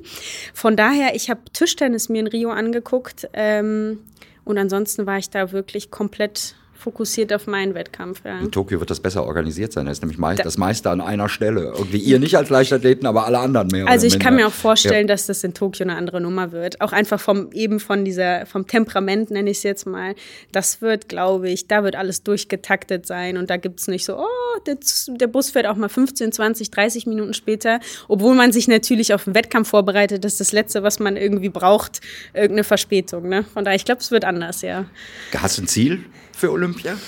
Von 0.54 0.76
daher, 0.76 1.14
ich 1.14 1.30
habe 1.30 1.40
Tischtennis 1.52 2.08
mir 2.08 2.20
in 2.20 2.26
Rio 2.26 2.50
angeguckt. 2.50 3.28
Ähm, 3.34 4.00
und 4.44 4.58
ansonsten 4.58 5.06
war 5.06 5.18
ich 5.18 5.30
da 5.30 5.52
wirklich 5.52 5.90
komplett 5.90 6.56
fokussiert 6.82 7.32
auf 7.32 7.46
meinen 7.46 7.74
Wettkampf. 7.74 8.22
Ja. 8.24 8.38
In 8.40 8.50
Tokio 8.50 8.80
wird 8.80 8.90
das 8.90 9.00
besser 9.00 9.24
organisiert 9.24 9.72
sein. 9.72 9.86
Da 9.86 9.92
ist 9.92 10.02
nämlich 10.02 10.18
meist, 10.18 10.44
das 10.44 10.58
meiste 10.58 10.90
an 10.90 11.00
einer 11.00 11.28
Stelle. 11.28 11.72
Irgendwie 11.76 11.98
ihr 11.98 12.18
nicht 12.18 12.36
als 12.36 12.50
Leichtathleten, 12.50 13.06
aber 13.06 13.26
alle 13.26 13.38
anderen 13.38 13.68
mehr. 13.68 13.88
Also 13.88 14.06
ich 14.06 14.18
kann 14.18 14.34
mir 14.34 14.46
auch 14.46 14.52
vorstellen, 14.52 15.06
ja. 15.06 15.14
dass 15.14 15.26
das 15.26 15.44
in 15.44 15.54
Tokio 15.54 15.84
eine 15.84 15.96
andere 15.96 16.20
Nummer 16.20 16.52
wird. 16.52 16.80
Auch 16.80 16.92
einfach 16.92 17.20
vom 17.20 17.50
eben 17.52 17.80
von 17.80 18.04
dieser 18.04 18.46
vom 18.46 18.66
Temperament 18.66 19.30
nenne 19.30 19.50
ich 19.50 19.58
es 19.58 19.62
jetzt 19.62 19.86
mal. 19.86 20.14
Das 20.50 20.82
wird, 20.82 21.08
glaube 21.08 21.48
ich, 21.48 21.68
da 21.68 21.84
wird 21.84 21.96
alles 21.96 22.22
durchgetaktet 22.22 23.06
sein 23.06 23.36
und 23.36 23.50
da 23.50 23.56
gibt 23.56 23.80
es 23.80 23.88
nicht 23.88 24.04
so, 24.04 24.18
oh, 24.18 24.58
der, 24.66 24.78
der, 25.08 25.26
Bus 25.26 25.50
fährt 25.50 25.66
auch 25.66 25.76
mal 25.76 25.88
15, 25.88 26.32
20, 26.32 26.70
30 26.70 27.06
Minuten 27.06 27.34
später, 27.34 27.80
obwohl 28.08 28.34
man 28.34 28.52
sich 28.52 28.68
natürlich 28.68 29.14
auf 29.14 29.24
den 29.24 29.34
Wettkampf 29.34 29.68
vorbereitet. 29.68 30.24
Das 30.24 30.32
ist 30.32 30.40
das 30.40 30.52
Letzte, 30.52 30.82
was 30.82 30.98
man 30.98 31.16
irgendwie 31.16 31.48
braucht, 31.48 32.00
irgendeine 32.34 32.64
Verspätung. 32.64 33.28
Ne? 33.28 33.44
Von 33.44 33.64
daher, 33.64 33.76
ich 33.76 33.84
glaube, 33.84 34.00
es 34.00 34.10
wird 34.10 34.24
anders, 34.24 34.62
ja. 34.62 34.86
Hast 35.36 35.58
du 35.58 35.62
ein 35.62 35.68
Ziel? 35.68 36.04
Für 36.42 36.50
Olympia? 36.50 36.98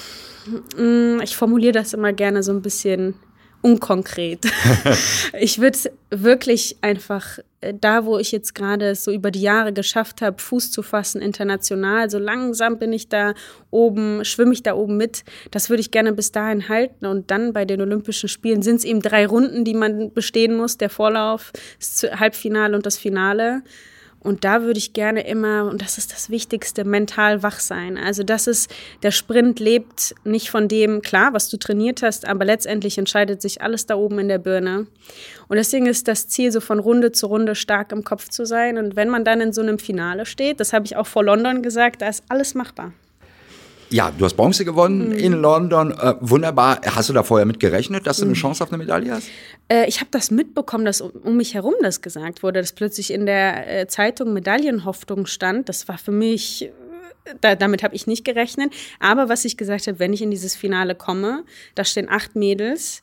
Mm, 0.76 1.20
ich 1.20 1.34
formuliere 1.34 1.72
das 1.72 1.92
immer 1.92 2.12
gerne 2.12 2.44
so 2.44 2.52
ein 2.52 2.62
bisschen 2.62 3.14
unkonkret. 3.62 4.46
ich 5.40 5.60
würde 5.60 5.76
wirklich 6.10 6.76
einfach 6.82 7.40
äh, 7.60 7.74
da, 7.74 8.04
wo 8.04 8.16
ich 8.18 8.30
jetzt 8.30 8.54
gerade 8.54 8.94
so 8.94 9.10
über 9.10 9.32
die 9.32 9.40
Jahre 9.40 9.72
geschafft 9.72 10.22
habe, 10.22 10.40
Fuß 10.40 10.70
zu 10.70 10.84
fassen 10.84 11.20
international, 11.20 12.10
so 12.10 12.18
langsam 12.18 12.78
bin 12.78 12.92
ich 12.92 13.08
da 13.08 13.34
oben, 13.72 14.24
schwimme 14.24 14.52
ich 14.52 14.62
da 14.62 14.74
oben 14.74 14.96
mit. 14.96 15.24
Das 15.50 15.68
würde 15.68 15.80
ich 15.80 15.90
gerne 15.90 16.12
bis 16.12 16.30
dahin 16.30 16.68
halten. 16.68 17.04
Und 17.04 17.32
dann 17.32 17.52
bei 17.52 17.64
den 17.64 17.80
Olympischen 17.80 18.28
Spielen 18.28 18.62
sind 18.62 18.76
es 18.76 18.84
eben 18.84 19.02
drei 19.02 19.26
Runden, 19.26 19.64
die 19.64 19.74
man 19.74 20.12
bestehen 20.12 20.56
muss. 20.56 20.78
Der 20.78 20.90
Vorlauf, 20.90 21.50
das 21.80 22.08
Halbfinale 22.20 22.76
und 22.76 22.86
das 22.86 22.98
Finale. 22.98 23.64
Und 24.24 24.42
da 24.42 24.62
würde 24.62 24.78
ich 24.78 24.94
gerne 24.94 25.26
immer, 25.26 25.66
und 25.66 25.82
das 25.82 25.98
ist 25.98 26.12
das 26.12 26.30
Wichtigste, 26.30 26.84
mental 26.84 27.42
wach 27.42 27.60
sein. 27.60 27.98
Also 27.98 28.22
das 28.22 28.46
ist, 28.46 28.74
der 29.02 29.10
Sprint 29.10 29.60
lebt 29.60 30.14
nicht 30.24 30.50
von 30.50 30.66
dem, 30.66 31.02
klar, 31.02 31.34
was 31.34 31.50
du 31.50 31.58
trainiert 31.58 32.02
hast, 32.02 32.26
aber 32.26 32.46
letztendlich 32.46 32.96
entscheidet 32.96 33.42
sich 33.42 33.60
alles 33.60 33.84
da 33.84 33.96
oben 33.96 34.18
in 34.18 34.28
der 34.28 34.38
Birne. 34.38 34.86
Und 35.48 35.56
deswegen 35.58 35.84
ist 35.84 36.08
das 36.08 36.26
Ziel, 36.26 36.50
so 36.50 36.60
von 36.60 36.78
Runde 36.78 37.12
zu 37.12 37.26
Runde 37.26 37.54
stark 37.54 37.92
im 37.92 38.02
Kopf 38.02 38.30
zu 38.30 38.46
sein. 38.46 38.78
Und 38.78 38.96
wenn 38.96 39.10
man 39.10 39.24
dann 39.24 39.42
in 39.42 39.52
so 39.52 39.60
einem 39.60 39.78
Finale 39.78 40.24
steht, 40.24 40.58
das 40.58 40.72
habe 40.72 40.86
ich 40.86 40.96
auch 40.96 41.06
vor 41.06 41.22
London 41.22 41.62
gesagt, 41.62 42.00
da 42.00 42.08
ist 42.08 42.24
alles 42.28 42.54
machbar. 42.54 42.92
Ja, 43.94 44.10
du 44.10 44.24
hast 44.24 44.34
Bronze 44.34 44.64
gewonnen 44.64 45.10
mhm. 45.10 45.18
in 45.18 45.32
London. 45.34 45.92
Äh, 45.92 46.14
wunderbar. 46.20 46.80
Hast 46.84 47.10
du 47.10 47.12
da 47.12 47.22
vorher 47.22 47.46
mit 47.46 47.60
gerechnet, 47.60 48.08
dass 48.08 48.16
du 48.16 48.24
eine 48.24 48.30
mhm. 48.30 48.34
Chance 48.34 48.64
auf 48.64 48.72
eine 48.72 48.78
Medaille 48.78 49.12
hast? 49.12 49.28
Äh, 49.68 49.86
ich 49.86 50.00
habe 50.00 50.08
das 50.10 50.32
mitbekommen, 50.32 50.84
dass 50.84 51.00
um, 51.00 51.12
um, 51.22 51.36
mich 51.36 51.54
herum 51.54 51.74
das 51.80 52.02
gesagt 52.02 52.42
wurde, 52.42 52.58
dass 52.58 52.72
plötzlich 52.72 53.12
in 53.12 53.24
der 53.24 53.82
äh, 53.82 53.86
Zeitung 53.86 54.32
Medaillenhoffnung 54.32 55.26
stand. 55.26 55.68
Das 55.68 55.86
war 55.86 55.96
für 55.96 56.10
mich 56.10 56.72
da, 57.40 57.54
damit 57.54 57.84
habe 57.84 57.94
ich 57.94 58.08
nicht 58.08 58.24
gerechnet. 58.24 58.74
Aber 58.98 59.28
was 59.28 59.44
ich 59.44 59.56
gesagt 59.56 59.86
habe, 59.86 60.00
wenn 60.00 60.12
ich 60.12 60.22
in 60.22 60.32
dieses 60.32 60.56
Finale 60.56 60.96
komme, 60.96 61.44
da 61.76 61.84
stehen 61.84 62.08
acht 62.10 62.34
Mädels. 62.34 63.00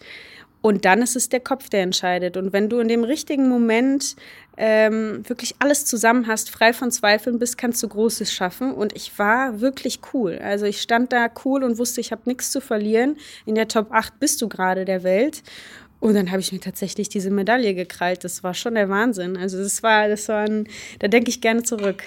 Und 0.62 0.86
dann 0.86 1.02
ist 1.02 1.16
es 1.16 1.30
der 1.30 1.40
Kopf, 1.40 1.70
der 1.70 1.82
entscheidet. 1.82 2.38
Und 2.38 2.54
wenn 2.54 2.70
du 2.70 2.80
in 2.80 2.88
dem 2.88 3.04
richtigen 3.04 3.50
Moment 3.50 4.16
ähm, 4.58 5.28
wirklich 5.28 5.56
alles 5.60 5.86
zusammen 5.86 6.28
hast, 6.28 6.52
frei 6.52 6.72
von 6.72 6.92
Zweifeln 6.92 7.40
bist, 7.40 7.58
kannst 7.58 7.82
du 7.82 7.88
Großes 7.88 8.32
schaffen. 8.32 8.72
Und 8.72 8.96
ich 8.96 9.18
war 9.18 9.60
wirklich 9.60 10.00
cool. 10.14 10.40
Also 10.42 10.66
ich 10.66 10.82
stand 10.82 11.12
da 11.14 11.30
cool 11.46 11.64
und 11.64 11.80
wusste, 11.80 12.00
ich 12.00 12.12
habe 12.12 12.22
nichts 12.26 12.52
zu 12.52 12.62
verlieren. 12.62 13.18
In 13.46 13.56
der 13.56 13.68
Top 13.68 13.92
8 13.92 14.20
bist 14.20 14.42
du 14.42 14.48
gerade 14.48 14.86
der 14.86 15.04
Welt. 15.04 15.42
Und 16.00 16.16
dann 16.16 16.32
habe 16.32 16.42
ich 16.42 16.52
mir 16.52 16.60
tatsächlich 16.60 17.10
diese 17.10 17.32
Medaille 17.32 17.74
gekrallt. 17.74 18.24
Das 18.24 18.44
war 18.44 18.54
schon 18.54 18.76
der 18.76 18.90
Wahnsinn. 18.90 19.38
Also 19.38 19.58
das 19.58 19.82
war, 19.84 20.08
das 20.10 20.28
war 20.30 20.46
ein, 20.46 20.68
da 21.00 21.08
denke 21.08 21.30
ich 21.30 21.42
gerne 21.42 21.64
zurück. 21.64 22.04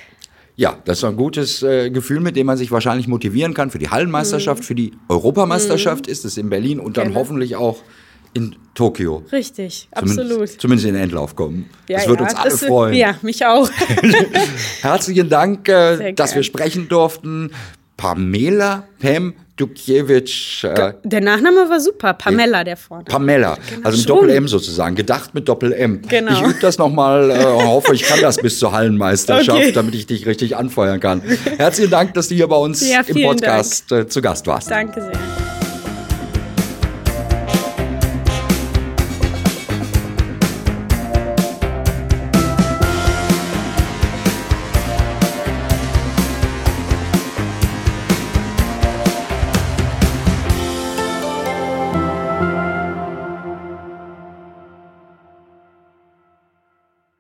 Ja, 0.57 0.79
das 0.85 0.99
ist 0.99 1.05
ein 1.05 1.17
gutes 1.17 1.65
äh, 1.65 1.91
Gefühl, 1.91 2.21
mit 2.21 2.37
dem 2.37 2.47
man 2.47 2.57
sich 2.57 2.71
wahrscheinlich 2.71 3.09
motivieren 3.09 3.55
kann 3.55 3.71
für 3.71 3.79
die 3.79 3.91
Hallenmeisterschaft, 3.91 4.63
mhm. 4.63 4.67
für 4.67 4.75
die 4.77 4.93
Europameisterschaft 5.09 6.07
mhm. 6.07 6.13
ist 6.13 6.25
es 6.25 6.37
in 6.37 6.49
Berlin 6.49 6.79
und 6.79 6.97
dann 6.97 7.09
Gerne. 7.09 7.19
hoffentlich 7.19 7.57
auch 7.57 7.83
in 8.35 8.57
Tokio. 8.75 9.25
Richtig, 9.33 9.89
zumindest, 9.95 10.21
absolut. 10.21 10.61
Zumindest 10.61 10.89
in 10.89 10.95
den 10.95 11.03
Endlauf 11.05 11.37
kommen. 11.37 11.71
Ja, 11.89 11.99
das 11.99 12.09
wird 12.09 12.21
ja, 12.21 12.27
uns 12.27 12.35
alle 12.35 12.51
freuen. 12.51 12.95
Ja, 12.95 13.15
mich 13.23 13.47
auch. 13.47 13.71
Herzlichen 14.83 15.29
Dank, 15.29 15.69
äh, 15.69 16.13
dass 16.13 16.35
wir 16.35 16.43
sprechen 16.43 16.89
durften. 16.89 17.51
Pamela 17.97 18.85
Pam 18.99 19.35
Dukiewicz. 19.57 20.65
Äh, 20.65 20.95
der 21.05 21.21
Nachname 21.21 21.69
war 21.71 21.79
super, 21.79 22.15
Pamela 22.15 22.65
der 22.65 22.77
vorne. 22.77 23.05
Pamela, 23.05 23.57
genau. 23.71 23.87
also 23.87 23.99
mit 23.99 24.09
Doppel-M 24.09 24.49
sozusagen, 24.49 24.97
gedacht 24.97 25.33
mit 25.33 25.49
Doppel-M. 25.49 26.03
Genau. 26.09 26.33
Ich 26.33 26.43
übe 26.43 26.59
das 26.61 26.79
nochmal 26.79 27.31
äh, 27.31 27.45
hoffe, 27.45 27.95
ich 27.95 28.03
kann 28.03 28.21
das 28.21 28.37
bis 28.39 28.59
zur 28.59 28.73
Hallenmeisterschaft, 28.73 29.57
okay. 29.57 29.73
damit 29.73 29.95
ich 29.95 30.07
dich 30.07 30.27
richtig 30.27 30.57
anfeuern 30.57 30.99
kann. 30.99 31.23
Herzlichen 31.57 31.91
Dank, 31.91 32.15
dass 32.15 32.29
du 32.29 32.35
hier 32.35 32.49
bei 32.49 32.57
uns 32.57 32.89
ja, 32.89 33.03
im 33.07 33.23
Podcast 33.23 33.93
äh, 33.93 34.09
zu 34.09 34.21
Gast 34.21 34.47
warst. 34.49 34.71
Danke 34.71 35.01
sehr. 35.01 35.44